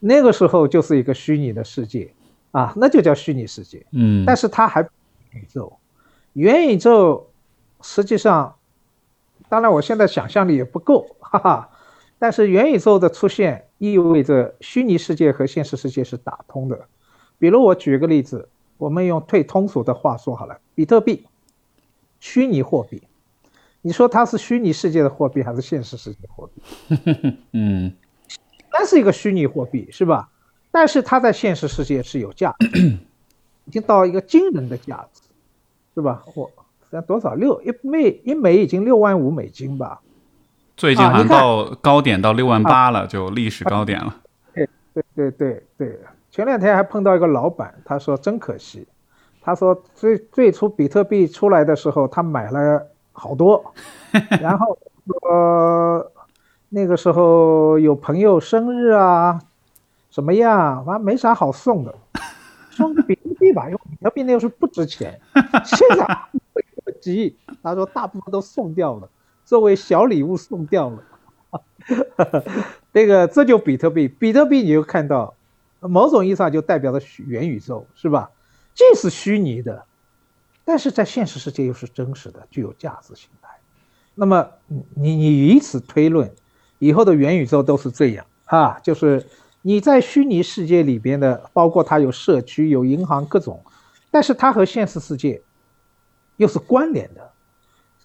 [0.00, 2.12] 那个时候就是一个虚拟的世界
[2.50, 3.86] 啊，那就叫虚拟世界。
[3.92, 4.82] 嗯，但是它还
[5.30, 5.72] 宇宙，
[6.34, 7.30] 元宇宙
[7.82, 8.54] 实际上。
[9.46, 11.70] 当然，我现在想象力也不够， 哈哈。
[12.18, 16.86] 但是元宇宙的出现意味着虚拟世界和现实世界是打通的。
[17.38, 18.48] 比如我举个例子，
[18.78, 21.26] 我们用最通俗的话说好了，比特币，
[22.18, 23.02] 虚拟货币，
[23.82, 26.62] 你说它是虚拟世界的货币还是现实世界货币？
[27.52, 27.92] 嗯，
[28.72, 30.30] 那是一个虚拟货币，是吧？
[30.72, 32.98] 但是它在现实世界是有价值，
[33.66, 35.20] 已经到一个惊人的价值，
[35.94, 36.22] 是吧？
[36.34, 36.50] 我。
[37.08, 40.00] 多少六一枚一枚已经六万五美金吧？
[40.76, 44.14] 最近还到高点到六万八了，就历史高点了。
[44.54, 46.00] 对对对对对，
[46.30, 48.86] 前两天还碰到一个老板，他说真可惜，
[49.40, 53.74] 他说最最初比特币出来的时候，他买了好多，
[54.40, 54.78] 然后
[55.28, 56.12] 呃
[56.68, 59.40] 那个时候有朋友生日啊，
[60.10, 61.92] 什么样，反正没啥好送的，
[62.70, 65.20] 送个比特币吧，因为比特币那个时候不值钱，
[65.64, 66.06] 现在。
[67.00, 69.08] 急，他说大部分都送掉了，
[69.44, 71.02] 作为小礼物送掉了。
[72.94, 75.34] 这个这就比特币，比特币你就看到，
[75.80, 78.30] 某种意义上就代表了元宇宙，是吧？
[78.74, 79.84] 既是虚拟的，
[80.64, 83.50] 但是在现实世界又是真实的，具有价值形态。
[84.14, 84.48] 那么
[84.94, 86.32] 你你以此推论，
[86.78, 89.26] 以后的元宇宙都是这样啊，就是
[89.66, 93.64] 你在虚拟世界里边的，包括它有社区、有银行各种，
[94.10, 95.40] 但是它和现实世界。
[96.36, 97.30] 又是关联的。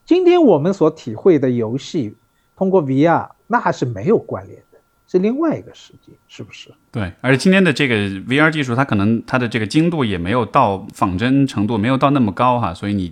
[0.06, 2.15] 今天我们所体会的游戏，
[2.56, 4.77] 通过 VR，那还是没有关联的，
[5.07, 6.72] 是另外一个世界，是不是？
[6.91, 13.11] 对，而今天的这个 VR 技术，它可能它的这个精度也没有到仿真程度，没有到那么高哈，所以你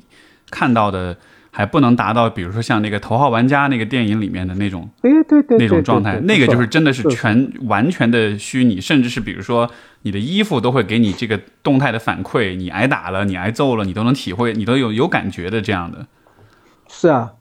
[0.51, 1.17] 看到的
[1.57, 9.67] 还不能达到，比如说像那个《头号玩家》那个电影里面的那种，对对对，那种状态，那个就是真的是全完全的虚拟，甚至是比如说。
[10.03, 16.05] 你的衣服都会给你这个动态的反馈，你挨打了，你挨揍了，你都能体会，你都有有感觉的这样的。
[16.87, 17.33] 是啊，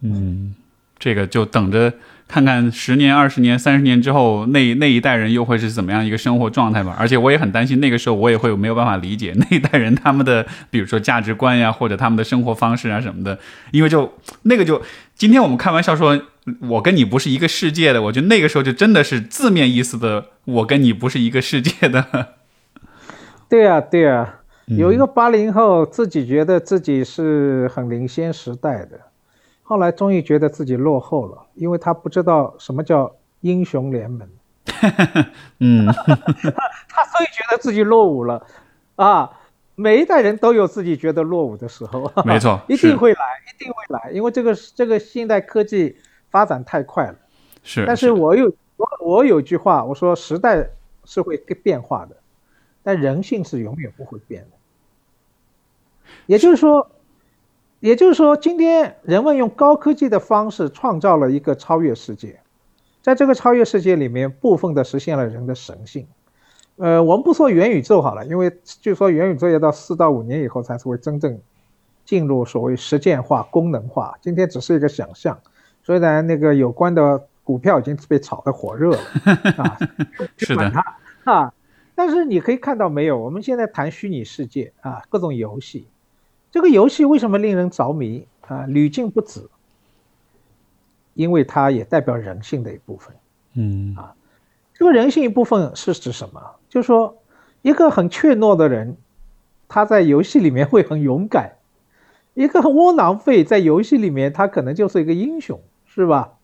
[0.00, 0.54] 嗯，
[0.98, 1.92] 这个就等着
[2.28, 6.94] 看看十年、二十年、三十年之后，那那一代人又会是怎么样一个生活状态吧。
[6.98, 13.38] 而且我也很担心，那个时候我也会没有办法理解那一代人他们的，比如说价值观呀，或者他们的生活方式啊什么的。
[13.72, 14.80] 因为就那个就，
[15.16, 16.20] 今天我们开玩笑说。
[16.62, 22.28] 我跟你不是一个世界的，我觉得那个时候就真的是字面意思的，我跟你不是一个世界的。
[23.50, 28.98] 对呀，对呀，有一个八零后自己觉得自己是很领先时代的，
[29.68, 34.26] 后来终于觉得自己落后了，因为他不知道什么叫英雄联盟。
[35.60, 35.84] 嗯，
[36.88, 38.46] 他所以觉得自己落伍了
[38.96, 39.30] 啊。
[39.74, 45.98] 每一代人都有自己觉得落伍的时候，没错， 一定会来，一定会来，因为这个这个现代科技
[46.30, 47.14] 发展太快了。
[47.62, 50.66] 是，但是我有我我有句话，我说时代
[51.04, 52.16] 是会变化的，
[52.82, 54.56] 但人性是永远不会变的。
[56.24, 56.90] 也就是说，
[57.80, 62.40] 也就是说，今天人们用高科技的方式创造了一个超越世界，
[63.02, 66.06] 在这个超越世界里面，部分的实现了人的神性。
[66.76, 71.40] 呃，我们不说元宇宙好了，因为据说元宇宙要到四到五年以后才是会真正
[72.04, 74.16] 进入所谓实践化、功能化。
[74.20, 75.38] 今天只是一个想象，
[75.82, 78.98] 虽然那个有关的股票已经被炒得火热了
[79.58, 79.78] 啊，
[80.36, 80.72] 是的
[81.24, 81.52] 啊，
[81.94, 83.18] 但是你可以看到没有？
[83.18, 85.88] 我们现在谈虚拟世界啊，各种游戏，
[86.50, 88.64] 这个游戏为什么令人着迷啊？
[88.66, 89.48] 屡禁不止，
[91.14, 93.14] 因为它也代表人性的一部分。
[93.54, 94.14] 嗯啊。
[94.74, 96.40] 这个人性一部分是指什么？
[96.68, 97.16] 就是说，
[97.62, 98.96] 一个很怯懦的人，
[99.66, 101.56] 他在游戏里面会很勇敢；
[102.34, 106.34] 一个窝囊废在游戏里面，他可能就是一个英雄，是吧？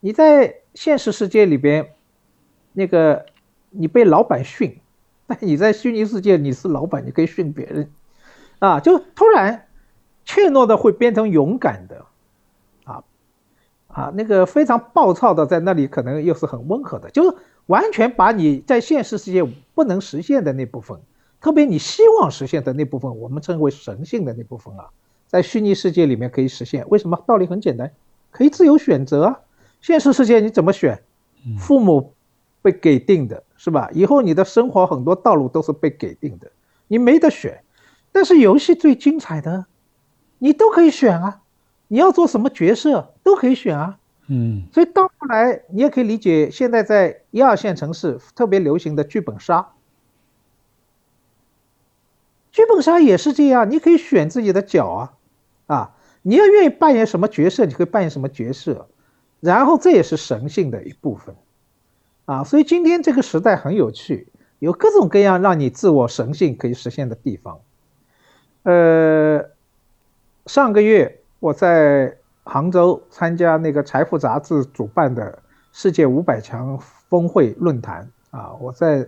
[0.00, 1.94] 你在现实世界里边，
[2.74, 3.24] 那个
[3.70, 4.78] 你被老板训，
[5.26, 7.90] 但你在虚拟世界你是老板，你可以训别人，
[8.62, 9.66] 啊，就突然
[10.24, 12.06] 怯懦的会变成勇敢的。
[12.84, 13.02] 啊
[13.88, 17.36] 啊，那个非常暴躁的，在那里可能又是很温和的，就是
[17.66, 19.42] 完全把你在现实世界
[19.74, 20.96] 不能实现的那部分，
[21.40, 24.86] 特别你希望实现的那部分，我们称为神性的那部分啊，
[25.26, 26.88] 在虚拟世界里面可以实现。
[26.88, 27.20] 为什么？
[27.26, 27.90] 道理很简单，
[28.30, 29.40] 可以自由选择啊。
[29.80, 31.02] 现实世界你怎么选？
[31.58, 32.14] 父母
[32.62, 33.90] 被给定的是吧？
[33.92, 36.48] 以后你的生活很多道路都是被给定的，
[36.86, 37.60] 你没得选。
[38.12, 39.66] 但是游戏最精彩的，
[40.38, 41.40] 你都可以选啊。
[41.88, 43.98] 你要做什么角色都可以选啊，
[44.28, 49.72] 嗯，所以到后来你也可以理解，现在在一二线城市特别流行的剧本杀，
[52.50, 55.12] 剧本杀也是这样，你可以选自己的角啊，
[55.66, 58.88] 啊，你要愿意扮演什么角色，你可以扮演什么角色，
[59.40, 61.36] 然后这也是神性的一部分，
[62.24, 64.28] 啊，所以今天这个时代很有趣，
[64.60, 67.60] 有各种各样让你自我神性可以实现的地方，
[68.64, 69.44] 呃，
[70.46, 71.18] 上个月。
[71.40, 75.36] 我在杭州参加那个《财富》杂志主办的
[75.72, 76.78] 世界五百强
[77.08, 79.04] 峰会论坛啊，我在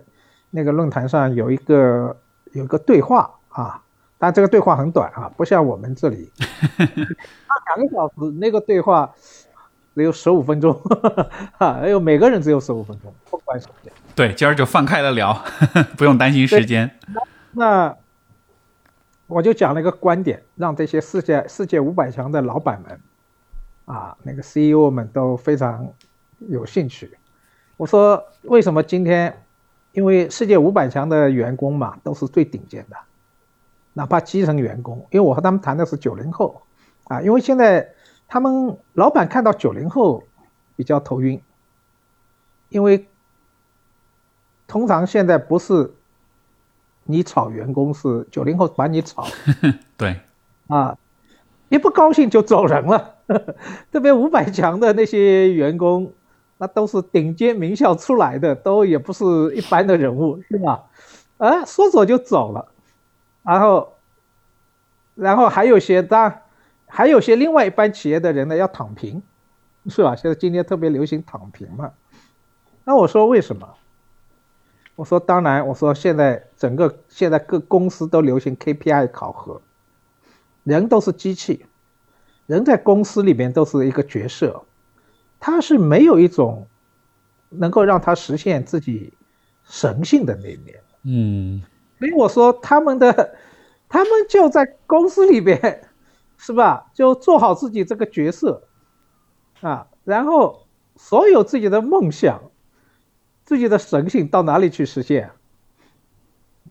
[0.51, 2.17] 那个论坛上有一个
[2.51, 3.81] 有一个对话啊，
[4.19, 6.29] 但这个对话很短啊，不像我们这里
[6.77, 9.15] 两个小时，那个对话
[9.95, 10.77] 只有十五分钟
[11.59, 13.93] 啊，还有每个人只有十五分钟，不管时间。
[14.17, 15.41] 对，今儿就放开了聊，
[15.97, 16.91] 不用担心时间。
[17.53, 17.95] 那。
[19.27, 23.01] 我就讲了一个观点，让这些世界世界五百强的老板们，
[23.87, 25.89] 啊，那个 CEO 们都非常
[26.41, 27.17] 有兴趣。
[27.79, 29.43] 我说，为什么今天？
[29.93, 32.97] 因为世界五百强的员工嘛，都是最顶尖的，
[33.95, 34.99] 哪怕基层员工。
[35.11, 36.63] 因为我和他们谈的是九零后，
[37.05, 37.95] 啊，因为现在
[38.29, 40.23] 他们老板看到九零后
[40.77, 41.41] 比较头晕，
[42.69, 43.09] 因为
[44.67, 45.95] 通常现在不是。
[47.05, 49.25] 你炒员工是九零后把你炒，
[49.97, 50.21] 对，
[50.69, 50.97] 啊，
[51.69, 53.15] 一不高兴就走人了。
[53.91, 56.13] 特别五百强的那些员工，
[56.59, 59.25] 那都是顶尖名校出来的，都也不是
[59.55, 60.85] 一般的人物，是吧？
[61.39, 62.69] 啊，说走就走了。
[63.43, 63.93] 然后，
[65.15, 66.41] 然后还有些当，
[66.87, 69.23] 还有些另外一般企业的人呢要躺平，
[69.87, 70.15] 是吧？
[70.15, 71.91] 现在今天特别流行躺平嘛。
[72.85, 73.67] 那我说为什么？
[74.97, 79.61] 我说当然，我说现在整个现在各公司都流行 KPI 考核，
[80.63, 81.67] 人都是机器，
[82.47, 84.65] 人在公司里面都是一个角色，
[85.41, 86.67] 他是没有一种
[87.49, 89.13] 能够让他实现自己
[89.65, 90.81] 神性的那一面。
[91.03, 91.63] 嗯，
[91.99, 93.37] 所以我说他们的，
[93.89, 95.89] 他们就在公司里边，
[96.39, 96.87] 是吧？
[96.95, 98.63] 就做好自己这个角色，
[99.61, 102.41] 啊，然后所有自己的梦想。
[103.45, 105.31] 自己的神性到哪里去实现？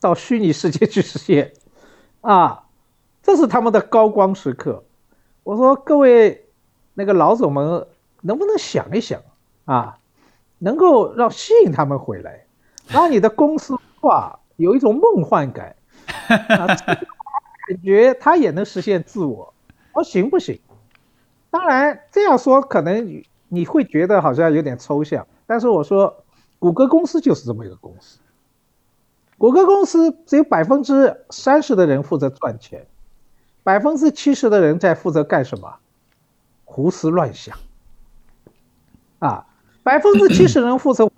[0.01, 1.53] 到虚拟世界去实现，
[2.19, 2.65] 啊，
[3.21, 4.83] 这是他们的高光时刻。
[5.43, 6.45] 我说各位
[6.93, 7.87] 那个老总们，
[8.19, 9.21] 能不能想一想
[9.63, 9.97] 啊？
[10.57, 12.45] 能够让吸引他们回来，
[12.87, 15.73] 让你的公司化有一种梦幻感，
[16.27, 19.53] 啊，感觉他也能实现自我，
[19.93, 20.59] 我行不行？
[21.49, 26.22] 当然这样说可能你会觉得好像有点抽象，但是我说。
[26.63, 28.19] 谷歌公司就是这么一个公司。
[29.37, 32.87] 谷歌公司只有百分之三十的人负责赚钱，
[33.63, 35.75] 百分之七十的人在负责干什么？
[36.63, 37.57] 胡思乱想。
[39.19, 39.45] 啊，
[39.83, 41.11] 百分之七十人负责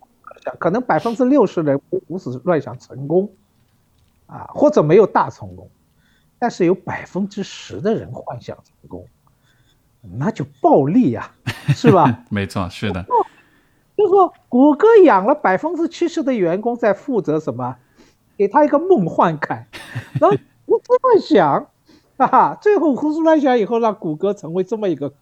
[0.44, 3.32] 想，可能百分之六十人胡思乱想成功。
[4.26, 5.70] 啊，或者没有大成功，
[6.40, 9.08] 但是有百分之十的人幻想成功，
[10.02, 11.30] 那就暴利呀，
[11.76, 12.24] 是吧？
[12.32, 13.06] 没错，是的。
[13.98, 17.76] 就是说，谷歌养了百分之七十的员工在负责什么？
[18.38, 19.66] 给他一个梦幻感，
[20.20, 20.36] 然后
[20.66, 21.68] 胡思乱想，
[22.18, 25.14] 哈哈，最后胡思乱想以后，让谷歌成为这么一个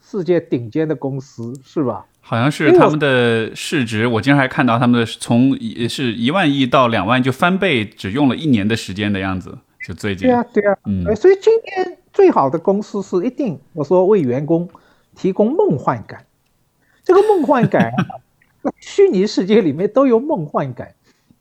[0.00, 2.06] 世界顶尖的公司，是吧？
[2.20, 10.28] 好像是他们的市值，我经常还看到他们的从是一万亿到两万就翻倍，只用了一年的时间的样子，就最近。
[10.28, 14.68] 对啊，对啊，嗯，所以今天最好的公司是一定，我说为员工
[15.16, 16.24] 提供梦幻感。
[17.04, 17.92] 这个梦幻感，
[18.80, 20.94] 虚拟世界里面都有梦幻感，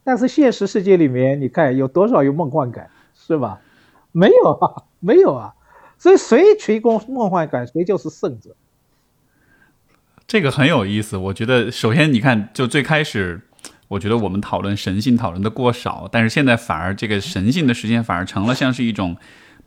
[0.04, 3.60] 但是现实世界里面，你看有多少有梦幻感，是吧？
[4.12, 5.54] 没有啊， 没有啊。
[5.98, 8.56] 所以谁提供梦幻感，谁就是胜者。
[10.26, 11.16] 这个很有意思。
[11.16, 13.42] 我觉得，首先你看，就最开始，
[13.88, 19.16] 我觉得我们讨论神性讨论的过少，但是现在反而这个神性的时间反而成了像是一种。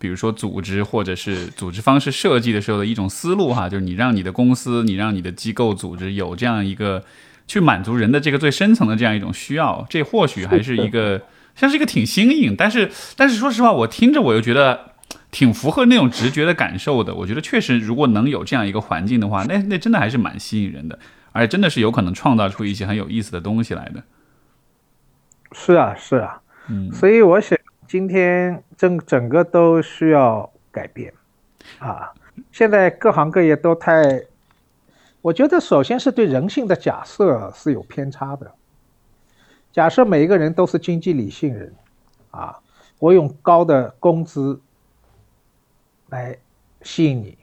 [0.05, 7.03] 比如说组织或者是组织方式设计的时候的一种思路哈，就是你让你的公司，你让你的机构组织有这样一个
[7.47, 11.23] 去满足人的这个最深层的这样一种需要，这或许还是一个
[11.57, 14.93] 像是一个挺新颖，但是但是说实话，我听着我又觉得
[15.31, 17.15] 挺符合那种直觉的感受的。
[17.15, 20.99] 我觉得确实，如果能有这样一个环境的话，那那真的还是蛮吸引人的，
[21.33, 24.03] 而且真的是有可能创造出一些很有意思的东西来的。
[25.53, 27.59] 是啊，是啊，嗯，所以我想。
[27.95, 31.15] 今天整整个都需要改变，
[31.79, 32.13] 啊，
[32.51, 34.21] 现在各行各业都太，
[35.23, 38.53] 我觉得首先是对人性的假设是有偏差的。
[39.71, 41.73] 假设每一个人都是经济理性人，
[42.33, 42.59] 啊，
[42.99, 44.61] 我用高的工资
[46.09, 46.37] 来
[46.83, 47.39] 吸引你，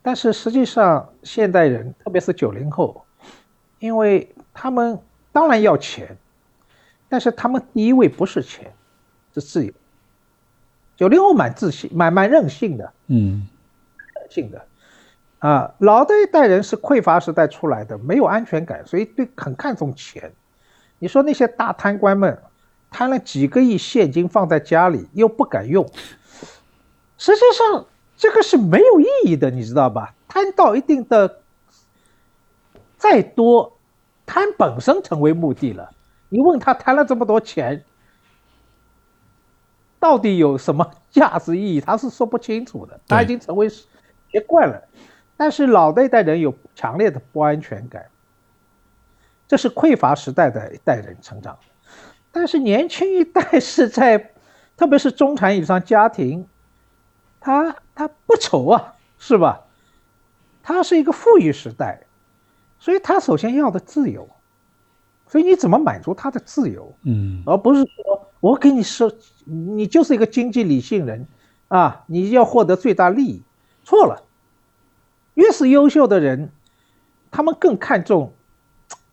[0.00, 3.04] 但是实际上现代人，特别是九零后，
[3.78, 4.98] 因为他们
[5.32, 6.16] 当然要钱，
[7.10, 8.73] 但是他们第一位不是钱。
[9.34, 9.72] 是自由，
[10.96, 13.48] 九零后蛮自信，蛮蛮任性的，嗯，
[14.14, 14.64] 任性的，
[15.40, 20.32] 啊，老的一代人是匮乏时代出来的，没有安全感，所以对很看重钱。
[21.00, 22.38] 你说那些大贪官们，
[22.92, 25.84] 贪了几个亿现金放在家里又不敢用，
[27.18, 27.84] 实际上
[28.16, 30.14] 这个是没有意义的，你知道吧？
[30.28, 31.40] 贪到一定的，
[32.96, 33.76] 再多，
[34.24, 35.90] 贪本身成为目的了。
[36.28, 37.84] 你问他贪了这么多钱。
[40.04, 41.80] 到底有什么价值意义？
[41.80, 43.88] 他是说不清楚的，他已经成为习
[44.46, 44.78] 惯了。
[45.34, 48.04] 但是老的一代人有强烈的不安全感，
[49.48, 51.58] 这是匮乏时代的一代人成长。
[52.30, 54.32] 但是年轻一代是在，
[54.76, 56.46] 特别是中产以上家庭，
[57.40, 59.62] 他他不愁啊，是吧？
[60.62, 62.02] 他是一个富裕时代，
[62.78, 64.28] 所以他首先要的自由。
[65.26, 66.94] 所以你怎么满足他的自由？
[67.04, 69.10] 嗯，而不是说我跟你说，
[69.46, 71.26] 你就是一个经济理性人，
[71.68, 73.42] 啊，你要获得最大利益，
[73.84, 74.22] 错了。
[75.32, 76.50] 越是优秀的人，
[77.30, 78.34] 他们更看重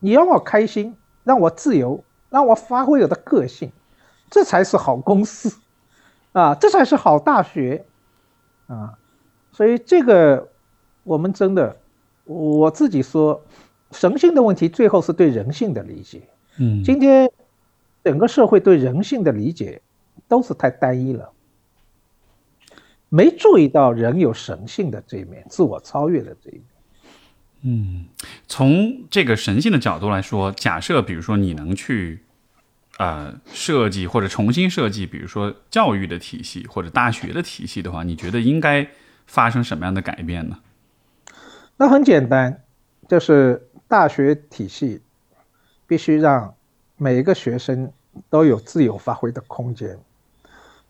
[0.01, 3.71] 你让我开心，让我自由，让我发挥我的个性，
[4.29, 5.57] 这才是好公司，
[6.33, 7.85] 啊，这才是好大学，
[8.67, 8.99] 啊，
[9.53, 10.49] 所以这个
[11.05, 11.77] 我们真的，
[12.25, 13.41] 我自己说。
[13.93, 16.21] 神性的问题，最后是对人性的理解。
[16.57, 17.29] 嗯，今天
[18.03, 19.81] 整个社会对人性的理解
[20.27, 21.31] 都是太单一了，
[23.09, 26.63] 没注意到人有神性的这一面，自我超越的这一面。
[27.63, 28.05] 嗯，
[28.47, 32.23] 从这个神性的角度来说，假设比如说你能去
[32.97, 38.87] 呃设计或者重新设计，比如说教育的体系或者大学的体系的话，你觉得应该
[39.25, 40.59] 发生什么样的改变呢？
[41.77, 42.63] 那很简单，
[43.07, 43.67] 就是。
[43.91, 45.01] 大学体系
[45.85, 46.55] 必须让
[47.01, 47.91] 每一个学生
[48.29, 49.97] 都有自由发挥的空间，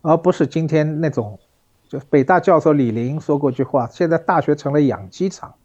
[0.02, 1.40] 而不是今天那种，
[1.88, 5.56] 就北大教授李林说过句话：现在大学成了养鸡场，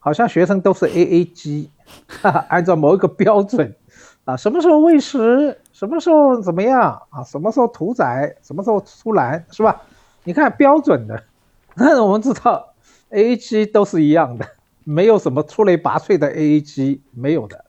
[0.00, 1.70] 好像学生都是 A A 鸡，
[2.48, 3.72] 按照某一个标准
[4.24, 9.80] 啊，什么时候喂食，什么时候怎么样啊，什么时候屠宰，什么时候出栏，是吧？
[10.24, 11.22] 你看标准的，
[11.76, 12.74] 那 我们知道
[13.10, 14.44] A A 鸡都是一样的。
[14.82, 17.64] 没有什么出类拔萃的 A A 鸡没有的，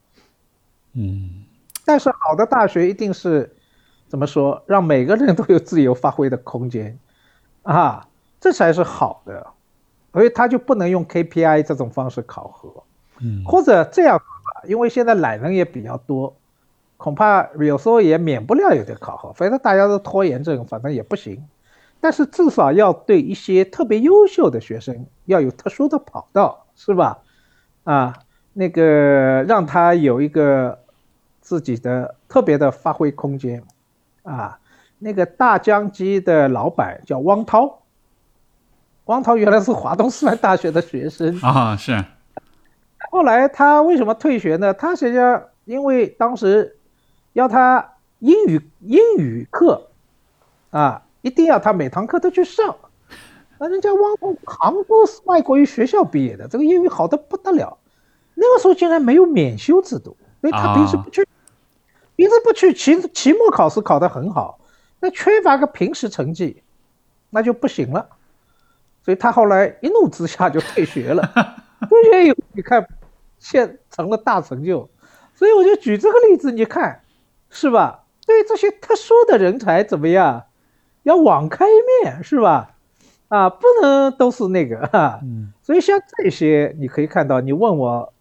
[0.94, 1.41] 嗯，
[1.86, 3.56] 但是好的大学一定是
[4.08, 6.98] 怎么说，让每个人都有自由发挥的空间，
[7.64, 8.08] 啊，
[8.40, 9.48] 这才是好的，
[10.14, 12.84] 所以他就不能用 K P I 这种方式考核，
[13.20, 16.36] 嗯，或者这样吧，因为现在懒人也比较多，
[16.98, 21.44] 恐怕有时候也免不了有点考核，反正大家都拖延症，反正也不行，
[22.00, 26.66] 但是至少要对一些特别优秀的学生要有特殊的跑道。
[26.74, 27.20] 是吧？
[27.84, 28.18] 啊，
[28.54, 30.80] 那个让他有一个
[31.42, 33.62] 自己的特别的发挥空间，
[34.24, 34.58] 啊，
[35.00, 37.82] 那个大疆机的老板叫汪涛，
[39.06, 42.06] 汪涛原来是华东师范大学的学生啊，是。
[43.10, 44.74] 后来他为什么退学呢？
[44.74, 46.78] 他实际上因为当时
[47.34, 49.90] 要他英语英语课
[50.70, 52.76] 啊，一定要他每堂课都去上。
[53.58, 54.96] 那人家汪涛杭州
[55.26, 57.78] 外国语学校毕业的，这个英语好的不得了。
[58.34, 61.28] 那个时候竟然没有免修制度，所以他平时不去，
[62.22, 64.60] 平时不去，期期末考试考得很好，
[65.00, 66.62] 那缺乏个平时成绩，
[67.32, 68.10] 那就不行了。
[69.04, 71.24] 所以他后来一怒之下就退学了。
[71.90, 72.88] 退学以后，你看。
[73.40, 74.88] 现成了大成就，
[75.34, 77.02] 所以我就举这个例子，你看，
[77.50, 78.04] 是吧？
[78.28, 80.44] 对这些特殊的人才怎么样？
[81.02, 81.74] 要网开一
[82.04, 82.76] 面，是吧？
[83.30, 85.20] 啊，不能都是那个哈。
[85.24, 85.52] 嗯。
[85.66, 88.14] 所以像这些，你可以看到，你问我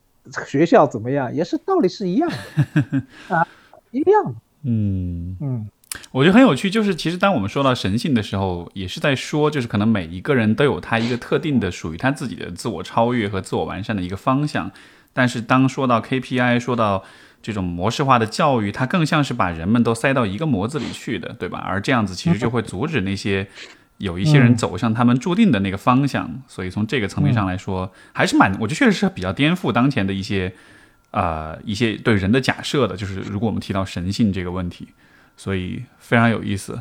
[0.46, 3.02] 学校怎么样，也是道理是一样的
[3.36, 3.46] 啊，
[3.90, 4.34] 一样。
[4.62, 5.68] 嗯嗯，
[6.12, 14.70] 我觉得很有趣，就是其实当我们说到神性的时候，也是在说，就是可能每一个人都有他一个特定的、属于他自己的自我超越和自我完善的一个方向。
[15.12, 17.02] 但是当说到 KPI，说到
[17.42, 21.58] 这种模式化的教育，它更像是把人们都塞到一个模子里去的，对吧？
[21.66, 23.48] 而这样子其实就会阻止那些
[23.96, 26.42] 有一些人走向他们注定的那个方向。
[26.46, 30.52] 所以从这个层面上来说，还是蛮，我觉得确实是比较颠覆当前的一些
[31.10, 32.96] 啊一些对人的假设的。
[32.96, 34.88] 就是如果我们提到神性这个问题，
[35.36, 36.78] 所以非常有意思。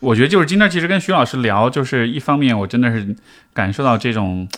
[0.00, 3.16] 我觉得就是今天其实跟徐老师聊，就是一方面我真的是
[3.52, 4.48] 感受到这种。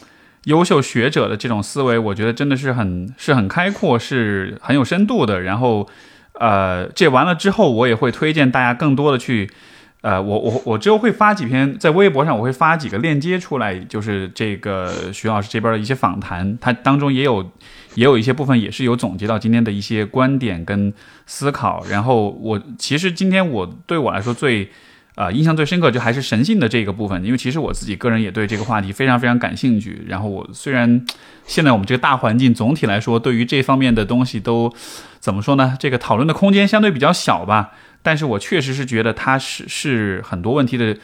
[0.45, 5.43] 优秀学者的这种思维，我觉得真的是很 是很开阔，是很有深度的。
[5.43, 5.87] 然后，
[6.35, 9.51] 呃，这完了之后，我也会推荐大家更多的去，
[10.01, 17.51] 呃，我我我之后会发几篇在微博上，我会发几个链接出来，就是这个徐老师这边的一些访谈，它当中也有
[17.99, 20.93] 也有一些部分也是有总结到今天的一些观点跟
[21.27, 21.85] 思考。
[21.91, 24.71] 然后我其实今天我对我来说最。
[25.19, 30.05] 啊，印象最深刻就还是神性的这个部分，因为其实我自己个人也对这个话题非常非常感兴趣。
[30.07, 31.05] 然后我虽然
[31.45, 34.73] 现在我们这个大环境总体来说对于这方面的东西都
[35.19, 35.77] 怎么说呢？
[35.81, 37.73] 这个讨论的空间相对比较小吧。
[38.01, 40.97] 但是我确实是觉得它是是很多问题的，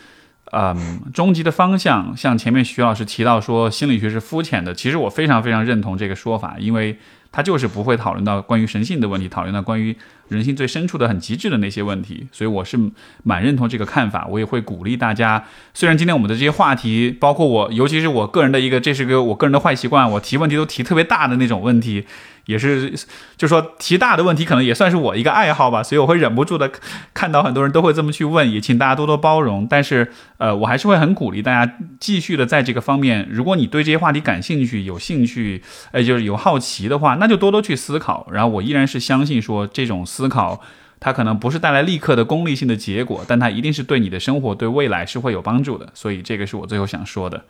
[0.53, 2.17] 嗯，终极的方向。
[2.17, 6.99] 像前面徐老师提到说心理学是肤浅的，其实我非常非常认同这个说法，因为。
[7.37, 9.97] 它就是不会讨论到关于神性的问题，讨论到关于
[10.29, 12.79] 人性最深处的很极致的那些问题，所以我是
[13.23, 14.27] 蛮认同这个看法。
[14.29, 22.07] 我也会鼓励大家，虽然今天我们的这些话题，包括我，尤其是我个人的一个，这是个我个人的坏习惯，我提问题都提特别大的那种问题。
[22.47, 22.93] 也是，
[23.39, 26.71] 就说提大的问题，可能也算是我一个爱好吧，所以我会忍不住的
[27.15, 29.67] 看到很多人都会这么去问，也请大家多多包容。
[29.67, 38.29] 但是，呃，我还是会很鼓励大家继续的在这个方面，如果你对这些话题感兴趣、有兴趣，哎，就是有好奇的话，那就多多去思考。
[38.31, 40.61] 然后，我依然是相信说，这种思考
[41.01, 45.89] 它可能不是带来立刻的功利性的结果，但它一定是对你的生活、对未来是会有帮助的。
[45.93, 47.43] 所以，这个是我最后想说的。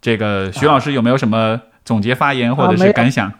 [0.00, 3.30] 这个徐老师有没有什么总结发言或者是感想？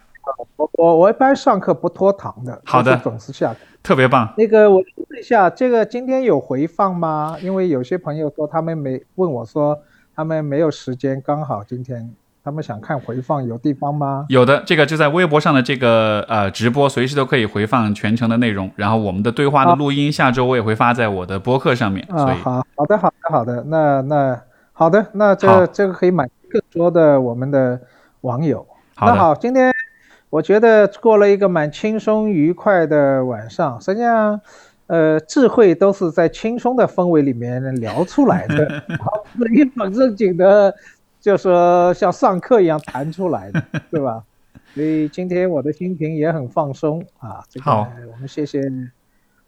[0.56, 4.32] 我我我一般上课不拖堂的，好的，准时下课，特别棒。
[4.36, 7.36] 那个我问一下，这个今天有回放吗？
[7.42, 9.80] 因为有些朋友说他们没问我说
[10.14, 12.10] 他们没有时间，刚好今天
[12.46, 14.24] 他们想看回放，有地方吗？
[14.28, 18.70] 有的，这个就在微博上的这个呃直播，随时都可以回放全程的内容。
[18.76, 22.06] 然后我们的对话的录音，下周我也会发在我的播客上面。
[22.08, 24.40] 啊，好好的好的好的，那那
[24.72, 27.80] 好的，那这这个可以满更多的我们的
[28.20, 28.64] 网友。
[29.00, 29.74] 那好，今天。
[30.28, 33.80] 我觉得过了一个蛮轻松愉快的晚上。
[33.80, 34.40] 实际上，
[34.88, 38.82] 呃，智慧都是在轻松的氛围里面聊出来的，
[39.38, 40.74] 不是一本正经的，
[41.26, 44.22] 就说像上课一样弹出来的， 对吧？
[44.74, 47.42] 所以今天我的心情也很放松啊。
[47.60, 48.60] 好，我们谢谢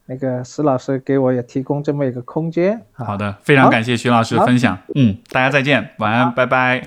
[0.06, 2.82] 那个石老师给我也提供这么一个空间。
[2.90, 4.76] 好的，非常感谢徐老师分享。
[4.96, 6.82] 嗯，大家再见，晚安，拜拜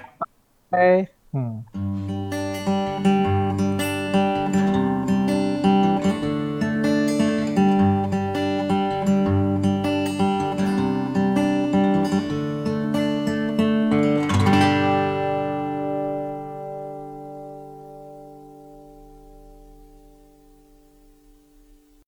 [0.70, 1.06] 拜。
[1.06, 2.21] 拜，嗯。